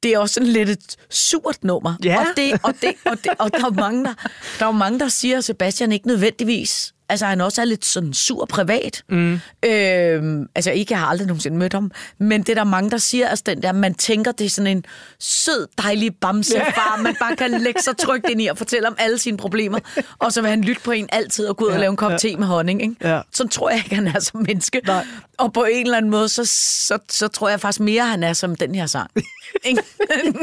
det 0.03 0.11
er 0.15 0.19
også 0.19 0.35
sådan 0.35 0.49
lidt 0.49 0.69
et 0.69 0.97
surt 1.11 1.65
nummer. 1.65 1.95
Ja. 2.05 2.21
Og, 2.21 2.27
det, 2.37 2.53
og, 2.63 2.75
det, 2.81 2.95
og, 3.05 3.17
det, 3.25 3.33
og 3.39 3.53
der, 3.53 3.67
er 3.67 3.71
mange, 3.71 4.05
der, 4.05 4.15
der 4.59 4.67
er 4.67 4.73
mange, 4.73 4.99
der 4.99 5.09
siger, 5.09 5.39
at 5.39 5.45
Sebastian 5.45 5.93
ikke 5.93 6.07
nødvendigvis 6.07 6.93
Altså, 7.09 7.27
han 7.27 7.41
også 7.41 7.61
er 7.61 7.65
lidt 7.65 7.85
sådan 7.85 8.13
sur 8.13 8.45
privat. 8.45 9.03
Mm. 9.09 9.41
Øhm, 9.65 10.49
altså, 10.55 10.71
ikke, 10.71 10.93
jeg 10.93 11.01
har 11.01 11.07
aldrig 11.07 11.27
nogensinde 11.27 11.57
mødt 11.57 11.73
ham. 11.73 11.91
Men 12.19 12.43
det 12.43 12.49
er 12.49 12.55
der 12.55 12.65
mange, 12.65 12.91
der 12.91 12.97
siger, 12.97 13.29
altså 13.29 13.43
den 13.47 13.63
der, 13.63 13.73
man 13.73 13.95
tænker, 13.95 14.33
det 14.33 14.45
er 14.45 14.51
sådan 14.51 14.77
en 14.77 14.85
sød, 15.19 15.67
dejlig 15.83 16.17
bamsefar, 16.21 17.01
man 17.03 17.17
bare 17.21 17.37
kan 17.37 17.51
lægge 17.51 17.83
sig 17.83 17.97
trygt 17.97 18.29
ind 18.31 18.43
i 18.43 18.47
og 18.47 18.59
fortælle 18.59 18.89
om 18.89 18.97
alle 18.99 19.19
sine 19.19 19.37
problemer. 19.37 19.79
Og 20.19 20.33
så 20.33 20.41
vil 20.41 20.51
han 20.51 20.61
lytte 20.61 20.83
på 20.83 20.91
en 20.91 21.09
altid 21.13 21.47
og 21.47 21.57
gå 21.57 21.65
ud 21.65 21.69
ja, 21.69 21.75
og 21.75 21.81
lave 21.81 21.91
en 21.91 21.97
kop 21.97 22.13
ja. 22.13 22.17
te 22.17 22.37
med 22.37 22.47
honning. 22.47 22.83
Ikke? 22.83 22.97
Ja. 23.01 23.21
Sådan 23.33 23.51
tror 23.51 23.71
jeg 23.71 23.79
ikke, 23.79 23.95
han 23.95 24.07
er 24.07 24.21
som 24.21 24.41
menneske. 24.47 24.81
Nej. 24.87 25.07
Og 25.39 25.53
på 25.53 25.65
en 25.65 25.87
eller 25.87 25.97
anden 25.97 26.11
måde, 26.11 26.29
så, 26.29 26.45
så, 26.45 26.99
så 27.09 27.29
tror 27.29 27.49
jeg 27.49 27.61
faktisk 27.61 27.81
mere, 27.81 28.03
han 28.03 28.23
er 28.23 28.33
som 28.33 28.57
den 28.57 28.75
her 28.75 28.87
sang. 28.87 29.11
Ikke? 29.65 29.83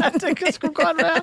ja, 0.03 0.27
det 0.27 0.37
kan 0.37 0.53
sgu 0.53 0.67
godt 0.67 0.97
være. 1.01 1.21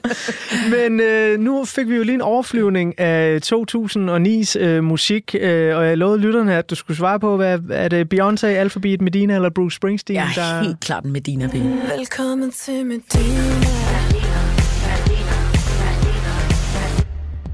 Men 0.71 1.01
øh, 1.01 1.41
nu 1.41 1.65
fik 1.65 1.89
vi 1.89 1.97
jo 1.97 2.03
lige 2.03 2.15
en 2.15 2.21
overflyvning 2.21 2.99
af 2.99 3.41
2009's 3.53 4.59
øh, 4.59 4.85
musik, 4.85 5.30
øh, 5.35 5.77
og 5.77 5.87
jeg 5.87 5.97
lovede 5.97 6.19
lytterne, 6.19 6.57
at 6.57 6.71
du 6.71 6.75
skulle 6.75 6.97
svare 6.97 7.21
på, 7.21 7.37
hvad 7.37 7.59
er 7.71 7.89
det 7.89 8.15
Beyoncé, 8.15 8.47
Alphabet, 8.47 9.01
Medina 9.01 9.35
eller 9.35 9.51
Bruce 9.51 9.77
Springsteen? 9.77 10.17
Jeg 10.17 10.29
er 10.37 10.53
der... 10.53 10.63
helt 10.63 10.81
klart 10.81 11.05
en 11.05 11.13
Medina 11.13 11.47
B. 11.47 11.55
Velkommen 11.99 12.51
til 12.51 12.87
Medina. 12.87 13.41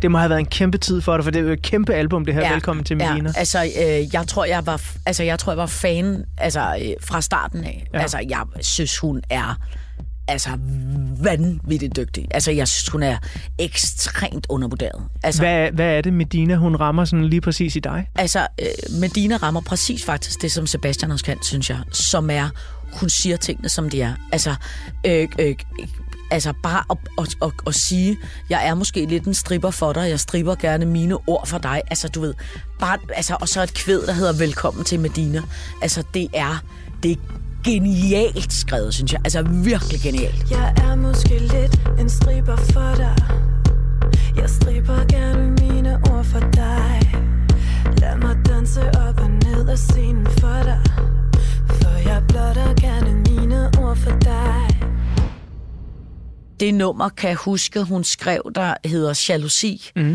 Det 0.02 0.10
må 0.10 0.18
have 0.18 0.30
været 0.30 0.40
en 0.40 0.46
kæmpe 0.46 0.78
tid 0.78 1.00
for 1.00 1.16
dig, 1.16 1.24
for 1.24 1.30
det 1.30 1.38
er 1.38 1.44
jo 1.44 1.52
et 1.52 1.62
kæmpe 1.62 1.94
album, 1.94 2.24
det 2.24 2.34
her. 2.34 2.40
Ja, 2.40 2.52
Velkommen 2.52 2.84
til 2.84 2.96
Medina. 2.96 3.30
Ja, 3.34 3.38
altså, 3.38 3.64
øh, 3.64 4.14
jeg 4.14 4.26
tror, 4.28 4.44
jeg 4.44 4.66
var, 4.66 4.82
altså, 5.06 5.22
jeg 5.22 5.38
tror, 5.38 5.52
jeg 5.52 5.58
var 5.58 5.66
fan 5.66 6.24
altså, 6.38 6.60
øh, 6.60 6.94
fra 7.02 7.20
starten 7.20 7.64
af. 7.64 7.86
Ja. 7.94 7.98
Altså, 7.98 8.18
jeg 8.28 8.42
synes, 8.60 8.98
hun 8.98 9.22
er 9.30 9.58
altså 10.28 10.50
vanvittigt 11.22 11.96
dygtig. 11.96 12.26
Altså, 12.30 12.50
jeg 12.50 12.68
synes, 12.68 12.88
hun 12.88 13.02
er 13.02 13.18
ekstremt 13.58 14.46
undervurderet. 14.48 15.02
Altså, 15.22 15.42
Hvad, 15.42 15.70
hvad 15.70 15.86
er 15.86 16.00
det, 16.00 16.12
Medina, 16.12 16.54
hun 16.54 16.76
rammer 16.76 17.04
sådan 17.04 17.24
lige 17.24 17.40
præcis 17.40 17.76
i 17.76 17.80
dig? 17.80 18.08
Altså, 18.14 18.46
øh, 18.60 19.00
Medina 19.00 19.36
rammer 19.36 19.60
præcis 19.60 20.04
faktisk 20.04 20.42
det, 20.42 20.52
som 20.52 20.66
Sebastian 20.66 21.10
også 21.10 21.24
kan, 21.24 21.42
synes 21.42 21.70
jeg, 21.70 21.78
som 21.92 22.30
er, 22.30 22.48
hun 22.92 23.08
siger 23.08 23.36
tingene, 23.36 23.68
som 23.68 23.90
de 23.90 24.02
er. 24.02 24.14
Altså, 24.32 24.54
øh, 25.06 25.28
øh, 25.38 25.54
altså 26.30 26.52
bare 26.62 26.84
at, 26.90 26.96
at, 27.18 27.36
at, 27.42 27.52
at 27.66 27.74
sige, 27.74 28.16
jeg 28.50 28.66
er 28.66 28.74
måske 28.74 29.06
lidt 29.06 29.24
en 29.24 29.34
stripper 29.34 29.70
for 29.70 29.92
dig, 29.92 30.08
jeg 30.08 30.20
stripper 30.20 30.54
gerne 30.54 30.86
mine 30.86 31.18
ord 31.26 31.46
for 31.46 31.58
dig. 31.58 31.82
Altså, 31.90 32.08
du 32.08 32.20
ved, 32.20 32.34
bare, 32.78 32.98
altså, 33.14 33.36
og 33.40 33.48
så 33.48 33.62
et 33.62 33.74
kvæd, 33.74 34.06
der 34.06 34.12
hedder 34.12 34.32
Velkommen 34.32 34.84
til 34.84 35.00
Medina. 35.00 35.42
Altså, 35.82 36.02
det 36.14 36.28
er, 36.34 36.64
det 37.02 37.10
er 37.10 37.16
genialt 37.66 38.52
skrevet, 38.52 38.94
synes 38.94 39.12
jeg. 39.12 39.20
Altså, 39.24 39.42
virkelig 39.42 40.00
genialt. 40.00 40.50
Jeg 40.50 40.74
er 40.76 40.94
måske 40.94 41.38
lidt 41.38 41.74
en 42.00 42.10
striber 42.10 42.56
for 42.56 42.94
dig 42.96 43.16
Jeg 44.36 44.50
striber 44.50 45.06
gerne 45.08 45.50
mine 45.50 45.94
ord 45.94 46.24
for 46.24 46.40
dig 46.40 47.00
Lad 48.00 48.16
mig 48.16 48.36
danse 48.46 48.80
op 48.80 49.18
og 49.20 49.30
ned 49.30 49.68
af 49.68 49.78
scenen 49.78 50.26
for 50.26 50.62
dig 50.68 50.82
For 51.68 52.08
jeg 52.08 52.22
blotter 52.28 52.74
gerne 52.80 53.14
mine 53.14 53.70
ord 53.78 53.96
for 53.96 54.18
dig 54.18 54.88
Det 56.60 56.74
nummer 56.74 57.08
kan 57.08 57.28
jeg 57.28 57.36
huske, 57.36 57.82
hun 57.82 58.04
skrev, 58.04 58.52
der 58.54 58.74
hedder 58.84 59.24
Jalousi. 59.28 59.90
Mm. 59.96 60.12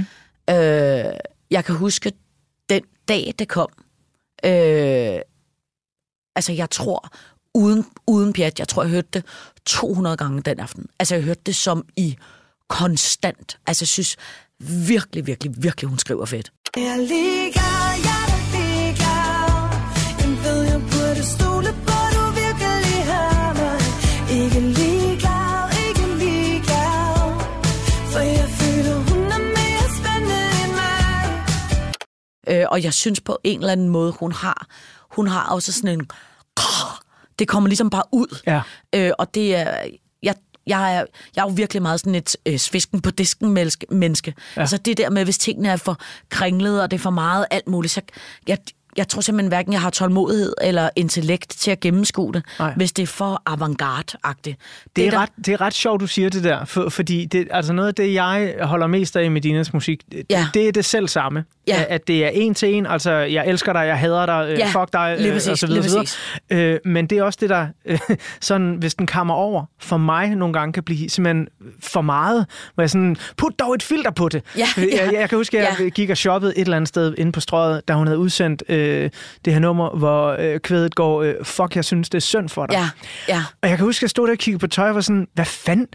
Øh, 0.50 1.14
jeg 1.52 1.66
kan 1.66 1.76
huske 1.76 2.12
den 2.70 2.84
dag, 3.08 3.34
det 3.40 3.48
kom. 3.48 3.70
Øh, 4.46 5.20
altså, 6.36 6.54
jeg 6.54 6.70
tror, 6.70 7.10
uden, 7.54 7.86
uden 8.08 8.34
pjat, 8.34 8.60
jeg 8.60 8.68
tror, 8.68 8.84
jeg 8.84 8.92
hørte 8.92 9.08
det 9.14 9.26
200 9.66 10.18
gange 10.18 10.42
den 10.42 10.60
aften. 10.60 10.86
Altså, 11.00 11.16
jeg 11.16 11.24
hørte 11.24 11.42
det 11.46 11.56
som 11.56 11.86
i 11.96 12.18
konstant. 12.68 13.58
Altså, 13.68 13.84
jeg 13.84 13.88
synes 13.88 14.18
virkelig, 14.88 15.28
virkelig, 15.28 15.54
virkelig, 15.58 15.90
hun 15.90 16.00
skriver 16.00 16.26
fedt. 16.26 16.52
Jeg 16.76 16.84
er 16.84 16.98
ligeglad, 16.98 17.88
jeg 18.08 18.22
er 18.34 18.42
ligeglad 18.56 19.52
Jeg 20.22 20.44
ved, 20.44 20.62
jeg 20.64 20.82
burde 20.82 21.24
stole 21.36 21.72
på, 21.88 21.98
du 22.16 22.24
virkelig 22.42 23.06
har 23.12 23.54
mig 23.60 23.80
Ikke 24.40 24.60
ligeglad, 24.60 25.64
ikke 25.88 26.06
ligeglad 26.24 27.40
For 28.14 28.20
jeg 28.20 28.50
føler, 28.60 28.96
hun 29.10 29.24
er 29.38 29.44
mere 29.58 29.88
spændende 29.98 30.42
end 30.64 30.74
mig 30.80 32.62
Øh, 32.62 32.66
og 32.72 32.84
jeg 32.84 32.94
synes 32.94 33.22
på 33.22 33.40
en 33.44 33.60
eller 33.60 33.72
anden 33.72 33.90
måde, 33.90 34.12
hun 34.20 34.32
har, 34.32 34.68
hun 35.12 35.28
har 35.28 35.50
også 35.50 35.72
sådan 35.72 36.00
en... 36.00 36.08
Det 37.42 37.48
kommer 37.48 37.68
ligesom 37.68 37.90
bare 37.90 38.04
ud. 38.12 38.42
Ja. 38.48 38.62
Øh, 38.96 39.12
og 39.18 39.36
det 39.36 39.56
er... 39.56 39.78
Jeg, 40.24 40.36
jeg 40.68 40.96
er, 40.96 41.06
jeg 41.36 41.42
er 41.42 41.46
jo 41.50 41.54
virkelig 41.56 41.82
meget 41.82 42.00
sådan 42.00 42.16
et 42.16 42.36
øh, 42.46 42.58
svisken 42.58 43.02
på 43.02 43.12
disken 43.12 43.54
menneske. 43.90 44.34
Ja. 44.56 44.62
Altså 44.62 44.78
det 44.78 44.98
der 44.98 45.10
med, 45.10 45.24
hvis 45.24 45.38
tingene 45.38 45.70
er 45.70 45.78
for 45.78 45.98
kringlede, 46.30 46.84
og 46.84 46.92
det 46.92 46.98
er 46.98 47.02
for 47.02 47.10
meget 47.10 47.46
alt 47.52 47.68
muligt, 47.68 47.94
så 47.94 48.02
jeg, 48.48 48.58
jeg 48.98 49.08
tror 49.08 49.22
simpelthen 49.22 49.48
hverken, 49.48 49.74
jeg 49.74 49.82
har 49.82 49.90
tålmodighed 49.90 50.54
eller 50.62 50.90
intellekt 50.96 51.50
til 51.50 51.72
at 51.72 51.80
gennemskue 51.80 52.34
det, 52.34 52.44
Nej. 52.60 52.74
hvis 52.76 52.92
det 52.92 53.04
er 53.04 53.08
for 53.08 53.42
avantgarde-agtigt. 53.46 54.58
Det 54.96 55.08
er, 55.08 55.12
der- 55.12 55.20
ret, 55.20 55.30
det 55.46 55.48
er 55.54 55.62
ret 55.62 55.74
sjovt, 55.74 56.02
du 56.02 56.08
siger 56.08 56.30
det 56.30 56.44
der, 56.44 56.66
for, 56.66 56.90
fordi 56.90 57.26
det, 57.26 57.48
altså 57.52 57.74
noget 57.74 57.88
af 57.88 57.96
det, 57.96 58.14
jeg 58.14 58.54
holder 58.62 58.88
mest 58.88 59.16
af 59.18 59.24
i 59.24 59.30
Medinas 59.30 59.74
musik, 59.74 60.02
det, 60.12 60.24
Ja. 60.30 60.48
det 60.54 60.68
er 60.68 60.72
det 60.72 60.86
selv 60.86 61.08
samme. 61.08 61.44
Ja. 61.68 61.84
At 61.90 62.08
det 62.08 62.26
er 62.26 62.30
en 62.30 62.54
til 62.54 62.74
en, 62.76 62.86
altså 62.86 63.12
jeg 63.12 63.48
elsker 63.48 63.74
dig, 63.74 63.80
jeg 63.88 64.00
hader 64.00 64.26
dig, 64.26 64.48
øh, 64.52 64.60
Ja, 64.60 64.66
fuck 64.68 64.94
dig, 64.94 65.16
lige 65.18 65.28
øh, 65.28 65.34
præcis, 65.34 65.50
og 65.50 65.58
så 65.58 65.68
videre. 65.68 65.82
lige 65.84 66.08
videre. 66.50 66.74
Øh, 66.74 66.80
men 66.86 67.08
det 67.08 67.18
er 67.18 67.24
også 67.24 67.38
det, 67.42 67.50
der, 67.50 67.68
øh, 67.86 68.00
sådan, 68.42 68.76
hvis 68.80 68.96
den 68.96 69.08
kommer 69.08 69.34
over, 69.34 69.66
for 69.80 69.98
mig 69.98 70.36
nogle 70.36 70.54
gange 70.54 70.74
kan 70.74 70.84
blive 70.84 71.10
simpelthen 71.10 71.48
for 71.80 72.02
meget, 72.02 72.46
hvor 72.76 72.82
jeg 72.84 72.90
sådan, 72.90 73.16
put 73.38 73.60
dog 73.60 73.74
et 73.76 73.84
filter 73.84 74.12
på 74.12 74.30
det. 74.30 74.44
Ja, 74.58 74.66
jeg, 74.78 74.88
ja. 74.94 75.06
jeg, 75.06 75.14
jeg 75.14 75.30
kan 75.30 75.38
huske, 75.38 75.60
at 75.60 75.64
jeg 75.64 75.76
Ja. 75.80 75.90
gik 75.90 76.10
og 76.10 76.18
shoppede 76.18 76.58
et 76.58 76.62
eller 76.62 76.78
andet 76.78 76.88
sted 76.88 77.14
inde 77.18 77.32
på 77.32 77.40
strøget, 77.40 77.88
da 77.88 77.94
hun 77.94 78.08
havde 78.08 78.20
udsendt 78.20 78.64
øh, 78.70 78.81
det 79.46 79.54
her 79.54 79.60
nummer, 79.60 79.90
hvor 79.98 80.36
øh, 80.40 80.60
kvædet 80.60 80.96
går, 80.96 81.22
øh, 81.22 81.34
fuck, 81.44 81.76
jeg 81.76 81.86
synes, 81.86 82.10
det 82.10 82.18
er 82.18 82.22
synd 82.22 82.50
for 82.50 82.66
dig. 82.66 82.74
Ja, 82.76 82.90
ja. 83.28 83.44
Og 83.62 83.70
jeg 83.70 83.78
kan 83.78 83.86
huske, 83.86 84.00
at 84.00 84.02
jeg 84.02 84.10
stod 84.10 84.28
der 84.28 84.34
og 84.34 84.38
kiggede 84.38 84.60
på 84.60 84.68
tøj 84.68 84.90
og 84.90 84.96
var 84.96 85.02
sådan, 85.02 85.28
hvad 85.34 85.46
fanden? 85.46 85.88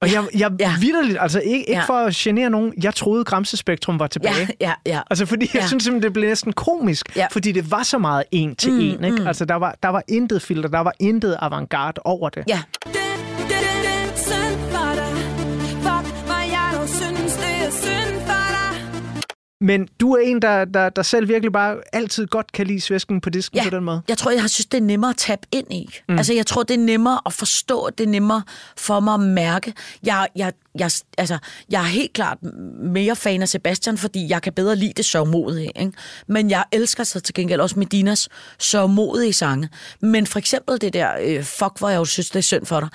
Og 0.00 0.12
jeg, 0.12 0.24
jeg 0.38 0.50
ja. 0.60 0.72
vidderligt, 0.80 1.18
altså 1.20 1.40
ikke, 1.40 1.58
ikke 1.58 1.72
Ja. 1.72 1.82
for 1.84 1.94
at 1.94 2.14
genere 2.14 2.50
nogen, 2.50 2.74
jeg 2.82 2.94
troede 2.94 3.24
Gramsespektrum 3.24 3.98
var 3.98 4.06
tilbage. 4.06 4.34
Ja, 4.60 4.66
ja, 4.66 4.72
ja. 4.94 5.00
Altså 5.10 5.26
fordi 5.26 5.50
jeg 5.54 5.60
Ja. 5.60 5.66
synes 5.66 5.84
simpelthen, 5.84 6.02
det 6.02 6.12
blev 6.12 6.28
næsten 6.28 6.52
komisk, 6.52 7.16
Ja. 7.16 7.26
fordi 7.32 7.52
det 7.52 7.70
var 7.70 7.82
så 7.82 7.98
meget 7.98 8.24
en 8.32 8.56
til 8.56 8.72
Mm, 8.72 8.78
en. 8.80 9.04
Ikke? 9.04 9.16
mm. 9.20 9.26
Altså 9.26 9.44
der 9.44 9.54
var, 9.54 9.74
der 9.82 9.88
var 9.88 10.02
intet 10.08 10.42
filter, 10.42 10.68
der 10.68 10.80
var 10.80 10.92
intet 11.00 11.36
avantgarde 11.40 12.00
over 12.04 12.28
det. 12.28 12.44
Ja. 12.48 12.60
Men 19.62 19.88
du 20.00 20.12
er 20.12 20.20
en, 20.20 20.42
der, 20.42 20.64
der, 20.64 20.88
der 20.88 21.02
selv 21.02 21.28
virkelig 21.28 21.52
bare 21.52 21.76
altid 21.92 22.26
godt 22.26 22.52
kan 22.52 22.66
lide 22.66 22.80
svæsken 22.80 23.20
på 23.20 23.30
disken 23.30 23.58
Ja. 23.58 23.64
på 23.64 23.70
den 23.70 23.84
måde. 23.84 24.02
Jeg 24.08 24.18
tror, 24.18 24.30
jeg 24.30 24.40
har 24.40 24.48
synes, 24.48 24.66
det 24.66 24.78
er 24.78 24.82
nemmere 24.82 25.10
at 25.10 25.16
tabe 25.16 25.40
ind 25.52 25.72
i. 25.72 25.88
Mm. 26.08 26.16
Altså, 26.18 26.32
jeg 26.34 26.46
tror, 26.46 26.62
det 26.62 26.74
er 26.74 26.78
nemmere 26.78 27.20
at 27.26 27.32
forstå, 27.32 27.90
det 27.98 28.04
er 28.04 28.08
nemmere 28.08 28.42
for 28.76 29.00
mig 29.00 29.14
at 29.14 29.20
mærke. 29.20 29.72
Jeg, 30.06 30.28
jeg, 30.36 30.52
jeg, 30.78 30.90
altså, 31.18 31.38
jeg 31.70 31.80
er 31.80 31.86
helt 31.86 32.12
klart 32.12 32.38
mere 32.82 33.16
fan 33.16 33.42
af 33.42 33.48
Sebastian, 33.48 33.98
fordi 33.98 34.28
jeg 34.28 34.42
kan 34.42 34.52
bedre 34.52 34.76
lide 34.76 34.92
det 34.96 35.04
sørgmodige. 35.04 35.70
Ikke? 35.80 35.92
Men 36.28 36.50
jeg 36.50 36.64
elsker 36.72 37.04
så 37.04 37.20
til 37.20 37.34
gengæld 37.34 37.60
også 37.60 37.78
Medinas 37.78 38.28
sørgmodige 38.58 39.32
sange. 39.32 39.68
Men 40.00 40.26
for 40.26 40.38
eksempel 40.38 40.80
det 40.80 40.92
der, 40.92 41.10
øh, 41.22 41.42
fuck, 41.44 41.78
hvor 41.78 41.88
jeg 41.88 41.98
jo 41.98 42.04
synes, 42.04 42.30
det 42.30 42.38
er 42.38 42.42
synd 42.42 42.66
for 42.66 42.80
dig. 42.80 42.88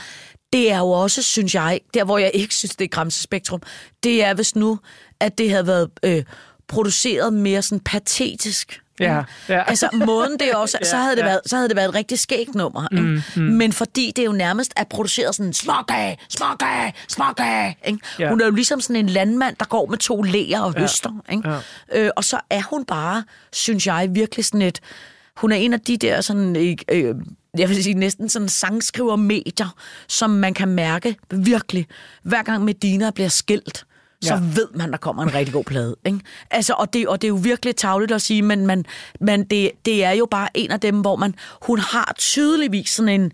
Det 0.53 0.71
er 0.71 0.77
jo 0.77 0.89
også, 0.91 1.21
synes 1.23 1.55
jeg, 1.55 1.79
der 1.93 2.03
hvor 2.03 2.17
jeg 2.17 2.31
ikke 2.33 2.55
synes, 2.55 2.75
det 2.75 2.85
er 2.85 2.89
Gramsespektrum, 2.89 3.61
det 4.03 4.23
er 4.23 4.33
hvis 4.33 4.55
nu, 4.55 4.79
at 5.19 5.37
det 5.37 5.49
havde 5.49 5.67
været 5.67 5.89
øh, 6.03 6.23
produceret 6.67 7.33
mere 7.33 7.61
sådan 7.61 7.79
patetisk. 7.79 8.81
Ja, 8.99 9.23
ja. 9.49 9.63
Altså 9.69 9.89
måden 9.93 10.39
det 10.39 10.53
også, 10.53 10.77
så, 10.83 10.97
havde 10.97 11.15
det 11.15 11.21
ja. 11.21 11.27
været, 11.27 11.41
så 11.45 11.55
havde 11.55 11.69
det 11.69 11.75
været 11.75 11.89
et 11.89 11.95
rigtig 11.95 12.19
skægt 12.19 12.55
nummer. 12.55 12.87
Mm, 12.91 12.97
Ikke? 12.97 13.23
mm. 13.35 13.41
Men 13.41 13.73
fordi 13.73 14.11
det 14.15 14.25
jo 14.25 14.31
nærmest 14.31 14.73
er 14.75 14.83
produceret 14.83 15.35
sådan, 15.35 15.53
smuk 15.53 15.91
af, 15.93 16.17
smuk 16.29 16.61
af, 16.65 16.93
smuk 17.07 17.39
af. 17.39 17.77
Ikke? 17.85 17.99
Ja. 18.19 18.29
Hun 18.29 18.41
er 18.41 18.45
jo 18.45 18.51
ligesom 18.51 18.81
sådan 18.81 18.95
en 18.95 19.09
landmand, 19.09 19.55
der 19.59 19.65
går 19.65 19.85
med 19.85 19.97
to 19.97 20.21
læger 20.21 20.59
og 20.61 20.73
Ja, 20.75 20.79
høster. 20.79 21.23
Ikke? 21.31 21.49
ja. 21.49 21.59
Øh, 21.93 22.11
og 22.15 22.23
så 22.23 22.39
er 22.49 22.61
hun 22.69 22.85
bare, 22.85 23.23
synes 23.53 23.87
jeg, 23.87 24.09
virkelig 24.11 24.45
sådan 24.45 24.61
et... 24.61 24.79
Hun 25.37 25.51
er 25.51 25.55
en 25.55 25.73
af 25.73 25.79
de 25.81 25.97
der 25.97 26.21
sådan... 26.21 26.55
Øh, 26.89 27.15
jeg 27.57 27.69
vil 27.69 27.83
sige 27.83 27.93
næsten 27.93 28.29
sådan 28.29 28.49
sangskriver 28.49 29.15
medier, 29.15 29.75
som 30.07 30.29
man 30.29 30.53
kan 30.53 30.67
mærke 30.67 31.15
virkelig, 31.31 31.87
hver 32.23 32.43
gang 32.43 32.63
Medina 32.63 33.11
bliver 33.11 33.29
skilt, 33.29 33.85
så 34.21 34.33
Ja. 34.33 34.39
ved 34.55 34.67
man, 34.75 34.91
der 34.91 34.97
kommer 34.97 35.23
en 35.23 35.33
rigtig 35.33 35.53
god 35.53 35.63
plade. 35.63 35.95
Ikke? 36.05 36.19
Altså, 36.51 36.73
og, 36.73 36.93
det, 36.93 37.07
og 37.07 37.21
det 37.21 37.27
er 37.27 37.29
jo 37.29 37.35
virkelig 37.35 37.75
tavligt 37.75 38.11
at 38.11 38.21
sige, 38.21 38.41
men, 38.41 38.67
man, 38.67 38.85
men 39.21 39.43
det, 39.43 39.71
det 39.85 40.03
er 40.03 40.11
jo 40.11 40.27
bare 40.31 40.49
en 40.53 40.71
af 40.71 40.79
dem, 40.79 41.01
hvor 41.01 41.15
man, 41.15 41.35
hun 41.61 41.79
har 41.79 42.13
tydeligvis 42.17 42.89
sådan 42.89 43.21
en 43.21 43.31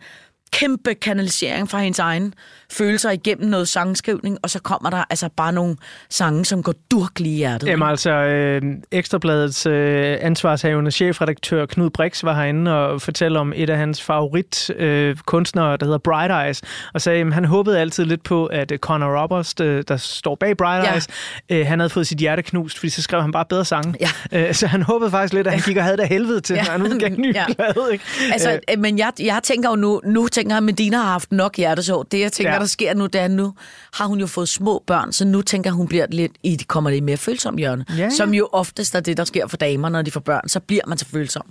kæmpe 0.54 0.94
kanalisering 0.94 1.70
fra 1.70 1.80
hendes 1.80 2.00
egen 2.00 2.34
følelser 2.72 3.12
igennem 3.12 3.50
noget 3.50 3.68
sangskrivning, 3.68 4.38
og 4.44 4.50
så 4.50 4.60
kommer 4.60 4.90
der 4.90 5.04
altså 5.10 5.30
bare 5.38 5.52
nogle 5.54 5.76
sange, 6.10 6.46
som 6.46 6.64
går 6.64 6.74
durk 6.92 7.20
lige 7.20 7.34
i 7.34 7.38
hjertet. 7.38 7.68
Jamen 7.68 7.88
altså, 7.90 8.12
øh, 8.12 8.62
Ekstrabladets 8.92 9.66
øh, 9.66 10.18
ansvarshavende 10.22 10.92
chefredaktør 10.92 11.66
Knud 11.66 11.90
Brix 11.90 12.24
var 12.24 12.34
herinde 12.36 12.72
og 12.78 13.02
fortalte 13.02 13.38
om 13.38 13.54
et 13.56 13.70
af 13.70 13.78
hans 13.78 14.02
favorit 14.02 14.70
øh, 14.70 15.16
kunstnere, 15.26 15.78
der 15.78 15.86
hedder 15.86 15.98
Bright 15.98 16.32
Eyes, 16.46 16.62
og 16.94 17.02
sagde, 17.02 17.22
at 17.22 17.34
han 17.34 17.46
håbede 17.46 17.80
altid 17.80 18.06
lidt 18.06 18.24
på, 18.24 18.46
at 18.46 18.72
øh, 18.72 18.78
Conor 18.80 19.22
Roberts, 19.22 19.54
øh, 19.62 19.84
der 19.88 19.98
står 19.98 20.36
bag 20.36 20.58
Bright 20.58 20.86
Ja. 20.86 20.94
Eyes, 20.94 21.08
øh, 21.50 21.68
han 21.68 21.80
havde 21.80 21.90
fået 21.90 22.08
sit 22.08 22.18
hjerte 22.18 22.42
knust, 22.42 22.78
fordi 22.80 22.90
så 22.90 23.02
skrev 23.02 23.22
han 23.22 23.32
bare 23.32 23.46
bedre 23.50 23.66
sange. 23.66 23.96
Ja. 24.00 24.48
Øh, 24.48 24.54
så 24.54 24.68
han 24.68 24.82
håbede 24.82 25.12
faktisk 25.12 25.34
lidt, 25.34 25.48
at 25.48 25.54
han 25.54 25.62
gik 25.62 25.78
og 25.78 25.84
havde 25.84 25.98
det 25.98 26.08
helvede 26.08 26.42
til, 26.42 26.54
Ja. 26.56 26.64
når 26.64 26.72
han 26.72 26.82
udgav 26.82 27.08
en 27.12 27.22
ny 27.22 27.36
Ja. 27.36 27.46
plade. 27.54 27.88
Ikke? 27.94 28.06
Altså, 28.32 28.60
øh, 28.72 28.80
men 28.80 28.98
jeg, 28.98 29.12
jeg 29.20 29.40
tænker 29.44 29.70
jo 29.70 29.76
nu, 29.76 30.02
nu 30.06 30.28
tænker 30.28 30.43
jeg, 30.50 30.58
at 30.58 30.64
Medina 30.64 30.98
har 30.98 31.04
haft 31.04 31.32
nok 31.32 31.58
hjertesår. 31.58 32.04
Det, 32.04 32.20
jeg 32.20 32.32
tænker, 32.32 32.54
Ja. 32.54 32.60
der 32.60 32.66
sker 32.66 32.94
nu, 32.94 33.06
det 33.06 33.22
er 33.22 33.28
nu 33.28 33.54
har 33.94 34.06
hun 34.06 34.20
jo 34.20 34.28
fået 34.28 34.50
små 34.50 34.84
børn, 34.88 35.12
så 35.12 35.26
nu 35.26 35.42
tænker 35.42 35.72
hun 35.72 35.88
bliver 35.88 36.06
lidt 36.10 36.32
i, 36.44 36.56
de 36.56 36.64
kommer 36.64 36.90
lidt 36.90 37.04
mere 37.04 37.18
følsom 37.18 37.58
hjørne. 37.58 37.86
Ja, 37.90 38.04
ja. 38.04 38.10
Som 38.10 38.34
jo 38.34 38.50
oftest 38.52 38.96
er 38.96 39.00
det, 39.00 39.18
der 39.18 39.24
sker 39.24 39.48
for 39.48 39.58
damer, 39.58 39.90
når 39.90 40.02
de 40.02 40.12
får 40.12 40.20
børn. 40.20 40.50
Så 40.50 40.60
bliver 40.60 40.82
man 40.88 40.98
så 40.98 41.06
følsom. 41.06 41.44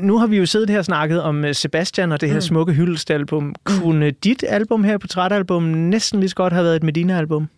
Nu 0.00 0.18
har 0.18 0.26
vi 0.26 0.36
jo 0.36 0.46
siddet 0.46 0.70
her 0.70 0.78
og 0.78 0.84
snakket 0.84 1.22
om 1.22 1.44
øh, 1.44 1.54
Sebastian 1.54 2.12
og 2.12 2.20
det 2.20 2.28
her 2.28 2.36
mm. 2.36 2.40
smukke 2.40 2.72
hyldestalbum. 2.72 3.54
Kunne 3.64 4.10
dit 4.10 4.44
album 4.48 4.84
her, 4.84 4.98
portrætalbum, 4.98 5.62
næsten 5.62 6.20
lige 6.20 6.28
så 6.30 6.36
godt 6.36 6.52
have 6.52 6.64
været 6.64 6.76
et 6.76 6.82
Medina-album? 6.82 7.48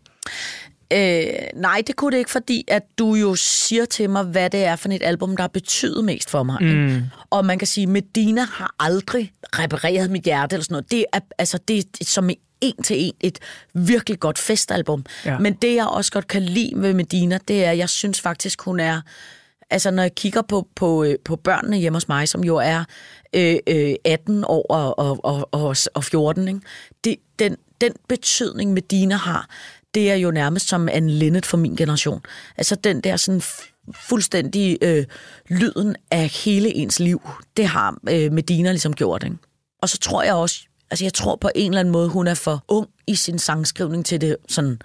Øh, 0.92 1.60
nej, 1.60 1.82
det 1.86 1.96
kunne 1.96 2.12
det 2.12 2.18
ikke, 2.18 2.30
fordi 2.30 2.64
at 2.68 2.82
du 2.98 3.14
jo 3.14 3.34
siger 3.34 3.84
til 3.84 4.10
mig, 4.10 4.24
hvad 4.24 4.50
det 4.50 4.64
er 4.64 4.76
for 4.76 4.88
et 4.88 5.02
album, 5.02 5.36
der 5.36 5.42
har 5.42 5.48
betydet 5.48 6.04
mest 6.04 6.30
for 6.30 6.42
mig. 6.42 6.58
Mm. 6.60 6.68
Ikke? 6.68 7.10
Og 7.30 7.44
man 7.44 7.58
kan 7.58 7.66
sige, 7.66 7.86
Medina 7.86 8.44
har 8.52 8.74
aldrig 8.78 9.32
repareret 9.58 10.10
mit 10.10 10.22
hjerte 10.22 10.54
eller 10.54 10.64
sådan 10.64 10.74
noget. 10.74 10.90
Det 10.90 11.04
er, 11.12 11.20
altså, 11.38 11.58
det 11.68 11.78
er 11.78 12.04
som 12.04 12.30
en 12.60 12.82
til 12.82 12.96
en 12.98 13.12
et 13.20 13.38
virkelig 13.74 14.20
godt 14.20 14.38
festalbum. 14.38 15.04
Ja. 15.24 15.38
Men 15.38 15.52
det, 15.52 15.74
jeg 15.74 15.86
også 15.86 16.12
godt 16.12 16.28
kan 16.28 16.42
lide 16.42 16.72
ved 16.74 16.94
Medina, 16.94 17.38
det 17.48 17.64
er, 17.64 17.70
at 17.70 17.78
jeg 17.78 17.88
synes 17.88 18.20
faktisk, 18.20 18.62
hun 18.62 18.80
er... 18.80 19.00
Altså, 19.70 19.90
når 19.90 20.02
jeg 20.02 20.14
kigger 20.14 20.42
på, 20.42 20.68
på, 20.74 21.04
øh, 21.04 21.14
på 21.24 21.36
børnene 21.36 21.76
hjemme 21.76 21.96
hos 21.96 22.08
mig, 22.08 22.28
som 22.28 22.44
jo 22.44 22.56
er 22.56 22.84
øh, 23.32 23.56
øh, 23.66 23.94
18 24.04 24.44
år 24.44 24.66
og, 24.68 24.98
og, 24.98 25.24
og, 25.24 25.48
og, 25.52 25.76
og 25.94 26.04
14, 26.04 26.48
ikke? 26.48 26.60
Det, 27.04 27.16
den, 27.38 27.56
den 27.80 27.92
betydning, 28.08 28.72
Medina 28.72 29.16
har, 29.16 29.48
det 29.94 30.10
er 30.10 30.14
jo 30.14 30.30
nærmest 30.30 30.68
som 30.68 30.88
en 30.88 31.10
Linnet 31.10 31.46
for 31.46 31.56
min 31.56 31.76
generation. 31.76 32.20
Altså, 32.56 32.74
den 32.74 33.00
der 33.00 33.16
sådan 33.16 33.42
fuldstændig 33.94 34.78
øh, 34.82 35.04
lyden 35.48 35.96
af 36.10 36.28
hele 36.28 36.74
ens 36.74 37.00
liv, 37.00 37.30
det 37.56 37.66
har 37.66 37.96
øh, 38.10 38.32
Medina 38.32 38.70
ligesom 38.70 38.94
gjort, 38.94 39.22
ikke? 39.24 39.36
Og 39.82 39.88
så 39.88 39.98
tror 39.98 40.22
jeg 40.22 40.34
også, 40.34 40.60
altså 40.90 41.04
jeg 41.04 41.14
tror 41.14 41.36
på 41.36 41.50
en 41.54 41.70
eller 41.70 41.80
anden 41.80 41.92
måde, 41.92 42.08
hun 42.08 42.26
er 42.26 42.34
for 42.34 42.64
ung 42.68 42.88
i 43.06 43.14
sin 43.14 43.38
sangskrivning 43.38 44.06
til 44.06 44.20
det 44.20 44.36
sådan 44.48 44.78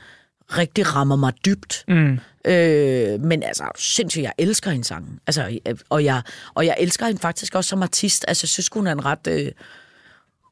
rigtig 0.49 0.95
rammer 0.95 1.15
mig 1.15 1.33
dybt. 1.45 1.85
Mm. 1.87 2.19
Øh, 2.45 3.21
men 3.21 3.43
altså, 3.43 3.63
sindssygt, 3.77 4.23
jeg 4.23 4.33
elsker 4.37 4.71
hendes 4.71 4.87
sange. 4.87 5.07
Altså, 5.27 5.59
øh, 5.67 5.75
og, 5.89 6.03
jeg, 6.03 6.21
og 6.53 6.65
jeg 6.65 6.75
elsker 6.79 7.05
hende 7.05 7.21
faktisk 7.21 7.55
også 7.55 7.69
som 7.69 7.83
artist. 7.83 8.25
Altså, 8.27 8.43
jeg 8.43 8.49
synes, 8.49 8.69
hun 8.73 8.87
er 8.87 8.91
en 8.91 9.05
ret... 9.05 9.27
Øh, 9.27 9.51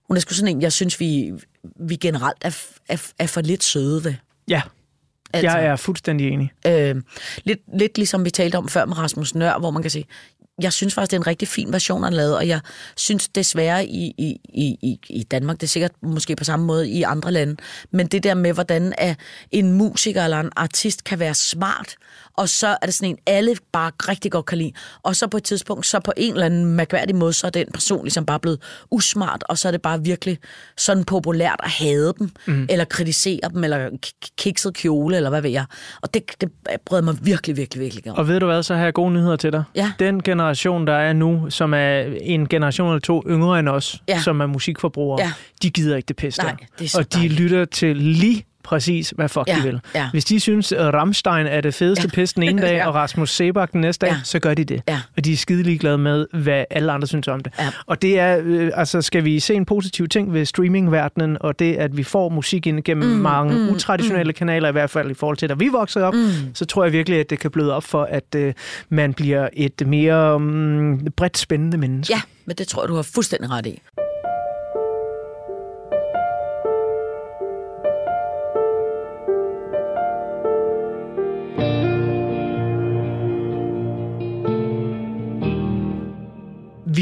hun 0.07 0.17
er 0.17 0.21
sgu 0.21 0.33
sådan 0.33 0.55
en, 0.55 0.61
jeg 0.61 0.73
synes, 0.73 0.99
vi, 0.99 1.33
vi 1.79 1.95
generelt 1.95 2.37
er, 2.41 2.57
er, 2.89 3.11
er 3.19 3.27
for 3.27 3.41
lidt 3.41 3.63
søde 3.63 4.03
ved. 4.03 4.13
Ja, 4.49 4.61
Altså. 5.33 5.57
jeg 5.57 5.65
er 5.65 5.75
fuldstændig 5.75 6.27
enig. 6.27 6.51
Øh, 6.67 6.95
lidt, 7.43 7.59
lidt 7.79 7.97
ligesom 7.97 8.25
vi 8.25 8.29
talte 8.29 8.55
om 8.55 8.67
før 8.69 8.85
med 8.85 8.97
Rasmus 8.97 9.35
Nør, 9.35 9.59
hvor 9.59 9.71
man 9.71 9.81
kan 9.81 9.91
sige, 9.91 10.05
jeg 10.61 10.73
synes 10.73 10.93
faktisk, 10.93 11.11
det 11.11 11.17
er 11.17 11.21
en 11.21 11.27
rigtig 11.27 11.47
fin 11.47 11.73
version, 11.73 12.03
han 12.03 12.13
lavede, 12.13 12.37
og 12.37 12.47
jeg 12.47 12.59
synes 12.97 13.27
desværre 13.27 13.85
i, 13.85 14.13
i, 14.17 14.37
i, 14.53 14.77
i- 14.81 14.99
i 15.09 15.23
Danmark, 15.23 15.55
det 15.55 15.63
er 15.63 15.67
sikkert 15.67 15.91
måske 16.03 16.35
på 16.35 16.43
samme 16.43 16.65
måde 16.65 16.89
i 16.89 17.01
andre 17.03 17.31
lande, 17.31 17.55
men 17.91 18.07
det 18.07 18.23
der 18.23 18.33
med, 18.33 18.53
hvordan 18.53 18.93
at 18.97 19.19
en 19.51 19.71
musiker 19.71 20.23
eller 20.23 20.39
en 20.39 20.49
artist 20.55 21.03
kan 21.03 21.19
være 21.19 21.33
smart, 21.33 21.95
og 22.37 22.49
så 22.49 22.67
er 22.67 22.85
det 22.85 22.93
sådan 22.93 23.09
en, 23.09 23.17
alle 23.27 23.55
bare 23.71 23.91
rigtig 24.09 24.31
godt 24.31 24.45
kan 24.45 24.57
lide, 24.57 24.71
og 25.03 25.15
så 25.15 25.27
på 25.27 25.37
et 25.37 25.43
tidspunkt, 25.43 25.85
så 25.85 25.99
på 25.99 26.11
en 26.17 26.31
eller 26.33 26.45
anden 26.45 26.65
mærkværdig 26.65 27.15
måde, 27.15 27.33
så 27.33 27.47
er 27.47 27.51
den 27.51 27.65
person 27.73 28.03
ligesom 28.03 28.25
bare 28.25 28.39
blevet 28.39 28.61
usmart, 28.91 29.43
og 29.49 29.57
så 29.57 29.67
er 29.67 29.71
det 29.71 29.81
bare 29.81 30.03
virkelig 30.03 30.37
sådan 30.77 31.03
populært 31.03 31.59
at 31.63 31.69
hade 31.69 32.13
dem, 32.19 32.29
mm. 32.45 32.67
eller 32.69 32.85
kritisere 32.85 33.39
dem, 33.53 33.63
eller 33.63 33.89
kikset 34.37 34.73
kjole, 34.73 35.15
eller 35.17 35.29
hvad 35.29 35.41
ved 35.41 35.49
jeg. 35.51 35.65
Og 36.01 36.13
det, 36.13 36.23
det 36.41 36.49
bryder 36.85 37.03
mig 37.03 37.15
virkelig, 37.21 37.57
virkelig, 37.57 37.81
virkelig 37.83 38.07
om. 38.11 38.17
Og 38.17 38.27
ved 38.27 38.39
du 38.39 38.45
hvad, 38.45 38.63
så 38.63 38.75
har 38.75 38.83
jeg 38.83 38.93
gode 38.93 39.11
nyheder 39.13 39.35
til 39.35 39.51
dig. 39.51 39.63
Ja. 39.75 39.91
Den 39.99 40.23
generation, 40.23 40.87
der 40.87 40.93
er 40.93 41.13
nu, 41.13 41.49
som 41.49 41.73
er 41.73 41.99
en 42.21 42.47
generation 42.49 42.87
eller 42.89 42.99
to 42.99 43.23
yngre 43.27 43.59
end 43.59 43.69
os, 43.69 44.01
Ja. 44.07 44.21
som 44.21 44.41
er 44.41 44.45
musikforbrugere, 44.45 45.21
Ja. 45.21 45.31
de 45.61 45.69
gider 45.69 45.95
ikke 45.97 46.07
det 46.07 46.15
pisse 46.15 46.41
Nej, 46.41 46.55
det 46.79 46.95
Og 46.95 47.13
de 47.13 47.17
dejligt. 47.17 47.39
lytter 47.39 47.65
til 47.65 47.97
lige 47.97 48.45
præcis, 48.65 49.09
hvad 49.15 49.29
fuck 49.29 49.47
Ja, 49.47 49.55
de 49.55 49.63
vil. 49.63 49.79
ja. 49.95 50.09
Hvis 50.11 50.25
de 50.25 50.39
synes, 50.39 50.71
at 50.71 50.93
Rammstein 50.93 51.45
er 51.47 51.61
det 51.61 51.73
fedeste 51.73 52.03
Ja. 52.13 52.15
pis 52.21 52.33
den 52.33 52.43
ene 52.43 52.61
dag, 52.67 52.75
Ja. 52.75 52.87
og 52.87 52.95
Rasmus 52.95 53.31
Sebak 53.31 53.71
den 53.73 53.81
næste 53.81 54.05
dag, 54.05 54.13
Ja. 54.13 54.19
så 54.23 54.39
gør 54.39 54.53
de 54.53 54.63
det. 54.63 54.81
Ja. 54.87 54.99
Og 55.17 55.25
de 55.25 55.33
er 55.33 55.37
skide 55.37 55.63
ligeglade 55.63 55.97
med, 55.97 56.25
hvad 56.33 56.63
alle 56.69 56.91
andre 56.91 57.07
synes 57.07 57.27
om 57.27 57.39
det. 57.39 57.53
Ja. 57.59 57.69
Og 57.85 58.01
det 58.01 58.19
er, 58.19 58.41
øh, 58.43 58.71
altså 58.73 59.01
skal 59.01 59.23
vi 59.25 59.39
se 59.39 59.53
en 59.53 59.65
positiv 59.65 60.07
ting 60.07 60.33
ved 60.33 60.45
streamingverdenen, 60.45 61.37
og 61.39 61.59
det, 61.59 61.75
at 61.75 61.97
vi 61.97 62.03
får 62.03 62.29
musik 62.29 62.67
ind 62.67 62.83
gennem 62.83 63.09
mm, 63.09 63.15
mange 63.15 63.55
mm, 63.57 63.69
utraditionelle 63.69 64.31
mm. 64.31 64.35
kanaler, 64.37 64.69
i 64.69 64.71
hvert 64.71 64.89
fald 64.89 65.11
i 65.11 65.13
forhold 65.13 65.37
til, 65.37 65.49
da 65.49 65.53
vi 65.53 65.67
voksede 65.67 66.05
op, 66.05 66.13
mm. 66.13 66.29
så 66.53 66.65
tror 66.65 66.83
jeg 66.83 66.93
virkelig, 66.93 67.19
at 67.19 67.29
det 67.29 67.39
kan 67.39 67.51
bløde 67.51 67.73
op 67.75 67.83
for, 67.83 68.03
at 68.03 68.35
øh, 68.35 68.53
man 68.89 69.13
bliver 69.13 69.49
et 69.53 69.87
mere 69.87 70.39
mm, 70.39 71.07
bredt 71.17 71.37
spændende 71.37 71.77
menneske. 71.77 72.13
Ja, 72.13 72.21
men 72.45 72.55
det 72.55 72.67
tror 72.67 72.81
jeg, 72.83 72.89
du 72.89 72.95
har 72.95 73.07
fuldstændig 73.13 73.49
ret 73.51 73.65
i. 73.65 73.81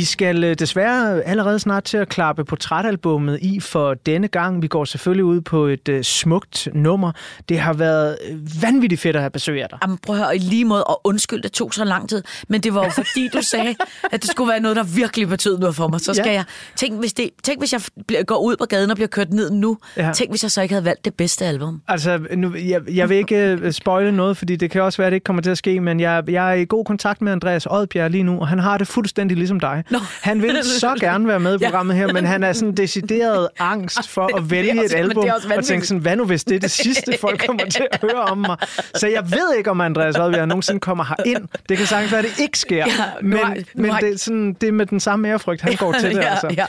Vi 0.03 0.07
skal 0.07 0.43
øh, 0.43 0.55
desværre 0.59 1.21
allerede 1.21 1.59
snart 1.59 1.83
til 1.83 1.97
at 1.97 2.09
klappe 2.09 2.45
portrætalbummet 2.45 3.39
i 3.41 3.59
for 3.59 3.93
denne 3.93 4.27
gang. 4.27 4.61
Vi 4.61 4.67
går 4.67 4.85
selvfølgelig 4.85 5.25
ud 5.25 5.41
på 5.41 5.65
et 5.65 5.89
øh, 5.89 6.03
smukt 6.03 6.67
nummer. 6.73 7.11
Det 7.49 7.59
har 7.59 7.73
været 7.73 8.17
øh, 8.29 8.37
vanvittigt 8.61 9.01
fedt 9.01 9.15
at 9.15 9.21
have 9.21 9.29
besøg 9.29 9.63
af 9.63 9.67
dig. 9.69 9.79
Jamen, 9.83 9.97
prøv 9.97 10.15
at 10.15 10.21
høre, 10.21 10.35
i 10.35 10.39
lige 10.39 10.65
måde, 10.65 10.83
og 10.83 11.01
undskyld, 11.03 11.41
det 11.41 11.51
tog 11.51 11.73
så 11.73 11.83
lang 11.83 12.09
tid, 12.09 12.23
men 12.47 12.61
det 12.61 12.73
var 12.73 12.83
jo 12.83 12.89
fordi, 12.89 13.29
du 13.33 13.41
sagde, 13.51 13.75
at 14.11 14.21
det 14.21 14.31
skulle 14.31 14.49
være 14.49 14.59
noget, 14.59 14.77
der 14.77 14.83
virkelig 14.83 15.27
betød 15.27 15.57
noget 15.57 15.75
for 15.75 15.87
mig. 15.87 15.99
Så 16.01 16.13
skal 16.13 16.25
Ja. 16.25 16.33
jeg... 16.33 16.43
Tænk 16.75 16.99
hvis, 16.99 17.13
det, 17.13 17.29
tænk, 17.43 17.59
hvis 17.59 17.73
jeg 17.73 17.81
går 18.27 18.37
ud 18.37 18.55
på 18.57 18.65
gaden 18.65 18.89
og 18.89 18.95
bliver 18.95 19.07
kørt 19.07 19.33
ned 19.33 19.51
nu. 19.51 19.77
Ja. 19.97 20.11
Tænk, 20.13 20.29
hvis 20.29 20.43
jeg 20.43 20.51
så 20.51 20.61
ikke 20.61 20.73
havde 20.73 20.85
valgt 20.85 21.05
det 21.05 21.13
bedste 21.13 21.45
album. 21.45 21.81
Altså, 21.87 22.19
nu, 22.35 22.55
jeg, 22.55 22.81
jeg 22.93 23.09
vil 23.09 23.17
ikke 23.17 23.71
spoile 23.71 24.11
noget, 24.11 24.37
fordi 24.37 24.55
det 24.55 24.71
kan 24.71 24.81
også 24.81 24.97
være, 24.97 25.07
at 25.07 25.11
det 25.11 25.15
ikke 25.15 25.23
kommer 25.25 25.41
til 25.41 25.49
at 25.51 25.57
ske, 25.57 25.79
men 25.79 25.99
jeg, 25.99 26.23
jeg 26.29 26.49
er 26.49 26.53
i 26.53 26.65
god 26.65 26.85
kontakt 26.85 27.21
med 27.21 27.31
Andreas 27.31 27.65
Oddbjerg 27.65 28.11
lige 28.11 28.23
nu, 28.23 28.39
og 28.39 28.47
han 28.47 28.59
har 28.59 28.77
det 28.77 28.87
fuldstændig 28.87 29.37
ligesom 29.37 29.59
dig. 29.59 29.83
Nå. 29.93 29.99
Han 30.21 30.41
vil 30.41 30.63
så 30.63 30.95
gerne 30.99 31.27
være 31.27 31.39
med 31.39 31.55
i 31.55 31.63
programmet 31.63 31.95
her, 31.95 32.13
men 32.13 32.25
han 32.25 32.43
er 32.43 32.53
sådan 32.53 32.75
decideret 32.75 33.47
angst 33.59 34.09
for 34.09 34.29
at 34.37 34.51
vælge 34.51 34.71
også- 34.71 34.95
et 34.95 34.99
album, 34.99 35.25
og 35.57 35.63
tænke 35.63 35.87
sådan, 35.87 36.01
hvad 36.01 36.15
nu 36.15 36.25
hvis 36.25 36.43
det 36.43 36.55
er 36.55 36.59
det 36.59 36.71
sidste, 36.71 37.17
folk 37.21 37.45
kommer 37.47 37.65
til 37.65 37.87
at 37.91 37.99
høre 38.01 38.21
om 38.21 38.37
mig? 38.37 38.57
Så 38.95 39.07
jeg 39.07 39.31
ved 39.31 39.55
ikke, 39.57 39.69
om 39.71 39.81
Andreas 39.81 40.15
Oddbjerg 40.15 40.47
nogensinde 40.47 40.79
kommer 40.79 41.03
her 41.03 41.15
ind. 41.25 41.47
Det 41.69 41.77
kan 41.77 41.87
sagtens 41.87 42.11
være, 42.11 42.19
at 42.21 42.25
det 42.37 42.39
ikke 42.43 42.59
sker, 42.59 42.75
Ja, 42.77 42.85
nu 43.21 43.27
men, 43.29 43.37
har- 43.39 43.55
nu 43.55 43.61
men 43.75 43.91
har- 43.91 43.99
det, 43.99 44.13
er 44.13 44.17
sådan, 44.17 44.53
det 44.61 44.67
er 44.69 44.73
med 44.73 44.85
den 44.85 44.99
samme 44.99 45.27
ærefrygt, 45.29 45.61
han 45.61 45.75
går 45.83 45.91
til 45.91 46.09
det. 46.09 46.15
ja, 46.15 46.29
Altså. 46.31 46.47
ja. 46.57 46.65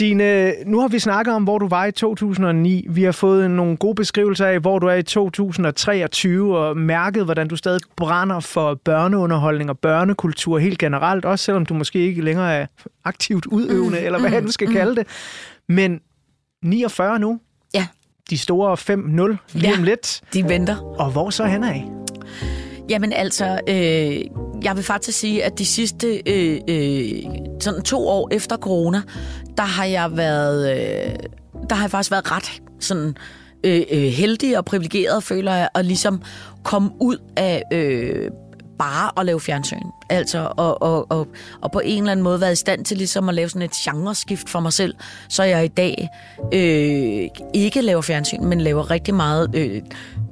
Signe, 0.00 0.52
nu 0.66 0.80
har 0.80 0.88
vi 0.88 0.98
snakket 0.98 1.34
om, 1.34 1.44
hvor 1.44 1.58
du 1.58 1.68
var 1.68 1.84
i 1.84 1.92
2009. 1.92 2.86
Vi 2.90 3.02
har 3.02 3.12
fået 3.12 3.50
nogle 3.50 3.76
gode 3.76 3.94
beskrivelser 3.94 4.46
af, 4.46 4.60
hvor 4.60 4.78
du 4.78 4.86
er 4.86 4.94
i 4.94 5.02
2023, 5.02 6.58
og 6.58 6.76
mærket, 6.76 7.24
hvordan 7.24 7.48
du 7.48 7.56
stadig 7.56 7.80
brænder 7.96 8.40
for 8.40 8.74
børneunderholdning 8.84 9.70
og 9.70 9.78
børnekultur 9.78 10.58
helt 10.58 10.78
generelt, 10.78 11.24
også 11.24 11.44
selvom 11.44 11.66
du 11.66 11.74
måske 11.74 11.98
ikke 11.98 12.22
længere 12.22 12.54
er 12.54 12.66
aktivt 13.04 13.46
udøvende, 13.46 13.98
mm, 13.98 14.04
eller 14.06 14.18
hvad 14.28 14.42
du 14.42 14.52
skal 14.52 14.72
kalde 14.72 14.96
det. 14.96 15.06
Men 15.68 16.00
49 16.64 17.18
nu. 17.18 17.40
Ja. 17.74 17.86
De 18.30 18.38
store 18.38 18.76
5-0 18.76 19.36
lige 19.52 19.70
Ja. 19.70 19.78
om 19.78 19.82
lidt. 19.82 20.20
De 20.34 20.48
venter. 20.48 20.96
Og 21.00 21.10
hvor 21.12 21.30
så 21.30 21.44
hen 21.44 21.64
af? 21.64 21.99
Jamen 22.90 23.12
altså, 23.12 23.60
øh, 23.68 24.20
jeg 24.64 24.76
vil 24.76 24.84
faktisk 24.84 25.18
sige, 25.18 25.44
at 25.44 25.58
de 25.58 25.66
sidste 25.66 26.22
øh, 26.26 26.60
øh, 26.68 27.22
sådan 27.60 27.82
to 27.82 28.08
år 28.08 28.28
efter 28.32 28.56
corona, 28.56 29.02
der 29.56 29.62
har 29.62 29.84
jeg 29.84 30.16
været, 30.16 30.70
øh, 30.70 31.14
der 31.70 31.74
har 31.74 31.84
jeg 31.84 31.90
faktisk 31.90 32.10
været 32.10 32.32
ret 32.32 32.62
sådan 32.80 33.16
øh, 33.64 33.82
øh 33.90 34.02
heldig 34.02 34.58
og 34.58 34.64
privilegeret, 34.64 35.22
føler 35.24 35.54
jeg, 35.54 35.68
at 35.74 35.84
ligesom 35.84 36.22
komme 36.64 36.90
ud 37.00 37.16
af 37.36 37.62
øh, 37.72 38.30
bare 38.80 39.10
at 39.20 39.26
lave 39.26 39.40
fjernsyn. 39.40 39.82
Altså, 40.08 40.52
og, 40.56 40.82
og, 40.82 41.10
og, 41.10 41.28
og 41.60 41.72
på 41.72 41.80
en 41.84 42.02
eller 42.02 42.12
anden 42.12 42.24
måde 42.24 42.40
været 42.40 42.52
i 42.52 42.56
stand 42.56 42.84
til 42.84 42.96
ligesom 42.96 43.28
at 43.28 43.34
lave 43.34 43.48
sådan 43.48 43.62
et 43.62 43.72
genreskift 43.72 44.48
for 44.48 44.60
mig 44.60 44.72
selv, 44.72 44.94
så 45.28 45.42
jeg 45.42 45.64
i 45.64 45.68
dag 45.68 46.08
øh, 46.54 47.28
ikke 47.54 47.80
laver 47.80 48.02
fjernsyn, 48.02 48.44
men 48.44 48.60
laver 48.60 48.90
rigtig 48.90 49.14
meget 49.14 49.54
øh, 49.54 49.82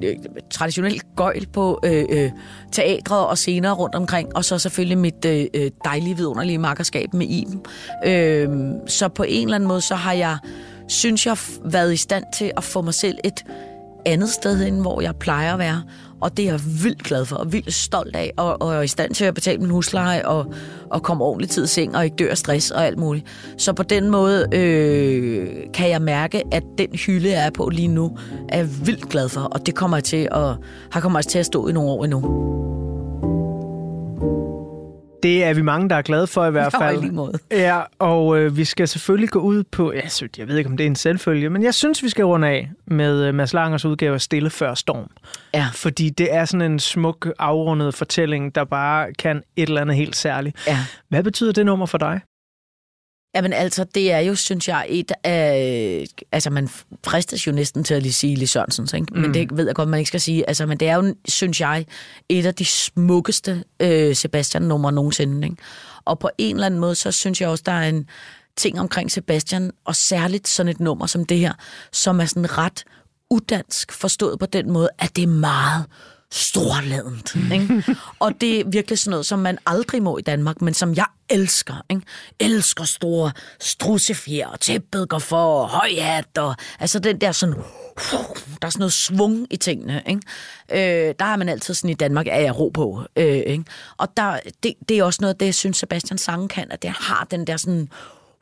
øh, 0.03 0.16
traditionelt 0.51 1.03
gøjl 1.16 1.46
på 1.46 1.80
øh, 1.84 2.05
øh, 2.11 2.30
teatre 2.72 3.26
og 3.26 3.38
scener 3.38 3.72
rundt 3.72 3.94
omkring, 3.94 4.36
og 4.36 4.44
så 4.44 4.59
selvfølgelig 4.59 4.99
mit 4.99 5.24
øh, 5.24 5.46
øh, 5.55 5.70
dejlige, 5.84 6.16
vidunderlige 6.16 6.59
makkerskab 6.59 7.14
med 7.14 7.26
Iben. 7.26 7.61
Øh, 8.07 8.49
så 8.86 9.09
på 9.09 9.22
en 9.22 9.49
eller 9.49 9.55
anden 9.55 9.68
måde, 9.68 9.80
så 9.80 9.94
har 9.94 10.12
jeg, 10.12 10.38
synes 10.88 11.26
jeg, 11.26 11.36
været 11.64 11.92
i 11.92 11.96
stand 11.96 12.24
til 12.38 12.53
at 12.57 12.64
få 12.64 12.82
mig 12.82 12.94
selv 12.94 13.18
et 13.24 13.44
andet 14.07 14.28
sted 14.28 14.64
hen, 14.64 14.80
hvor 14.80 15.01
jeg 15.01 15.16
plejer 15.16 15.53
at 15.53 15.59
være. 15.59 15.82
Og 16.21 16.37
det 16.37 16.45
er 16.45 16.51
jeg 16.51 16.61
vildt 16.83 17.03
glad 17.03 17.25
for, 17.25 17.37
og 17.37 17.53
vildt 17.53 17.75
stolt 17.75 18.16
af, 18.16 18.33
og, 18.37 18.62
og 18.62 18.75
er 18.75 18.81
i 18.81 18.87
stand 18.87 19.14
til 19.14 19.25
at 19.25 19.35
betale 19.35 19.59
min 19.59 19.71
husleje, 19.71 20.27
og, 20.27 20.55
og 20.91 21.03
komme 21.03 21.25
ordentligt 21.25 21.53
tid 21.53 21.64
i 21.64 21.66
seng, 21.66 21.97
og 21.97 22.05
ikke 22.05 22.16
dør 22.16 22.31
af 22.31 22.39
stress 22.39 22.71
og 22.71 22.87
alt 22.87 22.99
muligt. 22.99 23.27
Så 23.57 23.73
på 23.73 23.83
den 23.83 24.11
måde 24.11 24.47
øh, 24.53 25.49
kan 25.75 25.91
jeg 25.91 26.03
mærke, 26.03 26.43
at 26.53 26.62
den 26.79 26.89
hylde, 27.07 27.31
jeg 27.31 27.47
er 27.47 27.51
på 27.51 27.69
lige 27.69 27.89
nu, 27.89 28.19
er 28.49 28.57
jeg 28.57 28.69
vildt 28.87 29.09
glad 29.09 29.29
for, 29.29 29.41
og 29.41 29.66
det 29.66 29.75
kommer 29.75 29.97
jeg 29.97 30.05
til 30.05 30.29
at, 30.31 30.57
har 30.91 31.01
kommer 31.01 31.19
jeg 31.19 31.27
til 31.27 31.39
at 31.39 31.47
stå 31.47 31.69
i 31.69 31.73
nogle 31.73 31.91
år 31.91 32.05
endnu. 32.05 32.88
Det 35.23 35.45
er 35.45 35.55
vi 35.55 35.62
mange, 35.62 35.89
der 35.89 35.97
er 35.97 36.03
glade 36.03 36.27
for 36.27 36.47
i 36.47 36.51
hvert 36.51 36.75
fald. 36.79 37.01
lige 37.01 37.12
måde. 37.12 37.39
Ja, 37.51 37.81
og 37.99 38.39
øh, 38.39 38.57
vi 38.57 38.64
skal 38.64 38.89
selvfølgelig 38.89 39.31
gå 39.31 39.39
ud 39.39 39.64
på... 39.64 39.93
Jeg, 39.93 40.11
synes, 40.11 40.33
jeg 40.39 40.49
ved 40.49 40.57
ikke, 40.57 40.71
om 40.71 40.77
det 40.77 40.85
er 40.85 40.89
en 40.89 40.97
selvfølge, 40.97 41.51
men 41.51 41.62
jeg 41.62 41.75
synes, 41.75 42.03
vi 42.03 42.09
skal 42.09 42.25
runde 42.25 42.49
af 42.49 42.71
med 42.87 43.25
øh, 43.25 43.35
Mads 43.35 43.53
Langers 43.53 43.85
udgave 43.85 44.14
af 44.14 44.21
Stille 44.21 44.51
før 44.51 44.75
storm. 44.75 45.11
Ja. 45.55 45.66
Fordi 45.75 46.11
det 46.11 46.35
er 46.35 46.45
sådan 46.45 46.73
en 46.73 46.79
smuk, 46.79 47.29
afrundet 47.39 47.95
fortælling, 47.95 48.55
der 48.55 48.64
bare 48.64 49.12
kan 49.12 49.43
et 49.57 49.69
eller 49.69 49.81
andet 49.81 49.97
helt 49.97 50.16
særligt. 50.16 50.57
Ja. 50.66 50.79
Hvad 51.09 51.23
betyder 51.23 51.53
det 51.53 51.66
nummer 51.66 51.87
for 51.87 51.99
dig? 51.99 52.21
Jamen 53.39 53.53
altså, 53.53 53.84
det 53.84 54.12
er 54.12 54.18
jo, 54.18 54.34
synes 54.34 54.68
jeg, 54.68 54.86
et 54.89 55.12
af... 55.24 56.05
Altså, 56.32 56.51
man 56.51 56.68
fristes 57.05 57.47
jo 57.47 57.53
næsten 57.53 57.84
til 57.84 57.95
at 57.95 58.03
lige 58.03 58.12
sige 58.12 58.34
Lis 58.36 58.51
Sørensens, 58.51 58.93
ikke? 58.93 59.07
Men 59.14 59.26
Mm. 59.26 59.32
det 59.32 59.57
ved 59.57 59.66
jeg 59.66 59.74
godt, 59.74 59.89
man 59.89 59.99
ikke 59.99 60.09
skal 60.09 60.20
sige. 60.20 60.49
Altså, 60.49 60.66
men 60.66 60.78
det 60.78 60.89
er 60.89 60.95
jo, 60.95 61.14
synes 61.28 61.61
jeg, 61.61 61.86
et 62.28 62.47
af 62.47 62.55
de 62.55 62.64
smukkeste 62.64 63.64
øh, 63.80 64.16
Sebastian-numre 64.16 64.93
nogensinde, 64.93 65.47
ikke? 65.47 65.57
Og 66.05 66.18
på 66.18 66.30
en 66.39 66.57
eller 66.57 66.66
anden 66.66 66.80
måde, 66.80 66.95
så 66.95 67.12
synes 67.12 67.41
jeg 67.41 67.49
også, 67.49 67.62
der 67.66 67.72
er 67.72 67.89
en 67.89 68.07
ting 68.57 68.80
omkring 68.80 69.11
Sebastian, 69.12 69.70
og 69.84 69.97
særligt 69.97 70.49
sådan 70.49 70.70
et 70.70 70.80
nummer 70.80 71.07
som 71.07 71.24
det 71.24 71.39
her, 71.39 71.53
som 71.93 72.20
er 72.20 72.24
sådan 72.24 72.59
ret 72.59 72.84
udansk 73.30 73.93
forstået 73.93 74.39
på 74.39 74.47
den 74.47 74.70
måde, 74.72 74.89
at 74.99 75.16
det 75.16 75.22
er 75.22 75.26
meget 75.28 75.84
storladent. 76.33 77.37
Ikke? 77.53 77.85
og 78.18 78.41
det 78.41 78.61
er 78.61 78.64
virkelig 78.66 78.99
sådan 78.99 79.11
noget, 79.11 79.26
som 79.26 79.39
man 79.39 79.59
aldrig 79.66 80.03
må 80.03 80.18
i 80.18 80.22
Danmark, 80.22 80.62
men 80.62 80.74
som 80.74 80.95
jeg 80.95 81.07
elsker. 81.29 81.85
Ikke? 81.91 82.03
Elsker 82.41 82.85
store 82.85 83.33
strussefjer, 83.61 84.49
og 84.49 84.61
tæppet 84.61 85.09
går 85.09 85.18
for, 85.18 85.62
og 85.62 85.68
høj 85.68 85.91
hat, 86.01 86.39
og 86.39 86.57
altså 86.81 86.99
den 86.99 87.20
der 87.20 87.33
sådan, 87.33 87.55
der 87.55 88.66
er 88.66 88.70
sådan 88.70 88.79
noget 88.79 88.93
svung 88.93 89.47
i 89.51 89.57
tingene. 89.57 90.03
Ikke? 90.07 90.20
Øh, 91.09 91.14
der 91.18 91.24
har 91.24 91.37
man 91.37 91.49
altid 91.49 91.74
sådan 91.74 91.91
i 91.91 91.95
Danmark, 91.95 92.26
er 92.26 92.41
jeg 92.41 92.59
ro 92.59 92.68
på. 92.68 93.03
Øh, 93.16 93.26
ikke? 93.26 93.64
Og 93.97 94.16
der, 94.16 94.41
det, 94.62 94.74
det 94.89 94.99
er 94.99 95.05
også 95.05 95.18
noget 95.20 95.41
det, 95.41 95.47
jeg 95.47 95.55
synes, 95.55 95.76
Sebastian 95.76 96.18
Sange 96.18 96.49
kan, 96.49 96.66
at 96.70 96.83
det 96.83 96.91
har 96.91 97.26
den 97.31 97.47
der 97.47 97.57
sådan 97.57 97.89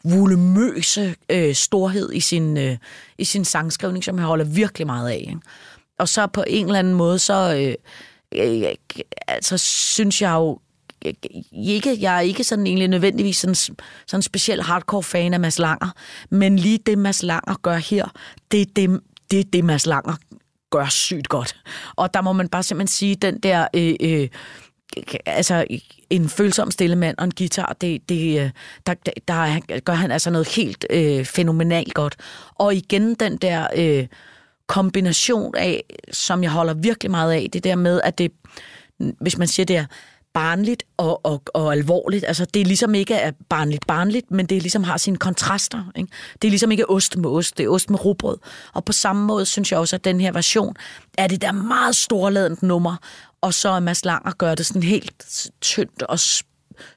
volumøse 0.05 1.15
øh, 1.29 1.55
storhed 1.55 2.13
i 2.13 2.21
sin, 2.21 2.57
øh, 2.57 2.77
i 3.19 3.25
sin 3.25 3.45
sangskrivning, 3.45 4.05
som 4.05 4.19
jeg 4.19 4.27
holder 4.27 4.45
virkelig 4.45 4.87
meget 4.87 5.11
af. 5.11 5.25
Ikke? 5.29 5.41
Og 5.99 6.09
så 6.09 6.27
på 6.27 6.45
en 6.47 6.67
eller 6.67 6.79
anden 6.79 6.95
måde, 6.95 7.19
så 7.19 7.57
øh, 7.57 7.75
øh, 8.33 8.75
altså, 9.29 9.59
synes 9.59 10.23
jeg 10.23 10.33
jo 10.33 10.59
ikke, 11.53 11.97
jeg 12.01 12.17
er 12.17 12.21
ikke 12.21 12.45
sådan 12.45 12.67
egentlig 12.67 12.89
nødvendigvis 12.89 13.37
sådan, 13.37 13.55
sådan 13.55 13.79
en 14.15 14.23
speciel 14.23 14.63
hardcore 14.63 15.03
fan 15.03 15.35
af 15.35 15.41
Mads 15.41 15.59
Langer, 15.59 15.91
men 16.31 16.59
lige 16.59 16.79
det 16.79 16.99
Mads 16.99 17.23
Langer 17.23 17.55
gør 17.63 17.77
her, 17.77 18.09
det 18.51 18.61
er 18.61 18.67
det, 18.77 19.01
det, 19.31 19.41
er 19.41 19.45
det 19.53 19.65
Mads 19.65 19.87
Langer 19.87 20.15
gør 20.71 20.87
sygt 20.89 21.29
godt. 21.29 21.57
Og 21.97 22.15
der 22.15 22.21
må 22.21 22.33
man 22.33 22.49
bare 22.49 22.63
simpelthen 22.63 22.95
sige, 22.95 23.15
den 23.15 23.39
der... 23.39 23.67
Øh, 23.75 23.95
øh, 24.01 24.29
altså 25.27 25.67
en 26.11 26.29
følsom 26.29 26.71
stille 26.71 26.97
mand 26.97 27.19
og 27.19 27.25
en 27.25 27.33
guitar, 27.39 27.77
det, 27.81 28.09
det, 28.09 28.41
øh, 28.41 28.51
der, 28.87 28.95
der 29.29 29.61
gør 29.81 29.93
han 29.93 30.11
altså 30.11 30.31
noget 30.31 30.49
helt 30.49 30.87
øh, 30.91 31.25
fænomenalt 31.25 31.95
godt. 31.95 32.17
Og 32.55 32.75
igen 32.75 33.15
den 33.15 33.37
der 33.37 33.67
øh, 33.77 34.07
kombination 34.67 35.55
af, 35.57 35.85
som 36.13 36.43
jeg 36.43 36.51
holder 36.51 36.75
virkelig 36.75 37.11
meget 37.11 37.33
af, 37.33 37.49
det 37.53 37.65
der 37.65 37.77
med, 37.77 38.01
at 38.05 38.19
det, 38.19 38.33
hvis 39.21 39.39
man 39.39 39.49
siger, 39.49 39.67
det 39.67 39.77
er 39.77 39.85
barnligt 40.37 40.83
og, 40.97 41.27
og, 41.27 41.43
og 41.55 41.73
alvorligt. 41.73 42.25
Altså, 42.29 42.45
det 42.45 42.61
er 42.61 42.65
ligesom 42.65 42.95
ikke 42.95 43.15
er 43.15 43.33
barnligt 43.49 43.87
barnligt, 43.87 44.31
men 44.31 44.47
det 44.47 44.63
ligesom 44.63 44.85
har 44.85 44.97
sine 44.97 45.17
kontraster. 45.17 45.93
Ikke? 45.97 46.13
Det 46.43 46.49
er 46.49 46.51
ligesom 46.51 46.71
ikke 46.71 46.91
ost 46.91 47.17
med 47.17 47.31
ost, 47.31 47.59
det 47.59 47.65
er 47.65 47.69
ost 47.69 47.91
med 47.91 48.05
rugbrød. 48.05 48.39
Og 48.73 48.85
på 48.85 48.93
samme 48.93 49.27
måde 49.27 49.47
synes 49.47 49.73
jeg 49.73 49.81
også, 49.81 49.97
at 49.97 50.05
den 50.05 50.21
her 50.21 50.33
version 50.33 50.77
er 51.19 51.27
det 51.27 51.43
der 51.43 51.53
meget 51.53 51.97
storladent 51.97 52.63
nummer, 52.63 52.97
og 53.41 53.55
så 53.55 53.69
er 53.69 53.81
Mads 53.81 54.05
Langer 54.05 54.33
gør 54.33 54.55
det 54.55 54.67
sådan 54.67 54.83
helt 54.83 55.49
tyndt 55.61 56.03
og 56.03 56.19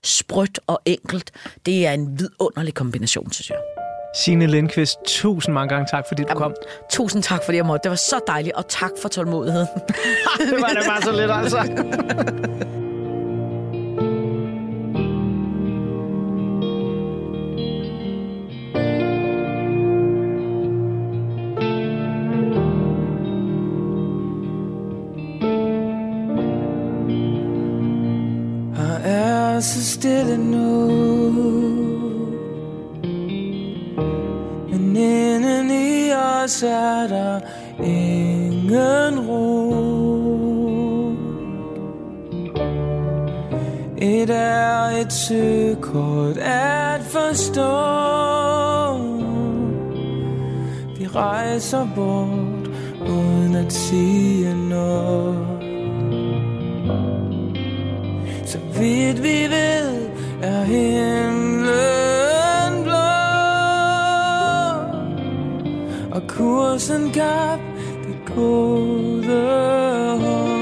sprødt 0.04 0.60
og 0.68 0.82
enkelt. 0.86 1.32
Det 1.66 1.88
er 1.88 1.92
en 1.92 2.20
vidunderlig 2.20 2.74
kombination, 2.74 3.32
synes 3.32 3.50
jeg. 3.50 3.79
Signe 4.14 4.45
Lindqvist, 4.47 4.99
tusind 5.05 5.53
mange 5.53 5.70
gange 5.70 5.88
tak, 5.91 6.07
fordi 6.07 6.22
du 6.22 6.28
Jamen, 6.30 6.41
kom. 6.41 6.55
Tusind 6.89 7.24
tak, 7.24 7.43
fordi 7.43 7.57
jeg 7.57 7.66
måtte. 7.66 7.84
Det 7.84 7.89
var 7.89 7.95
så 7.95 8.20
dejligt, 8.28 8.55
og 8.55 8.68
tak 8.68 8.91
for 9.01 9.10
tålmodigheden. 9.10 9.68
det 10.39 10.62
var 10.62 10.68
da 10.68 10.88
bare 10.88 11.01
så 11.01 11.12
lidt, 11.12 11.32
altså. 11.32 11.57
Her 28.76 29.12
er 29.12 29.60
så 29.60 29.86
stille 29.86 30.38
nu 30.38 31.89
ellers 36.50 36.64
er 36.64 37.08
der 37.08 37.39
ingen 37.84 39.20
ro. 39.20 39.70
Et 43.97 44.30
er 44.30 45.02
et 45.02 45.14
søkort 45.14 46.38
at 46.38 47.02
forstå. 47.02 47.62
Vi 50.97 51.08
rejser 51.08 51.88
bort 51.95 52.68
uden 53.10 53.56
at 53.56 53.74
sige 53.74 54.70
noget. 54.70 55.47
Så 58.45 58.58
vidt 58.80 59.24
vi 59.24 59.43
ved, 59.50 60.10
er 60.41 60.64
himlen 60.64 61.49
kursen 66.40 67.12
gab 67.12 67.60
det 68.04 68.36
gode 68.36 69.42
håb 70.22 70.60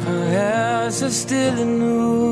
Her 0.00 0.30
er 0.30 0.90
så 0.90 1.12
stille 1.12 1.64
nu 1.78 2.22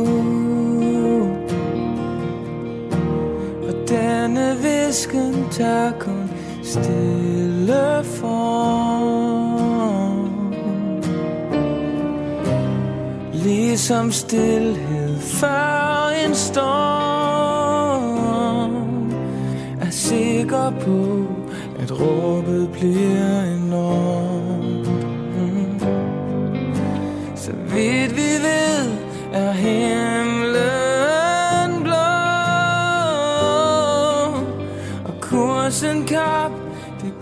Og 3.66 3.74
denne 3.88 4.56
visken 4.62 5.46
tager 5.50 5.92
kun 5.98 6.19
stille 6.70 8.04
form 8.04 9.40
Ligesom 13.32 14.12
stillhed 14.12 15.18
før 15.18 16.08
en 16.26 16.34
storm 16.34 16.70
Er 19.80 19.90
sikker 19.90 20.72
på, 20.80 21.26
at 21.82 22.00
råbet 22.00 22.70
bliver 22.72 23.42
enormt 23.42 24.88
mm. 25.36 25.80
Så 27.36 27.52
vidt 27.52 28.16
vi 28.16 28.30
ved, 28.42 28.90
er 29.32 29.52
her 29.52 30.09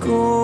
det 0.09 0.38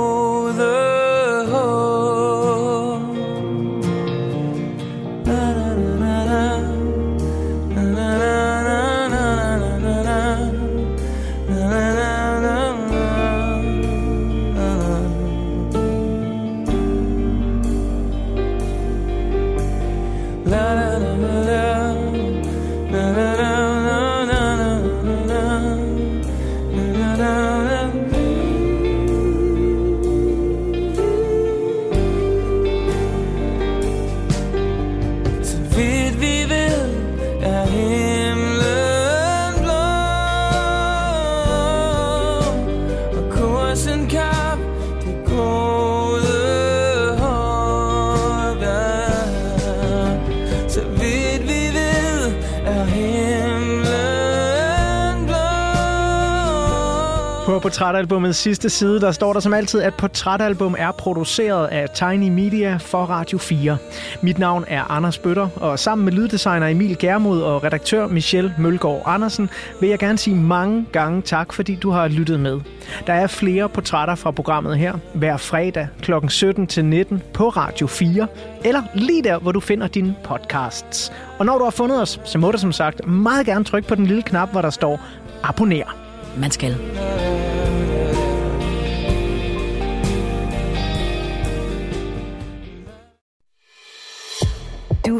portrætalbumets 57.74 58.38
sidste 58.38 58.70
side, 58.70 59.00
der 59.00 59.12
står 59.12 59.32
der 59.32 59.40
som 59.40 59.54
altid, 59.54 59.82
at 59.82 59.94
portrætalbum 59.94 60.74
er 60.78 60.92
produceret 60.92 61.66
af 61.66 61.90
Tiny 61.90 62.28
Media 62.28 62.76
for 62.76 62.98
Radio 62.98 63.38
4. 63.38 63.76
Mit 64.22 64.38
navn 64.38 64.64
er 64.68 64.90
Anders 64.90 65.18
Bøtter, 65.18 65.48
og 65.56 65.78
sammen 65.78 66.04
med 66.04 66.12
lyddesigner 66.12 66.66
Emil 66.66 66.98
Germod 66.98 67.42
og 67.42 67.64
redaktør 67.64 68.06
Michelle 68.06 68.54
Mølgaard 68.58 69.02
Andersen, 69.06 69.50
vil 69.80 69.88
jeg 69.88 69.98
gerne 69.98 70.18
sige 70.18 70.36
mange 70.36 70.86
gange 70.92 71.22
tak, 71.22 71.52
fordi 71.52 71.74
du 71.74 71.90
har 71.90 72.08
lyttet 72.08 72.40
med. 72.40 72.60
Der 73.06 73.12
er 73.12 73.26
flere 73.26 73.68
portrætter 73.68 74.14
fra 74.14 74.30
programmet 74.30 74.78
her, 74.78 74.94
hver 75.14 75.36
fredag 75.36 75.88
kl. 76.02 76.12
17 76.28 76.66
til 76.66 76.84
19 76.84 77.22
på 77.32 77.48
Radio 77.48 77.86
4, 77.86 78.26
eller 78.64 78.82
lige 78.94 79.22
der, 79.24 79.38
hvor 79.38 79.52
du 79.52 79.60
finder 79.60 79.86
dine 79.86 80.14
podcasts. 80.24 81.12
Og 81.38 81.46
når 81.46 81.58
du 81.58 81.64
har 81.64 81.70
fundet 81.70 82.02
os, 82.02 82.20
så 82.24 82.38
må 82.38 82.50
du 82.50 82.58
som 82.58 82.72
sagt 82.72 83.06
meget 83.06 83.46
gerne 83.46 83.64
trykke 83.64 83.88
på 83.88 83.94
den 83.94 84.06
lille 84.06 84.22
knap, 84.22 84.52
hvor 84.52 84.62
der 84.62 84.70
står 84.70 85.00
abonner. 85.42 85.96
Man 86.36 86.50
skal. 86.50 86.76